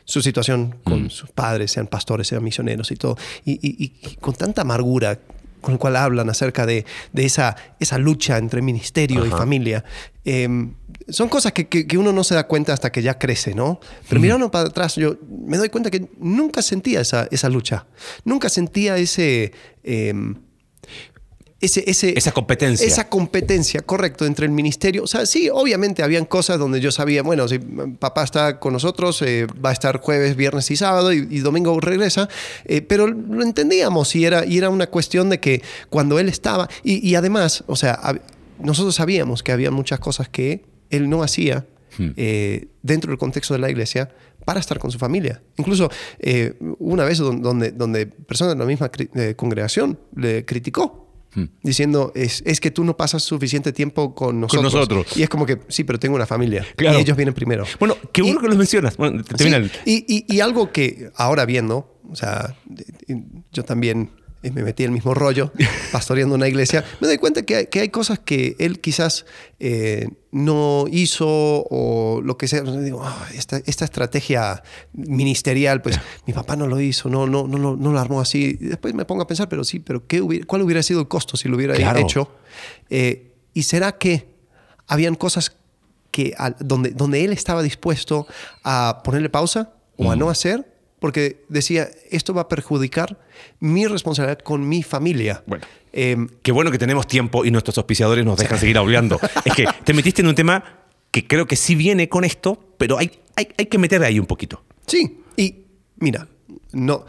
su 0.07 0.21
situación 0.21 0.77
con 0.85 1.03
mm. 1.03 1.09
sus 1.09 1.29
padres, 1.31 1.71
sean 1.71 1.85
pastores, 1.85 2.29
sean 2.29 2.41
misioneros 2.41 2.91
y 2.91 2.95
todo. 2.95 3.17
Y, 3.45 3.89
con 4.21 4.33
tanta 4.33 4.61
amargura 4.61 5.19
con 5.59 5.73
la 5.73 5.79
cual 5.79 5.95
hablan 5.97 6.29
acerca 6.29 6.65
de, 6.65 6.85
esa, 7.13 7.57
esa 7.79 7.97
lucha 7.97 8.37
entre 8.37 8.61
ministerio 8.61 9.25
y 9.25 9.29
familia. 9.29 9.83
Em, 10.23 10.75
son 11.09 11.27
cosas 11.27 11.51
que, 11.51 11.97
uno 11.97 12.13
no 12.13 12.23
se 12.23 12.35
da 12.35 12.47
cuenta 12.47 12.71
hasta 12.71 12.89
que 12.91 13.01
ya 13.01 13.19
crece, 13.19 13.53
¿no? 13.53 13.81
Pero 14.07 14.21
mirando 14.21 14.49
para 14.49 14.69
atrás, 14.69 14.95
yo 14.95 15.17
me 15.29 15.57
doy 15.57 15.67
cuenta 15.67 15.91
que 15.91 16.07
nunca 16.19 16.61
sentía 16.61 17.01
esa, 17.01 17.27
esa 17.29 17.49
lucha. 17.49 17.85
Nunca 18.23 18.49
sentía 18.49 18.97
ese... 18.97 19.51
Esa 22.15 22.31
competencia. 22.31 22.85
Esa 22.85 23.09
competencia, 23.09 23.81
correcto, 23.81 24.25
entre 24.25 24.45
el 24.45 24.51
ministerio. 24.51 25.03
O 25.03 25.07
sea, 25.07 25.25
sí, 25.25 25.49
obviamente 25.51 26.03
habían 26.03 26.25
cosas 26.25 26.59
donde 26.59 26.79
yo 26.79 26.91
sabía, 26.91 27.23
bueno, 27.23 27.47
si 27.47 27.57
papá 27.57 28.23
está 28.23 28.59
con 28.59 28.73
nosotros, 28.73 29.21
eh, 29.23 29.47
va 29.63 29.71
a 29.71 29.73
estar 29.73 29.99
jueves, 29.99 30.35
viernes 30.35 30.69
y 30.69 30.75
sábado 30.75 31.11
y, 31.11 31.39
domingo 31.39 31.79
regresa, 31.79 32.29
eh, 32.65 32.81
pero 32.81 33.07
lo 33.07 33.41
entendíamos 33.43 34.15
y 34.15 34.25
era, 34.25 34.45
y 34.45 34.57
era 34.57 34.69
una 34.69 34.87
cuestión 34.87 35.29
de 35.29 35.39
que 35.39 35.63
cuando 35.89 36.19
él 36.19 36.29
estaba, 36.29 36.69
y, 36.83 37.15
además, 37.15 37.63
o 37.65 37.75
sea, 37.75 37.99
nosotros 38.59 38.93
sabíamos 38.93 39.41
que 39.41 39.51
había 39.51 39.71
muchas 39.71 39.99
cosas 39.99 40.29
que 40.29 40.63
él 40.91 41.09
no 41.09 41.23
hacía 41.23 41.65
hmm. 41.97 42.09
eh, 42.17 42.67
dentro 42.83 43.09
del 43.09 43.17
contexto 43.17 43.55
de 43.55 43.59
la 43.61 43.69
iglesia 43.69 44.09
para 44.45 44.59
estar 44.59 44.77
con 44.77 44.91
su 44.91 44.99
familia. 44.99 45.41
Incluso 45.57 45.89
una 46.79 47.03
vez 47.03 47.17
donde, 47.17 47.71
donde 47.71 48.05
personas 48.05 48.53
de 48.53 48.59
la 48.59 48.65
misma 48.65 48.89
congregación 49.35 49.99
le 50.15 50.45
criticó. 50.45 51.06
Diciendo, 51.61 52.11
es, 52.15 52.41
es, 52.45 52.59
que 52.59 52.71
tú 52.71 52.83
no 52.83 52.97
pasas 52.97 53.23
suficiente 53.23 53.71
tiempo 53.71 54.15
con 54.15 54.39
nosotros. 54.39 54.71
Con 54.71 54.79
nosotros. 54.79 55.17
Y 55.17 55.23
es 55.23 55.29
como 55.29 55.45
que, 55.45 55.59
sí, 55.67 55.83
pero 55.83 55.99
tengo 55.99 56.15
una 56.15 56.25
familia. 56.25 56.65
Y 56.77 56.85
ellos 56.85 57.15
vienen 57.15 57.33
primero. 57.33 57.65
Bueno, 57.79 57.95
qué 58.11 58.21
bueno 58.21 58.41
que 58.41 58.47
los 58.47 58.57
mencionas. 58.57 58.97
Bueno, 58.97 59.23
y, 59.85 60.25
y, 60.27 60.39
algo 60.39 60.71
que 60.71 61.11
ahora 61.15 61.45
viendo, 61.45 61.99
o 62.09 62.15
sea, 62.15 62.55
yo 63.51 63.63
también 63.63 64.11
me 64.43 64.63
metí 64.63 64.83
en 64.83 64.89
el 64.89 64.93
mismo 64.93 65.13
rollo, 65.13 65.51
pastoreando 65.91 66.35
una 66.35 66.47
iglesia, 66.47 66.83
me 66.99 67.07
doy 67.07 67.17
cuenta 67.17 67.43
que 67.43 67.55
hay, 67.55 67.67
que 67.67 67.79
hay 67.81 67.89
cosas 67.89 68.19
que 68.19 68.55
él 68.59 68.79
quizás 68.79 69.25
eh, 69.59 70.07
no 70.31 70.85
hizo 70.91 71.27
o 71.27 72.21
lo 72.23 72.37
que 72.37 72.47
sea. 72.47 72.61
Digo, 72.61 73.01
ah, 73.03 73.27
esta, 73.33 73.57
esta, 73.65 73.85
estrategia 73.85 74.63
ministerial, 74.93 75.81
pues 75.81 75.99
mi 76.27 76.33
papá 76.33 76.55
no 76.55 76.67
lo 76.67 76.79
hizo, 76.79 77.09
no, 77.09 77.25
no, 77.25 77.47
no, 77.47 77.57
no, 77.57 77.91
lo 77.91 77.99
armó 77.99 78.21
así. 78.21 78.53
después 78.53 78.93
me 78.93 79.05
pongo 79.05 79.23
a 79.23 79.27
pensar, 79.27 79.49
pero 79.49 79.63
sí, 79.63 79.79
pero 79.79 80.05
¿qué 80.07 80.21
¿cuál 80.45 80.61
hubiera 80.61 80.83
sido 80.83 80.99
el 80.99 81.07
costo 81.07 81.37
si 81.37 81.49
lo 81.49 81.57
hubiera 81.57 81.75
hecho? 81.99 82.31
Eh, 82.89 83.31
¿Y 83.53 83.63
será 83.63 83.93
que 83.93 84.27
habían 84.87 85.15
cosas 85.15 85.55
que, 86.11 86.35
donde, 86.59 86.91
donde 86.91 87.25
él 87.25 87.33
estaba 87.33 87.63
dispuesto 87.63 88.27
a 88.63 89.01
ponerle 89.03 89.29
pausa 89.29 89.73
o 89.97 90.11
a 90.11 90.15
no 90.15 90.29
hacer? 90.29 90.76
Porque 90.99 91.43
decía, 91.49 91.89
esto 92.09 92.33
va 92.33 92.43
a 92.43 92.47
perjudicar 92.47 93.19
mi 93.59 93.85
responsabilidad 93.85 94.39
con 94.39 94.67
mi 94.67 94.83
familia. 94.83 95.43
Bueno. 95.45 95.65
Em, 95.93 96.27
qué 96.41 96.51
bueno 96.51 96.71
que 96.71 96.77
tenemos 96.77 97.07
tiempo 97.07 97.45
y 97.45 97.51
nuestros 97.51 97.77
auspiciadores 97.77 98.25
nos 98.25 98.37
dejan 98.37 98.59
seguir 98.59 98.77
hablando. 98.77 99.19
es 99.45 99.53
que 99.53 99.65
te 99.83 99.93
metiste 99.93 100.21
en 100.21 100.27
un 100.27 100.35
tema 100.35 100.63
que 101.11 101.25
creo 101.25 101.47
que 101.47 101.55
sí 101.55 101.75
viene 101.75 102.09
con 102.09 102.23
esto, 102.23 102.73
pero 102.77 102.97
hay, 102.97 103.11
hay, 103.35 103.45
que 103.45 103.77
meter 103.77 104.03
ahí 104.03 104.19
un 104.19 104.25
poquito. 104.25 104.63
Sí, 104.85 105.21
y 105.35 105.55
mira, 105.97 106.27
no 106.73 107.05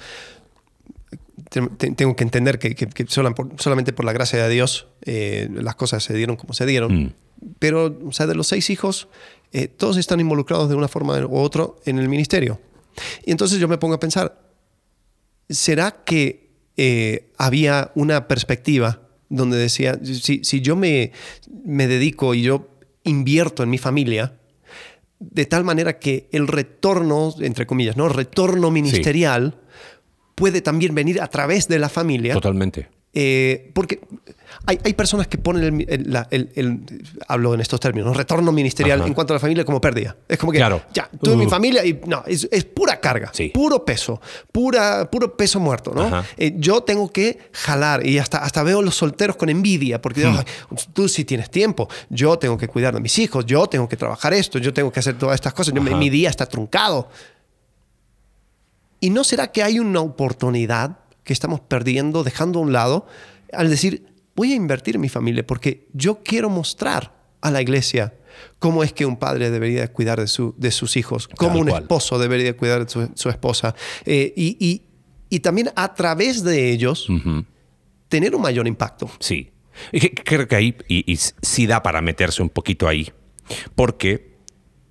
tengo 1.51 2.15
que 2.15 2.25
entender 2.25 2.59
que, 2.59 3.07
solamente 3.09 3.93
por 3.93 4.05
la 4.05 4.13
gracia 4.13 4.43
de 4.43 4.53
Dios 4.53 4.89
eh, 5.03 5.49
las 5.53 5.77
cosas 5.77 6.05
se 6.05 6.15
dieron 6.15 6.37
como 6.37 6.53
se 6.53 6.67
dieron. 6.67 7.05
Mm. 7.05 7.13
Pero, 7.59 7.97
o 8.05 8.13
sea, 8.13 8.27
de 8.27 8.35
los 8.35 8.49
seis 8.49 8.69
hijos, 8.69 9.09
eh, 9.53 9.69
todos 9.69 9.97
están 9.97 10.21
involucrados 10.21 10.69
de 10.69 10.75
una 10.75 10.89
forma 10.89 11.19
u 11.27 11.37
otra 11.39 11.67
en 11.87 11.99
el 11.99 12.09
ministerio. 12.09 12.61
Y 13.25 13.31
entonces 13.31 13.59
yo 13.59 13.69
me 13.69 13.79
pongo 13.79 13.95
a 13.95 14.01
pensar, 14.01 14.41
¿será 15.49 16.03
que 16.05 16.51
eh, 16.77 17.33
había 17.39 17.93
una 17.95 18.29
perspectiva 18.29 19.03
donde 19.29 19.59
decía, 19.59 19.99
si, 20.03 20.45
si 20.45 20.61
yo 20.61 20.77
me, 20.77 21.13
me 21.65 21.87
dedico 21.87 22.35
y 22.35 22.43
yo 22.43 22.69
invierto 23.05 23.63
en 23.63 23.71
mi 23.71 23.79
familia, 23.79 24.39
de 25.21 25.47
tal 25.47 25.65
manera 25.65 25.99
que 25.99 26.29
el 26.33 26.47
retorno, 26.47 27.35
entre 27.41 27.67
comillas, 27.67 27.97
¿no? 27.97 28.09
Retorno 28.09 28.71
ministerial 28.71 29.61
puede 30.35 30.61
también 30.61 30.95
venir 30.95 31.21
a 31.21 31.27
través 31.27 31.69
de 31.69 31.79
la 31.79 31.89
familia. 31.89 32.35
Totalmente. 32.35 32.89
Eh, 33.15 33.71
porque 33.75 34.01
hay, 34.67 34.79
hay, 34.85 34.93
personas 34.95 35.27
que 35.27 35.39
ponen 35.39 35.87
el, 35.89 36.27
el, 36.31 37.03
hablo 37.27 37.55
en 37.55 37.61
estos 37.61 37.81
términos, 37.81 38.17
retorno 38.17 38.53
ministerial 38.53 39.07
en 39.07 39.15
cuanto 39.15 39.33
a 39.33 39.37
la 39.37 39.41
familia 39.41 39.65
como 39.65 39.81
pérdida. 39.81 40.17
Es 40.29 40.39
como 40.39 40.53
que, 40.53 40.59
claro. 40.59 40.83
ya, 40.93 41.09
tú 41.23 41.37
mi 41.37 41.47
uh. 41.47 41.51
familia, 41.51 41.85
y 41.85 42.01
no, 42.07 42.23
es, 42.27 42.49
es 42.51 42.65
pura 42.65 43.01
carga, 43.01 43.33
puro 43.55 43.85
peso, 43.85 44.21
pura, 44.53 45.11
puro 45.11 45.37
peso 45.37 45.61
muerto, 45.61 45.93
¿no? 45.95 46.23
Eh, 46.37 46.55
yo 46.57 46.83
tengo 46.83 47.11
que 47.11 47.39
jalar 47.53 48.07
y 48.07 48.19
hasta, 48.19 48.39
hasta 48.39 48.63
veo 48.63 48.83
los 48.83 48.95
solteros 48.95 49.37
con 49.37 49.49
envidia, 49.49 50.03
porque 50.03 50.27
hmm. 50.27 50.77
tú 50.93 51.09
sí 51.09 51.25
tienes 51.25 51.51
tiempo, 51.51 51.89
yo 52.11 52.39
tengo 52.39 52.59
que 52.59 52.69
cuidar 52.69 52.95
de 52.95 53.01
mis 53.01 53.19
hijos, 53.19 53.47
yo 53.47 53.67
tengo 53.69 53.89
que 53.89 53.97
trabajar 53.97 54.35
esto, 54.35 54.59
yo 54.59 54.73
tengo 54.75 54.93
que 54.93 55.01
hacer 55.01 55.17
todas 55.17 55.35
estas 55.35 55.55
cosas, 55.55 55.75
yo, 55.75 55.81
mi 55.83 56.11
día 56.11 56.29
está 56.29 56.47
truncado. 56.47 57.09
¿Y 59.01 59.11
no 59.11 59.25
será 59.25 59.53
que 59.53 59.63
hay 59.63 59.79
una 59.79 60.01
oportunidad 60.01 60.99
que 61.23 61.33
estamos 61.33 61.61
perdiendo, 61.61 62.25
dejando 62.25 62.59
a 62.59 62.63
un 62.63 62.73
lado, 62.73 63.07
al 63.53 63.71
decir, 63.71 64.07
voy 64.39 64.53
a 64.53 64.55
invertir 64.55 64.95
en 64.95 65.01
mi 65.01 65.09
familia 65.09 65.45
porque 65.45 65.89
yo 65.93 66.23
quiero 66.23 66.49
mostrar 66.49 67.13
a 67.41 67.51
la 67.51 67.61
iglesia 67.61 68.15
cómo 68.61 68.85
es 68.85 68.93
que 68.93 69.05
un 69.05 69.17
padre 69.17 69.51
debería 69.51 69.93
cuidar 69.93 70.21
de, 70.21 70.29
su, 70.29 70.55
de 70.57 70.71
sus 70.71 70.97
hijos, 70.97 71.27
cómo 71.27 71.59
un 71.59 71.69
esposo 71.69 72.21
debería 72.21 72.57
cuidar 72.57 72.87
de 72.87 73.09
su, 73.15 73.29
esposa. 73.29 73.75
Eh, 74.07 74.33
y, 74.37 74.85
y, 75.29 75.41
también 75.41 75.73
a 75.75 75.93
través 75.93 76.45
de 76.45 76.71
ellos 76.71 77.09
tener 78.09 78.37
un 78.37 78.43
mayor 78.43 78.69
impacto. 78.69 79.11
Sí. 79.19 79.51
Creo 80.25 80.47
que 80.47 80.55
ahí 80.55 80.77
y, 80.87 81.17
sí 81.17 81.67
da 81.67 81.83
para 81.83 82.01
meterse 82.01 82.41
un 82.41 82.49
poquito 82.49 82.87
ahí. 82.87 83.11
Porque 83.75 84.39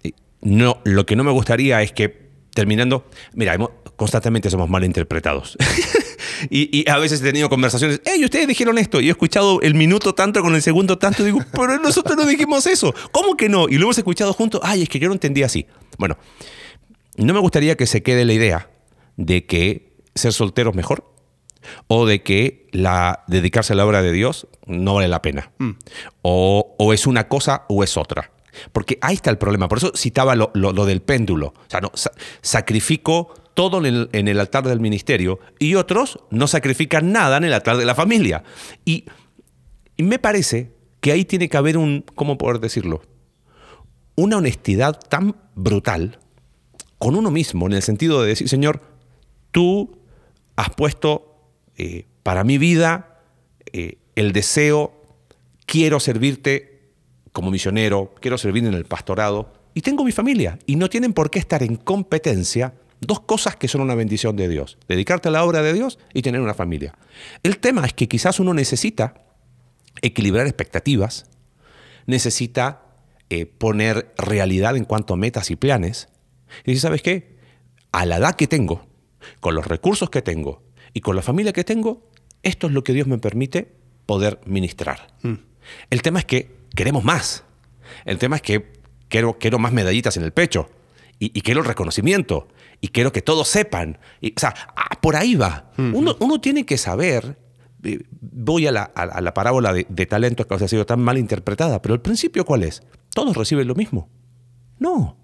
eh, 0.03 0.11
no, 0.41 0.81
lo 0.83 1.05
que 1.05 1.15
no 1.15 1.23
me 1.23 1.31
gustaría 1.31 1.81
es 1.81 1.93
que 1.93 2.27
terminando, 2.53 3.09
mira, 3.33 3.57
constantemente 3.95 4.49
somos 4.49 4.67
mal 4.67 4.83
interpretados. 4.83 5.57
y, 6.49 6.89
a 6.89 6.97
veces 6.97 7.21
he 7.21 7.23
tenido 7.23 7.49
conversaciones, 7.49 8.01
hey, 8.05 8.23
ustedes 8.23 8.47
dijeron 8.47 8.77
esto, 8.77 9.01
y 9.01 9.07
he 9.07 9.11
escuchado 9.11 9.61
el 9.61 9.73
minuto 9.73 10.13
tanto 10.13 10.41
con 10.41 10.55
el 10.55 10.61
segundo 10.61 10.97
tanto, 10.97 11.23
digo, 11.23 11.39
pero 11.51 11.79
nosotros 11.79 12.17
no 12.17 12.25
dijimos 12.25 12.65
eso, 12.67 12.93
¿cómo 13.11 13.35
que 13.35 13.49
no? 13.49 13.67
Y 13.69 13.77
lo 13.77 13.83
hemos 13.83 13.97
escuchado 13.97 14.33
juntos, 14.33 14.61
ay, 14.63 14.83
es 14.83 14.89
que 14.89 14.99
yo 14.99 15.07
no 15.07 15.13
entendí 15.13 15.43
así. 15.43 15.65
Bueno, 15.97 16.17
no 17.17 17.33
me 17.33 17.39
gustaría 17.39 17.75
que 17.75 17.85
se 17.85 18.03
quede 18.03 18.25
la 18.25 18.33
idea 18.33 18.69
de 19.15 19.45
que 19.45 19.95
ser 20.15 20.33
soltero 20.33 20.71
es 20.71 20.75
mejor 20.75 21.13
o 21.87 22.05
de 22.05 22.23
que 22.23 22.67
la, 22.71 23.23
dedicarse 23.27 23.73
a 23.73 23.75
la 23.75 23.85
obra 23.85 24.01
de 24.01 24.11
Dios 24.11 24.47
no 24.65 24.95
vale 24.95 25.07
la 25.07 25.21
pena. 25.21 25.51
Mm. 25.57 25.71
O, 26.21 26.75
o 26.77 26.93
es 26.93 27.07
una 27.07 27.27
cosa 27.27 27.65
o 27.67 27.83
es 27.83 27.97
otra. 27.97 28.31
Porque 28.71 28.97
ahí 29.01 29.15
está 29.15 29.29
el 29.29 29.37
problema. 29.37 29.67
Por 29.67 29.77
eso 29.77 29.91
citaba 29.95 30.35
lo, 30.35 30.85
del 30.85 31.01
péndulo. 31.01 31.47
O 31.47 31.69
sea, 31.69 31.81
no, 31.81 31.91
sacrifico 32.41 33.33
todo 33.57 33.83
en 33.83 34.27
el, 34.27 34.39
altar 34.39 34.67
del 34.67 34.79
ministerio 34.79 35.39
y 35.57 35.73
otros 35.73 36.19
no 36.29 36.45
sacrifican 36.45 37.11
nada 37.11 37.37
en 37.37 37.43
el 37.43 37.53
altar 37.53 37.75
de 37.77 37.85
la 37.85 37.95
familia. 37.95 38.43
Y, 38.85 39.05
me 39.97 40.19
parece 40.19 40.73
que 40.99 41.11
ahí 41.11 41.25
tiene 41.25 41.49
que 41.49 41.57
haber 41.57 41.75
un, 41.75 42.05
¿cómo 42.13 42.37
poder 42.37 42.59
decirlo? 42.59 43.01
Una 44.15 44.37
honestidad 44.37 44.99
tan 44.99 45.35
brutal 45.55 46.19
con 46.99 47.15
uno 47.15 47.31
mismo, 47.31 47.65
en 47.65 47.73
el 47.73 47.81
sentido 47.81 48.21
de 48.21 48.27
decir, 48.27 48.47
Señor, 48.47 48.79
tú 49.49 49.97
has 50.55 50.69
puesto 50.69 51.49
eh, 51.77 52.05
para 52.21 52.43
mi 52.43 52.59
vida 52.59 53.23
eh, 53.73 53.97
el 54.15 54.33
deseo, 54.33 55.01
quiero 55.65 55.99
servirte 55.99 56.91
como 57.31 57.49
misionero, 57.49 58.13
quiero 58.21 58.37
servir 58.37 58.67
en 58.67 58.75
el 58.75 58.85
pastorado, 58.85 59.51
y 59.73 59.81
tengo 59.81 60.03
mi 60.03 60.11
familia, 60.11 60.59
y 60.67 60.75
no 60.75 60.91
tienen 60.91 61.13
por 61.13 61.31
qué 61.31 61.39
estar 61.39 61.63
en 61.63 61.75
competencia 61.75 62.75
Dos 62.99 63.21
cosas 63.21 63.55
que 63.55 63.67
son 63.67 63.81
una 63.81 63.95
bendición 63.95 64.35
de 64.35 64.47
Dios. 64.47 64.77
Dedicarte 64.87 65.29
a 65.29 65.31
la 65.31 65.43
obra 65.43 65.61
de 65.61 65.73
Dios 65.73 65.99
y 66.13 66.21
tener 66.21 66.41
una 66.41 66.53
familia. 66.53 66.95
El 67.43 67.59
tema 67.59 67.85
es 67.85 67.93
que 67.93 68.07
quizás 68.07 68.39
uno 68.39 68.53
necesita 68.53 69.25
equilibrar 70.01 70.47
expectativas, 70.47 71.25
necesita 72.05 72.83
eh, 73.29 73.45
poner 73.45 74.13
realidad 74.17 74.77
en 74.77 74.85
cuanto 74.85 75.13
a 75.13 75.17
metas 75.17 75.51
y 75.51 75.55
planes. 75.55 76.09
Y 76.65 76.71
dice, 76.71 76.81
¿sabes 76.81 77.01
qué? 77.01 77.37
A 77.91 78.05
la 78.05 78.17
edad 78.17 78.35
que 78.35 78.47
tengo, 78.47 78.87
con 79.39 79.53
los 79.55 79.67
recursos 79.67 80.09
que 80.09 80.21
tengo 80.21 80.63
y 80.93 81.01
con 81.01 81.15
la 81.15 81.21
familia 81.21 81.53
que 81.53 81.63
tengo, 81.63 82.03
esto 82.43 82.67
es 82.67 82.73
lo 82.73 82.83
que 82.83 82.93
Dios 82.93 83.07
me 83.07 83.17
permite 83.17 83.73
poder 84.05 84.39
ministrar. 84.45 85.15
Mm. 85.21 85.33
El 85.89 86.01
tema 86.01 86.19
es 86.19 86.25
que 86.25 86.55
queremos 86.75 87.03
más. 87.03 87.43
El 88.05 88.17
tema 88.17 88.37
es 88.37 88.41
que 88.41 88.71
quiero, 89.09 89.37
quiero 89.37 89.59
más 89.59 89.73
medallitas 89.73 90.17
en 90.17 90.23
el 90.23 90.31
pecho 90.31 90.69
y, 91.19 91.41
quiero 91.41 91.61
el 91.61 91.65
reconocimiento 91.65 92.47
y 92.81 92.89
quiero 92.89 93.11
que 93.11 93.21
todos 93.21 93.47
sepan. 93.47 93.99
Y, 94.21 94.31
o 94.31 94.39
sea, 94.39 94.53
ah, 94.75 94.99
por 95.01 95.15
ahí 95.15 95.35
va. 95.35 95.71
uno, 95.77 96.41
tiene 96.41 96.65
que 96.65 96.77
saber, 96.77 97.37
eh, 97.83 97.99
voy 98.21 98.67
a 98.67 98.71
la, 98.71 99.33
parábola 99.33 99.73
de, 99.73 100.05
talentos 100.05 100.45
que 100.45 100.53
ha 100.53 100.67
sido 100.67 100.85
tan 100.85 100.99
mal 100.99 101.17
interpretada, 101.17 101.81
pero 101.81 101.95
el 101.95 102.01
principio 102.01 102.45
cuál 102.45 102.63
es? 102.63 102.83
Todos 103.13 103.35
reciben 103.35 103.67
lo 103.67 103.75
mismo. 103.75 104.09
No. 104.79 105.17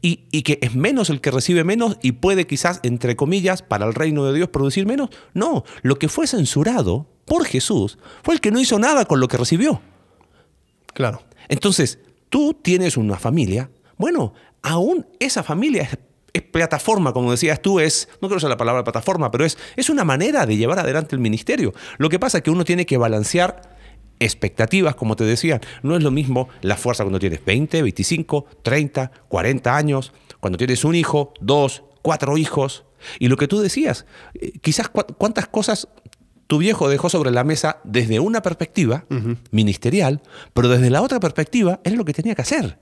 Y, 0.00 0.28
y, 0.30 0.42
que 0.42 0.58
es 0.62 0.74
menos 0.74 1.10
el 1.10 1.20
que 1.20 1.30
recibe 1.30 1.62
menos 1.62 1.98
y 2.02 2.12
puede 2.12 2.46
quizás, 2.46 2.80
entre 2.82 3.16
comillas, 3.16 3.62
para 3.62 3.84
el 3.86 3.94
reino 3.94 4.24
de 4.24 4.34
Dios 4.34 4.48
producir 4.48 4.86
menos. 4.86 5.10
No, 5.34 5.64
lo 5.82 5.98
que 5.98 6.08
fue 6.08 6.26
censurado 6.26 7.10
por 7.26 7.44
Jesús 7.44 7.98
fue 8.22 8.34
el 8.34 8.40
que 8.40 8.50
no 8.50 8.60
hizo 8.60 8.78
nada 8.78 9.04
con 9.04 9.20
lo 9.20 9.28
que 9.28 9.36
recibió. 9.36 9.82
Claro. 10.94 11.22
Entonces, 11.48 11.98
tú 12.30 12.54
tienes 12.54 12.96
una 12.96 13.18
familia, 13.18 13.70
bueno, 13.98 14.32
aún 14.62 15.06
esa 15.20 15.42
familia 15.42 15.82
es, 15.82 15.98
plataforma, 16.42 17.12
como 17.12 17.30
decías 17.30 17.62
tú, 17.62 17.80
es, 17.80 18.08
no 18.14 18.28
quiero 18.28 18.36
usar 18.36 18.50
la 18.50 18.56
palabra 18.56 18.84
plataforma, 18.84 19.30
pero 19.30 19.44
es, 19.44 19.56
es 19.76 19.88
una 19.88 20.04
manera 20.04 20.46
de 20.46 20.56
llevar 20.56 20.78
adelante 20.78 21.14
el 21.14 21.20
ministerio. 21.20 21.72
Lo 21.98 22.08
que 22.08 22.18
pasa 22.18 22.38
es 22.38 22.44
que 22.44 22.50
uno 22.50 22.64
tiene 22.64 22.86
que 22.86 22.96
balancear 22.96 23.74
expectativas, 24.18 24.94
como 24.94 25.16
te 25.16 25.24
decía. 25.24 25.60
No 25.82 25.96
es 25.96 26.02
lo 26.02 26.10
mismo 26.10 26.48
la 26.62 26.76
fuerza 26.76 27.04
cuando 27.04 27.18
tienes 27.18 27.44
20, 27.44 27.82
25, 27.82 28.46
30, 28.62 29.10
40 29.28 29.76
años, 29.76 30.12
cuando 30.40 30.58
tienes 30.58 30.84
un 30.84 30.94
hijo, 30.94 31.34
dos, 31.40 31.84
cuatro 32.02 32.36
hijos. 32.36 32.84
Y 33.18 33.28
lo 33.28 33.36
que 33.36 33.48
tú 33.48 33.60
decías, 33.60 34.06
eh, 34.34 34.52
quizás 34.60 34.88
cuántas 34.88 35.46
cosas 35.48 35.88
tu 36.46 36.58
viejo 36.58 36.88
dejó 36.88 37.08
sobre 37.08 37.30
la 37.30 37.44
mesa 37.44 37.78
desde 37.84 38.20
una 38.20 38.42
perspectiva 38.42 39.06
ministerial, 39.50 40.20
pero 40.52 40.68
desde 40.68 40.90
la 40.90 41.00
otra 41.00 41.18
perspectiva 41.18 41.80
es 41.84 41.94
lo 41.94 42.04
que 42.04 42.12
tenía 42.12 42.34
que 42.34 42.42
hacer. 42.42 42.78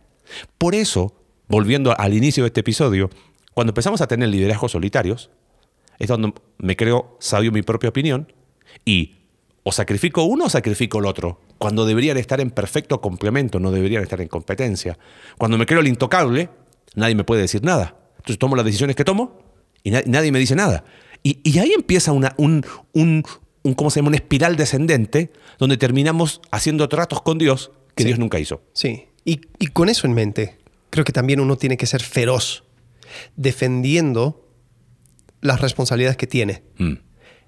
Por 0.59 0.75
eso 0.75 1.15
volviendo 1.49 1.95
al 1.99 2.15
inicio 2.15 2.45
de 2.45 2.49
este 2.49 2.61
episodio, 2.61 3.11
cuando 3.55 3.71
empezamos 3.71 4.01
a 4.01 4.07
tener 4.07 4.29
liderazgos 4.29 4.73
solitarios, 4.73 5.31
es 5.99 6.09
donde 6.09 6.33
me 6.59 6.77
creo 6.77 7.17
sabio 7.21 7.53
mi 7.53 7.63
propia 7.63 7.91
opinión 7.91 8.33
y 8.85 9.17
o 9.63 9.73
sacrifico 9.73 10.25
uno 10.25 10.47
o 10.47 10.51
sacrifico 10.51 10.99
el 10.99 11.07
otro, 11.07 11.41
cuando 11.59 11.87
deberían 11.87 12.17
estar 12.17 12.41
en 12.41 12.51
perfecto 12.51 13.01
complemento, 13.01 13.61
no 13.61 13.71
deberían 13.71 14.03
estar 14.03 14.21
en 14.21 14.29
competencia. 14.29 14.99
Cuando 15.39 15.57
me 15.57 15.67
creo 15.67 15.81
el 15.81 15.87
intocable, 15.87 16.49
nadie 16.95 17.15
me 17.15 17.25
puede 17.25 17.43
decir 17.43 17.63
nada. 17.63 17.97
Entonces 18.17 18.39
tomo 18.39 18.57
las 18.57 18.65
decisiones 18.65 18.97
que 18.97 19.05
tomo 19.05 19.39
y 19.85 19.91
nadie 19.91 20.33
me 20.33 20.39
dice 20.39 20.57
nada. 20.57 20.85
Y, 21.23 21.59
ahí 21.59 21.73
empieza 21.73 22.11
una, 22.11 22.35
un, 22.37 22.67
un, 22.93 23.23
¿cómo 23.77 23.91
se 23.91 24.01
llama? 24.01 24.09
una 24.09 24.17
espiral 24.17 24.57
descendente 24.57 25.31
donde 25.59 25.77
terminamos 25.77 26.41
haciendo 26.51 26.89
tratos 26.89 27.23
con 27.23 27.39
Dios 27.39 27.71
que 27.95 28.05
Dios 28.05 28.19
nunca 28.19 28.41
hizo. 28.41 28.63
Sí, 28.73 29.05
y, 29.25 29.41
y 29.61 29.69
con 29.69 29.89
eso 29.89 30.09
en 30.09 30.15
mente, 30.15 30.59
creo 30.91 31.05
que 31.05 31.13
también 31.13 31.39
uno 31.39 31.57
tiene 31.57 31.77
que 31.77 31.87
ser 31.87 32.03
feroz 32.03 32.65
defendiendo 33.37 34.49
las 35.43 35.61
responsabilidades 35.61 36.17
que 36.17 36.27
tiene. 36.27 36.63
Mm. 36.79 36.95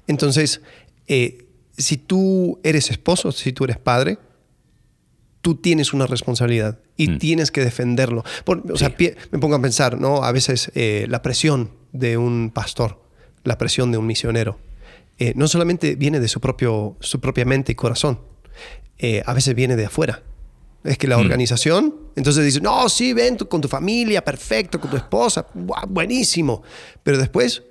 Entonces, 0.07 0.61
eh, 1.07 1.47
si 1.77 1.97
tú 1.97 2.61
eres 2.63 2.91
esposo, 2.91 3.33
si 3.33 3.53
tú 3.53 3.65
eres 3.65 3.79
padre, 3.79 4.19
tú 5.41 5.57
tienes 5.57 5.93
una 5.93 6.07
responsabilidad 6.07 6.81
y 6.97 7.09
mm. 7.09 7.19
tienes 7.19 7.51
que 7.51 7.65
defenderlo. 7.65 8.25
o 8.47 8.77
sea, 8.77 8.95
me 9.31 9.39
pongo 9.39 9.55
a 9.55 9.63
pensar, 9.63 9.99
¿no? 9.99 10.25
A 10.25 10.33
veces 10.33 10.71
eh, 10.75 11.07
la 11.09 11.23
presión 11.23 11.71
de 11.93 12.17
un 12.17 12.51
pastor, 12.51 13.03
la 13.45 13.59
presión 13.59 13.93
de 13.93 13.99
un 13.99 14.07
misionero, 14.07 14.59
eh, 15.19 15.33
no 15.37 15.47
solamente 15.47 15.95
viene 15.95 16.19
de 16.19 16.29
su, 16.29 16.41
propio, 16.41 16.97
su 17.01 17.21
propia 17.21 17.45
mente 17.45 17.73
y 17.73 17.75
corazón, 17.75 18.21
a 19.27 19.35
veces 19.35 19.55
viene 19.55 19.77
de 19.77 19.85
afuera. 19.85 20.23
Es 20.85 20.99
que 20.99 21.09
la 21.09 21.17
mm. 21.17 21.21
organización, 21.21 21.95
entonces 22.15 22.45
dice, 22.45 22.61
no, 22.61 22.89
sí, 22.91 23.15
ven 23.15 23.37
con 23.37 23.61
tu 23.61 23.69
familia, 23.69 24.23
perfecto, 24.23 24.79
con 24.79 24.91
tu 24.91 24.97
esposa, 24.97 25.47
buenísimo. 25.89 26.63
Pero 27.03 27.17
después, 27.17 27.63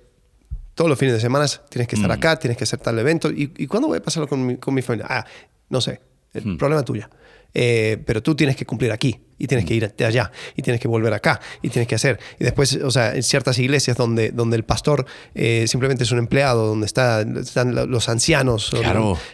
todos 0.73 0.89
los 0.89 0.97
fines 0.97 1.13
de 1.13 1.21
semana 1.21 1.45
tienes 1.69 1.87
que 1.87 1.95
estar 1.95 2.09
mm. 2.09 2.13
acá, 2.13 2.39
tienes 2.39 2.57
que 2.57 2.63
hacer 2.63 2.79
tal 2.79 2.97
evento. 2.97 3.29
¿Y, 3.29 3.67
cuándo 3.67 3.87
voy 3.87 3.99
a 3.99 4.01
pasarlo 4.01 4.27
con 4.27 4.43
mi, 4.43 4.57
con 4.57 4.73
mi 4.73 4.81
familia? 4.81 5.05
Ah, 5.07 5.25
no 5.69 5.79
sé, 5.79 6.01
el 6.33 6.45
mm. 6.45 6.57
problema 6.57 6.83
tuyo. 6.83 7.07
Eh, 7.53 8.01
pero 8.05 8.23
tú 8.23 8.35
tienes 8.35 8.55
que 8.55 8.65
cumplir 8.65 8.91
aquí. 8.91 9.19
Y 9.43 9.47
tienes 9.47 9.65
que 9.65 9.73
ir 9.73 9.93
allá 10.05 10.31
y 10.55 10.61
tienes 10.61 10.79
que 10.79 10.87
volver 10.87 11.13
acá 11.13 11.41
y 11.61 11.67
tienes 11.67 11.85
que 11.85 11.95
hacer. 11.95 12.17
Y 12.39 12.45
después, 12.45 12.75
o 12.81 12.89
sea, 12.89 13.13
en 13.13 13.23
ciertas 13.23 13.59
iglesias 13.59 13.97
donde, 13.97 14.31
donde 14.31 14.55
el 14.55 14.63
pastor 14.63 15.05
eh, 15.35 15.65
simplemente 15.67 16.05
es 16.05 16.11
un 16.13 16.19
empleado, 16.19 16.65
donde 16.65 16.85
está, 16.85 17.23
están 17.23 17.75
los 17.91 18.07
ancianos, 18.07 18.71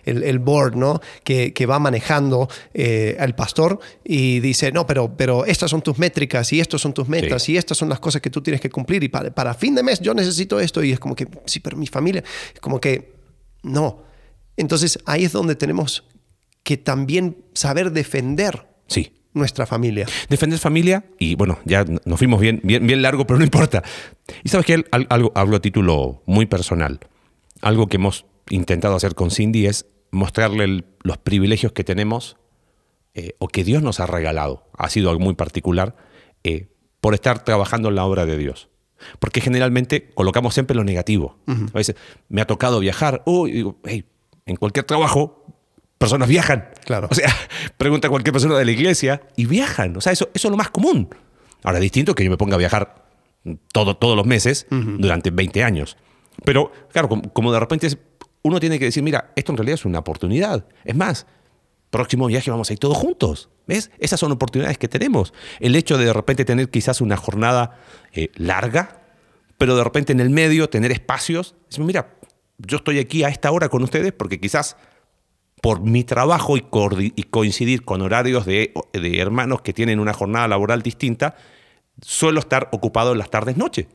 el, 0.05 0.23
el, 0.23 0.39
board, 0.39 0.75
¿no? 0.75 0.99
Que, 1.23 1.53
que 1.53 1.67
va 1.67 1.77
manejando 1.77 2.49
eh, 2.73 3.17
al 3.19 3.35
pastor 3.35 3.79
y 4.03 4.39
dice, 4.39 4.71
no, 4.71 4.87
pero, 4.87 5.15
pero 5.15 5.45
estas 5.45 5.69
son 5.69 5.83
tus 5.83 5.99
métricas 5.99 6.51
y 6.53 6.59
estas 6.59 6.81
son 6.81 6.91
tus 6.91 7.07
metas 7.07 7.47
y 7.47 7.55
estas 7.55 7.77
son 7.77 7.87
las 7.87 7.99
cosas 7.99 8.19
que 8.19 8.31
tú 8.31 8.41
tienes 8.41 8.61
que 8.61 8.71
cumplir 8.71 9.03
y 9.03 9.09
para, 9.09 9.29
para 9.29 9.53
fin 9.53 9.75
de 9.75 9.83
mes 9.83 9.99
yo 9.99 10.15
necesito 10.15 10.59
esto 10.59 10.83
y 10.83 10.91
es 10.91 10.99
como 10.99 11.13
que, 11.15 11.27
sí, 11.45 11.59
pero 11.59 11.77
mi 11.77 11.85
familia, 11.85 12.23
como 12.61 12.81
que, 12.81 13.13
no. 13.61 14.05
Entonces 14.57 14.97
ahí 15.05 15.23
es 15.23 15.33
donde 15.33 15.55
tenemos 15.55 16.03
que 16.63 16.77
también 16.77 17.45
saber 17.53 17.91
defender 17.91 18.65
sí. 18.87 19.18
Nuestra 19.33 19.65
familia. 19.65 20.07
Defender 20.29 20.59
familia, 20.59 21.05
y 21.19 21.35
bueno, 21.35 21.59
ya 21.65 21.85
nos 22.05 22.17
fuimos 22.17 22.39
bien, 22.39 22.61
bien, 22.63 22.85
bien 22.85 23.01
largo, 23.01 23.25
pero 23.25 23.37
no 23.37 23.43
importa. 23.43 23.83
Y 24.43 24.49
sabes 24.49 24.65
que 24.65 24.83
algo 24.91 25.31
hablo 25.35 25.57
a 25.57 25.59
título 25.59 26.23
muy 26.25 26.45
personal. 26.45 26.99
Algo 27.61 27.87
que 27.87 27.97
hemos 27.97 28.25
intentado 28.49 28.95
hacer 28.95 29.15
con 29.15 29.31
Cindy 29.31 29.67
es 29.67 29.85
mostrarle 30.11 30.85
los 31.03 31.17
privilegios 31.17 31.71
que 31.71 31.83
tenemos 31.83 32.37
eh, 33.13 33.35
o 33.39 33.47
que 33.47 33.63
Dios 33.63 33.83
nos 33.83 33.99
ha 33.99 34.05
regalado. 34.05 34.69
Ha 34.77 34.89
sido 34.89 35.09
algo 35.09 35.23
muy 35.23 35.35
particular 35.35 35.95
eh, 36.43 36.67
por 37.01 37.13
estar 37.13 37.43
trabajando 37.43 37.89
en 37.89 37.95
la 37.95 38.05
obra 38.05 38.25
de 38.25 38.37
Dios. 38.37 38.69
Porque 39.19 39.39
generalmente 39.39 40.09
colocamos 40.13 40.53
siempre 40.53 40.75
lo 40.75 40.83
negativo. 40.83 41.37
A 41.47 41.77
veces 41.77 41.95
me 42.27 42.41
ha 42.41 42.45
tocado 42.45 42.79
viajar, 42.79 43.23
uy, 43.25 43.51
digo, 43.53 43.77
hey, 43.85 44.05
en 44.45 44.57
cualquier 44.57 44.85
trabajo 44.85 45.45
personas 45.99 46.27
viajan. 46.27 46.69
Claro. 46.85 47.07
O 47.11 47.13
sea, 47.13 47.29
pregunta 47.77 48.07
a 48.07 48.09
cualquier 48.09 48.33
persona 48.33 48.57
de 48.57 48.65
la 48.65 48.71
iglesia 48.71 49.21
y 49.35 49.45
viajan. 49.45 49.95
O 49.95 50.01
sea, 50.01 50.11
eso, 50.11 50.29
eso 50.33 50.47
es 50.47 50.51
lo 50.51 50.57
más 50.57 50.71
común. 50.71 51.09
Ahora, 51.61 51.79
distinto 51.79 52.15
que 52.15 52.23
yo 52.23 52.31
me 52.31 52.37
ponga 52.37 52.55
a 52.55 52.57
viajar 52.57 53.05
todo, 53.71 53.97
todos 53.97 54.15
los 54.15 54.25
meses 54.25 54.65
durante 54.69 55.29
20 55.29 55.63
años. 55.63 55.97
Pero, 56.45 56.71
claro, 56.91 57.09
como, 57.09 57.51
de 57.51 57.59
repente 57.59 57.89
uno 58.41 58.59
tiene 58.59 58.79
que 58.79 58.85
decir, 58.85 59.03
mira, 59.03 59.31
esto 59.35 59.51
en 59.51 59.57
realidad 59.57 59.75
es 59.75 59.85
una 59.85 59.99
oportunidad. 59.99 60.65
Es 60.85 60.95
más, 60.95 61.27
próximo 61.89 62.27
viaje 62.27 62.49
vamos 62.49 62.69
a 62.69 62.73
ir 62.73 62.79
todos 62.79 62.97
juntos. 62.97 63.49
¿Ves? 63.67 63.91
Esas 63.99 64.19
son 64.19 64.31
oportunidades 64.31 64.77
que 64.77 64.87
tenemos. 64.87 65.33
El 65.59 65.75
hecho 65.75 65.97
de 65.97 66.05
de 66.05 66.13
repente 66.13 66.43
tener 66.43 66.69
quizás 66.69 67.01
una 67.01 67.17
jornada 67.17 67.77
eh, 68.13 68.29
larga, 68.35 69.01
pero 69.57 69.75
de 69.75 69.83
repente 69.83 70.13
en 70.13 70.21
el 70.21 70.29
medio 70.29 70.69
tener 70.69 70.91
espacios. 70.91 71.55
Decimos, 71.67 71.87
mira, 71.87 72.15
yo 72.57 72.77
estoy 72.77 72.99
aquí 72.99 73.23
a 73.23 73.29
esta 73.29 73.51
hora 73.51 73.69
con 73.69 73.83
ustedes 73.83 74.11
porque 74.11 74.39
quizás 74.39 74.75
por 75.61 75.81
mi 75.81 76.03
trabajo 76.03 76.55
y, 76.57 76.61
coincidir 77.23 77.83
con 77.83 78.01
horarios 78.01 78.45
de, 78.45 78.73
hermanos 78.93 79.61
que 79.61 79.73
tienen 79.73 79.99
una 79.99 80.13
jornada 80.13 80.47
laboral 80.47 80.81
distinta, 80.81 81.35
suelo 82.01 82.39
estar 82.39 82.69
ocupado 82.71 83.11
en 83.11 83.17
las 83.17 83.29
tardes 83.29 83.57
noche. 83.57 83.87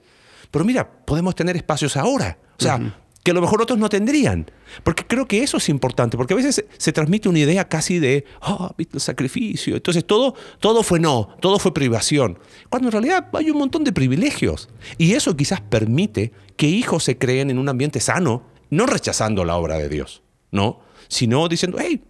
Pero 0.51 0.65
mira, 0.65 0.89
podemos 1.05 1.35
tener 1.35 1.57
espacios 1.57 1.97
ahora. 1.97 2.39
O 2.59 2.63
sea, 2.63 2.79
que 3.25 3.31
a 3.31 3.35
lo 3.35 3.41
mejor 3.41 3.63
otros 3.63 3.79
no 3.79 3.89
tendrían. 3.89 4.51
Porque 4.83 5.05
creo 5.07 5.27
que 5.27 5.43
eso 5.43 5.57
es 5.57 5.69
importante, 5.71 6.17
porque 6.17 6.35
a 6.35 6.37
veces 6.37 6.65
se, 6.77 6.93
transmite 6.93 7.29
una 7.29 7.39
idea 7.39 7.67
casi 7.69 7.99
de, 7.99 8.27
oh, 8.43 8.71
el 8.77 9.01
sacrificio. 9.01 9.77
Entonces 9.77 10.07
todo, 10.07 10.35
todo 10.61 10.83
fue 10.83 11.01
no, 11.01 11.31
todo 11.41 11.59
fue 11.59 11.73
privación. 11.73 12.39
Cuando 12.69 12.89
en 12.89 12.93
realidad 12.93 13.29
hay 13.33 13.51
un 13.51 13.59
montón 13.59 13.83
de 13.83 13.93
privilegios. 13.93 14.69
Y 14.99 15.15
eso 15.15 15.35
quizás 15.37 15.63
permite 15.63 16.33
que 16.57 16.67
hijos 16.67 17.05
se 17.05 17.17
creen 17.17 17.51
en 17.51 17.59
un 17.59 17.69
ambiente 17.71 17.99
sano, 17.99 18.43
no 18.69 18.85
rechazando 18.85 19.45
la 19.45 19.57
obra 19.57 19.79
de 19.79 19.89
Dios, 19.89 20.23
¿no? 20.51 20.84
Sino 21.09 21.49
diciendo, 21.49 21.79
hey, 21.81 22.03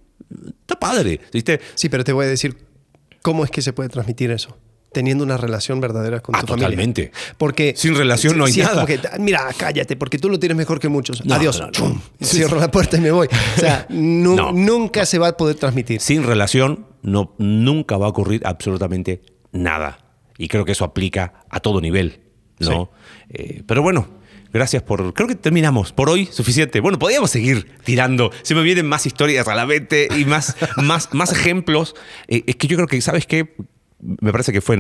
está 0.61 0.79
padre. 0.79 1.21
¿viste? 1.33 1.61
Sí, 1.75 1.89
pero 1.89 2.05
te 2.05 2.13
voy 2.13 2.27
a 2.27 2.29
decir 2.29 2.57
cómo 3.23 3.45
es 3.45 3.51
que 3.51 3.63
se 3.63 3.73
puede 3.73 3.89
transmitir 3.89 4.31
eso 4.31 4.57
teniendo 4.95 5.25
una 5.25 5.37
relación 5.37 5.81
verdadera 5.81 6.21
con 6.21 6.35
ah, 6.35 6.41
tu 6.41 6.47
totalmente. 6.47 7.11
familia. 7.11 7.35
Porque 7.37 7.75
sin 7.77 7.95
relación 7.95 8.39
no 8.39 8.47
hay 8.47 8.55
nada. 8.55 8.87
mira, 9.19 9.47
cállate, 9.55 9.97
porque 9.97 10.19
tú 10.19 10.31
lo 10.31 10.39
tienes 10.39 10.57
mejor 10.57 10.81
que 10.81 10.89
muchos. 10.89 11.23
Adiós. 11.29 11.63
Cierro 12.23 12.59
la 12.59 12.71
puerta 12.71 12.97
y 12.97 13.01
me 13.01 13.11
voy. 13.11 13.27
O 13.27 13.61
sea, 13.61 13.87
nunca 13.91 15.05
se 15.05 15.19
va 15.19 15.29
a 15.29 15.37
poder 15.37 15.57
transmitir. 15.57 16.01
Sin 16.01 16.23
relación 16.23 16.87
no, 17.03 17.35
nunca 17.37 17.99
va 17.99 18.07
a 18.07 18.09
ocurrir 18.09 18.41
absolutamente 18.47 19.21
nada. 19.53 19.99
Y 20.39 20.49
creo 20.49 20.65
que 20.65 20.73
eso 20.73 20.85
aplica 20.85 21.45
a 21.51 21.61
todo 21.61 21.81
nivel. 21.81 22.21
¿no? 22.61 22.91
Eh, 23.29 23.63
pero 23.67 23.83
bueno, 23.83 24.09
Gracias 24.55 24.85
por. 24.85 25.13
Creo 25.15 25.27
que 25.27 25.35
terminamos 25.35 25.93
por 25.93 26.09
hoy. 26.09 26.27
Suficiente. 26.27 26.79
Bueno, 26.79 26.97
podríamos 26.97 27.33
seguir 27.33 27.77
tirando. 27.83 28.31
Se 28.43 28.55
me 28.55 28.63
vienen 28.63 28.87
más 28.87 29.05
historias 29.05 29.49
a 29.49 29.57
la 29.57 29.67
mente 29.67 30.07
y 30.17 30.25
más, 30.27 30.57
más, 30.77 31.13
más 31.13 31.33
ejemplos. 31.33 31.97
Eh, 32.29 32.45
es 32.47 32.55
que 32.55 32.69
yo 32.69 32.77
creo 32.77 32.87
que, 32.87 33.01
¿sabes 33.01 33.27
qué? 33.27 33.57
Me 33.99 34.31
parece 34.31 34.53
que 34.53 34.61
fue. 34.61 34.79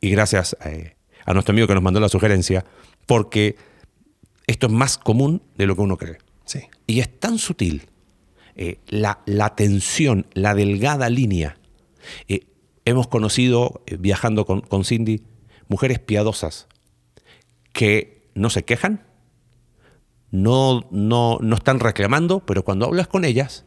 y, 0.00 0.10
gracias 0.10 0.56
eh, 0.64 0.96
a 1.24 1.34
nuestro 1.34 1.52
amigo 1.52 1.68
que 1.68 1.74
nos 1.74 1.84
mandó 1.84 2.00
la 2.00 2.08
sugerencia, 2.08 2.64
porque 3.06 3.54
esto 4.48 4.66
es 4.66 4.72
más 4.72 4.98
común 4.98 5.40
de 5.56 5.66
lo 5.66 5.76
que 5.76 5.82
uno 5.82 5.98
cree. 5.98 6.18
Sí. 6.44 6.62
Y 6.88 6.98
es 6.98 7.20
tan 7.20 7.38
sutil. 7.38 7.86
Eh, 8.56 8.80
la, 8.88 9.20
la 9.24 9.54
tensión, 9.54 10.26
la 10.34 10.56
delgada 10.56 11.08
línea. 11.10 11.58
hemos 12.84 13.06
conocido, 13.06 13.84
viajando 14.00 14.46
con, 14.46 14.62
con 14.62 14.84
Cindy, 14.84 15.22
mujeres 15.68 16.00
piadosas 16.00 16.66
que 17.72 18.15
no 18.36 18.50
se 18.50 18.64
quejan, 18.64 19.04
no, 20.30 20.86
no, 20.90 21.38
no 21.40 21.56
están 21.56 21.80
reclamando, 21.80 22.40
pero 22.40 22.64
cuando 22.64 22.86
hablas 22.86 23.08
con 23.08 23.24
ellas, 23.24 23.64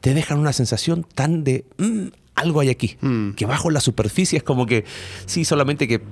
te 0.00 0.14
dejan 0.14 0.38
una 0.38 0.52
sensación 0.52 1.06
tan 1.14 1.44
de 1.44 1.64
mm, 1.78 2.08
algo 2.34 2.60
hay 2.60 2.70
aquí, 2.70 2.96
mm. 3.00 3.30
que 3.32 3.46
bajo 3.46 3.70
la 3.70 3.80
superficie 3.80 4.36
es 4.36 4.42
como 4.42 4.66
que, 4.66 4.84
sí, 5.26 5.44
solamente 5.44 5.86
que, 5.86 6.02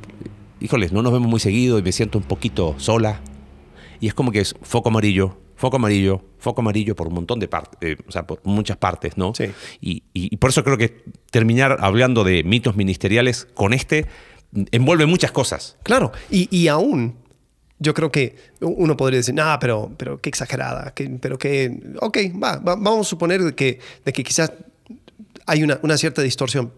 híjoles, 0.61 0.93
no 0.93 1.03
nos 1.03 1.13
vemos 1.13 1.29
muy 1.29 1.41
seguido 1.41 1.79
y 1.79 1.83
me 1.83 1.93
siento 1.93 2.19
un 2.19 2.25
poquito 2.25 2.75
sola. 2.79 3.21
Y 4.01 4.07
es 4.07 4.15
como 4.15 4.33
que 4.33 4.41
es 4.41 4.55
foco 4.63 4.89
amarillo, 4.89 5.37
foco 5.57 5.77
amarillo, 5.77 6.23
foco 6.39 6.63
amarillo 6.63 6.95
por 6.95 7.09
un 7.09 7.15
montón 7.15 7.39
de 7.39 7.49
partes, 7.49 7.79
eh, 7.83 7.97
o 8.07 8.13
sea, 8.13 8.27
por 8.27 8.41
muchas 8.45 8.77
partes, 8.79 9.19
¿no? 9.19 9.35
Sí. 9.35 9.47
Y, 9.81 10.05
y, 10.15 10.37
por 10.39 10.51
eso 10.51 10.65
creo 10.65 10.79
que 10.79 11.05
terminar 11.31 11.79
hablando 11.81 12.25
de 12.25 12.45
mitos 12.45 12.77
ministeriales 12.77 13.47
con 13.55 13.75
este 13.75 14.07
envuelve 14.73 15.05
muchas 15.05 15.33
cosas. 15.33 15.77
Claro, 15.83 16.13
y, 16.31 16.49
y 16.57 16.69
aún 16.69 17.17
yo 17.81 17.95
creo 17.95 18.13
que 18.13 18.37
uno 18.61 18.97
podría 18.97 19.19
decir, 19.19 19.35
no, 19.35 19.57
pero, 19.59 19.91
pero 19.97 20.21
qué 20.21 20.29
exagerada, 20.29 20.93
que, 20.95 21.09
pero 21.21 21.39
que, 21.39 21.81
ok, 22.01 22.19
va, 22.41 22.59
vamos 22.59 23.07
a 23.07 23.11
suponer 23.11 23.43
de 23.43 23.55
que, 23.55 23.81
de 24.05 24.13
que 24.13 24.23
quizás 24.23 24.53
hay 25.47 25.63
una, 25.65 25.81
una 25.83 25.97
cierta 25.97 26.23
distorsión, 26.23 26.73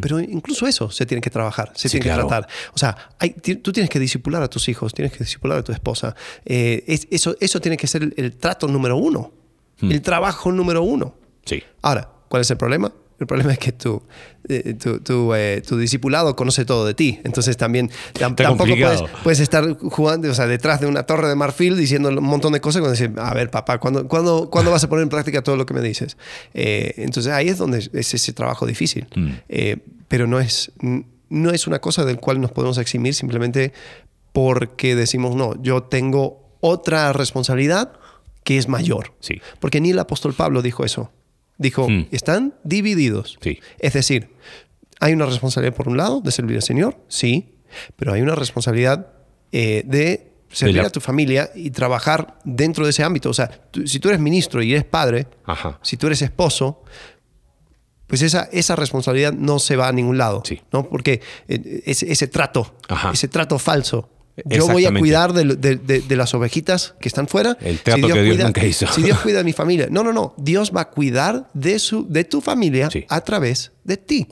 pero 0.00 0.18
incluso 0.18 0.66
eso 0.66 0.90
se 0.90 1.06
tiene 1.06 1.20
que 1.20 1.30
trabajar, 1.30 1.72
se 1.74 1.88
tiene 1.88 2.04
que 2.04 2.12
tratar. 2.12 2.48
O 2.74 2.78
sea, 2.78 2.96
hay, 3.18 3.30
tú 3.30 3.72
tienes 3.72 3.88
que 3.88 4.00
disipular 4.00 4.42
a 4.42 4.48
tus 4.48 4.68
hijos, 4.68 4.92
tienes 4.92 5.12
que 5.12 5.20
disipular 5.20 5.58
a 5.58 5.62
tu 5.62 5.72
esposa. 5.72 6.16
Eh, 6.44 6.84
eso, 7.10 7.36
eso 7.40 7.60
tiene 7.60 7.76
que 7.76 7.86
ser 7.86 8.12
el, 8.16 8.36
trato 8.36 8.66
número 8.66 8.96
uno, 8.96 9.32
hmm. 9.80 9.92
el 9.92 10.02
trabajo 10.02 10.50
número 10.50 10.82
uno. 10.82 11.14
Sí. 11.44 11.62
Ahora, 11.82 12.10
¿cuál 12.28 12.42
es 12.42 12.50
el 12.50 12.56
problema? 12.56 12.92
El 13.18 13.26
problema 13.26 13.52
es 13.52 13.58
que 13.58 13.72
tu, 13.72 14.00
eh, 14.48 14.74
tu, 14.74 15.34
eh, 15.34 15.62
tu, 15.66 15.76
discipulado 15.76 16.36
conoce 16.36 16.64
todo 16.64 16.86
de 16.86 16.94
ti. 16.94 17.18
Entonces 17.24 17.56
también 17.56 17.90
tampoco 18.12 18.64
puedes, 19.24 19.40
estar 19.40 19.76
jugando, 19.76 20.30
o 20.30 20.34
sea, 20.34 20.46
detrás 20.46 20.80
de 20.80 20.86
una 20.86 21.02
torre 21.02 21.28
de 21.28 21.34
marfil 21.34 21.76
diciendo 21.76 22.10
un 22.10 22.22
montón 22.22 22.52
de 22.52 22.60
cosas 22.60 22.80
cuando 22.80 22.92
dices, 22.92 23.10
a 23.18 23.34
ver, 23.34 23.50
papá, 23.50 23.78
¿cuándo, 23.78 24.06
¿cuándo, 24.06 24.48
¿cuándo, 24.50 24.70
vas 24.70 24.84
a 24.84 24.88
poner 24.88 25.02
en 25.02 25.08
práctica 25.08 25.42
todo 25.42 25.56
lo 25.56 25.66
que 25.66 25.74
me 25.74 25.80
dices? 25.80 26.16
Eh, 26.54 26.94
entonces 26.98 27.32
ahí 27.32 27.48
es 27.48 27.58
donde 27.58 27.78
es 27.92 28.14
ese 28.14 28.32
trabajo 28.32 28.66
difícil. 28.66 29.06
Mm. 29.16 29.32
pero 30.06 30.26
no 30.26 30.38
es, 30.38 30.70
no 31.28 31.50
es 31.50 31.66
una 31.66 31.80
cosa 31.80 32.04
del 32.04 32.18
cual 32.18 32.40
nos 32.40 32.52
podemos 32.52 32.78
eximir 32.78 33.14
simplemente 33.14 33.72
porque 34.32 34.94
decimos, 34.94 35.34
no, 35.34 35.60
yo 35.60 35.82
tengo 35.82 36.48
otra 36.60 37.12
responsabilidad 37.12 37.92
que 38.44 38.58
es 38.58 38.68
mayor. 38.68 39.12
Sí. 39.20 39.40
Porque 39.60 39.80
ni 39.80 39.90
el 39.90 39.98
apóstol 39.98 40.34
Pablo 40.34 40.62
dijo 40.62 40.84
eso. 40.84 41.10
Dijo, 41.58 41.88
hmm. 41.88 42.06
están 42.12 42.54
divididos. 42.64 43.38
Es 43.78 43.92
decir, 43.92 44.30
hay 45.00 45.12
una 45.12 45.26
responsabilidad 45.26 45.76
por 45.76 45.88
un 45.88 45.96
lado 45.96 46.20
de 46.20 46.30
servir 46.32 46.56
al 46.56 46.62
Señor, 46.62 46.96
sí, 47.08 47.56
pero 47.96 48.12
hay 48.12 48.22
una 48.22 48.34
responsabilidad 48.34 49.08
eh, 49.52 49.82
de 49.84 50.32
servir 50.50 50.80
a 50.80 50.90
tu 50.90 51.00
familia 51.00 51.50
y 51.54 51.70
trabajar 51.70 52.38
dentro 52.44 52.84
de 52.84 52.90
ese 52.90 53.02
ámbito. 53.02 53.30
O 53.30 53.34
sea, 53.34 53.50
si 53.84 53.98
tú 53.98 54.08
eres 54.08 54.20
ministro 54.20 54.62
y 54.62 54.72
eres 54.72 54.84
padre, 54.84 55.26
si 55.82 55.96
tú 55.96 56.06
eres 56.06 56.22
esposo, 56.22 56.82
pues 58.06 58.22
esa, 58.22 58.48
esa 58.52 58.74
responsabilidad 58.74 59.32
no 59.32 59.58
se 59.58 59.76
va 59.76 59.88
a 59.88 59.92
ningún 59.92 60.16
lado. 60.16 60.42
¿no? 60.72 60.88
Porque 60.88 61.20
eh, 61.48 61.82
ese, 61.84 62.10
ese 62.10 62.26
trato, 62.26 62.74
ese 63.12 63.28
trato 63.28 63.58
falso, 63.58 64.08
yo 64.44 64.66
voy 64.68 64.86
a 64.86 64.92
cuidar 64.92 65.32
de, 65.32 66.16
las 66.16 66.34
ovejitas 66.34 66.94
que 67.00 67.08
están 67.08 67.28
fuera. 67.28 67.56
El 67.60 67.80
trato 67.80 68.06
que 68.08 68.22
Dios 68.22 68.38
nunca 68.38 68.64
hizo. 68.64 68.86
Si 68.88 69.02
Dios 69.02 69.18
cuida 69.22 69.38
de 69.38 69.44
mi 69.44 69.52
familia. 69.52 69.88
No, 69.90 70.02
no, 70.02 70.12
no. 70.12 70.34
Dios 70.36 70.72
va 70.74 70.82
a 70.82 70.90
cuidar 70.90 71.48
de, 71.54 71.78
su, 71.78 72.06
de 72.08 72.24
tu 72.24 72.40
familia 72.40 72.88
a 73.08 73.20
través 73.22 73.72
de 73.84 73.96
ti. 73.96 74.26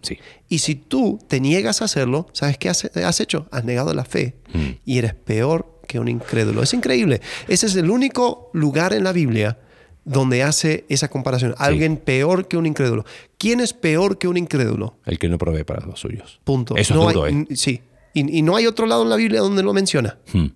Y 0.48 0.58
si 0.58 0.74
tú 0.74 1.18
te 1.28 1.40
niegas 1.40 1.82
a 1.82 1.86
hacerlo, 1.86 2.28
¿sabes 2.32 2.58
qué 2.58 2.68
has, 2.68 3.20
hecho? 3.20 3.48
Has 3.50 3.64
negado 3.64 3.94
la 3.94 4.04
fe. 4.04 4.36
Mm. 4.52 4.70
Y 4.84 4.98
eres 4.98 5.14
peor 5.14 5.80
que 5.86 5.98
un 5.98 6.08
incrédulo. 6.08 6.62
Es 6.62 6.74
increíble. 6.74 7.20
Ese 7.48 7.66
es 7.66 7.76
el 7.76 7.90
único 7.90 8.50
lugar 8.52 8.92
en 8.92 9.04
la 9.04 9.12
Biblia 9.12 9.58
donde 10.04 10.42
hace 10.42 10.84
esa 10.88 11.08
comparación. 11.08 11.54
Alguien 11.58 11.96
peor 11.96 12.46
que 12.46 12.56
un 12.56 12.64
incrédulo. 12.66 13.04
¿Quién 13.38 13.60
es 13.60 13.72
peor 13.72 14.18
que 14.18 14.28
un 14.28 14.36
incrédulo? 14.36 14.96
El 15.04 15.18
que 15.18 15.28
no 15.28 15.36
provee 15.36 15.64
para 15.64 15.84
los 15.84 16.00
suyos. 16.00 16.40
Punto. 16.44 16.76
Eso 16.76 16.94
No 16.94 17.08
es 17.08 17.14
duro, 17.14 17.26
hay- 17.26 17.34
¿eh? 17.50 17.56
Sí. 17.56 17.80
Y, 18.16 18.38
y 18.38 18.40
no 18.40 18.56
hay 18.56 18.66
otro 18.66 18.86
lado 18.86 19.02
en 19.02 19.10
la 19.10 19.16
Biblia 19.16 19.40
donde 19.40 19.62
lo 19.62 19.74
menciona. 19.74 20.18
Hmm. 20.32 20.46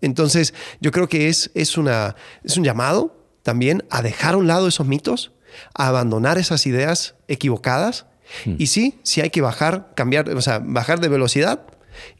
Entonces, 0.00 0.54
yo 0.80 0.92
creo 0.92 1.08
que 1.08 1.28
es, 1.28 1.50
es, 1.54 1.76
una, 1.76 2.14
es 2.44 2.56
un 2.56 2.62
llamado 2.62 3.16
también 3.42 3.82
a 3.90 4.02
dejar 4.02 4.34
a 4.34 4.36
un 4.36 4.46
lado 4.46 4.68
esos 4.68 4.86
mitos, 4.86 5.32
a 5.74 5.88
abandonar 5.88 6.38
esas 6.38 6.64
ideas 6.66 7.16
equivocadas. 7.26 8.06
Y 8.46 8.68
sí, 8.68 8.98
sí 9.02 9.20
hay 9.20 9.28
que 9.30 9.42
bajar, 9.42 9.92
cambiar, 9.94 10.30
o 10.30 10.40
sea, 10.40 10.60
bajar 10.64 11.00
de 11.00 11.08
velocidad, 11.08 11.66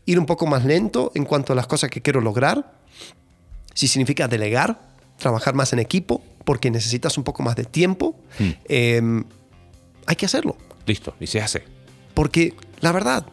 ir 0.05 0.18
un 0.18 0.26
poco 0.26 0.47
más 0.47 0.64
lento 0.64 1.11
en 1.14 1.24
cuanto 1.24 1.55
a 1.55 1.57
las 1.57 1.66
cosas 1.66 1.91
que 1.91 2.03
quiero 2.03 2.20
lograr. 2.20 2.74
Si 3.72 3.89
significa 3.89 4.28
delegar, 4.28 4.78
trabajar 5.16 5.55
más 5.55 5.72
en 5.72 5.78
equipo, 5.78 6.22
porque 6.45 6.70
necesitas 6.70 7.16
un 7.16 7.24
poco 7.24 7.43
más 7.43 7.57
de 7.57 7.64
tiempo, 7.64 8.14
eh, 8.68 9.01
hay 10.07 10.16
que 10.16 10.26
hacerlo. 10.26 10.59
Listo, 10.85 11.14
y 11.18 11.28
se 11.28 11.41
hace. 11.41 11.64
Porque 12.12 12.55
la 12.80 12.93
verdad, 12.93 13.24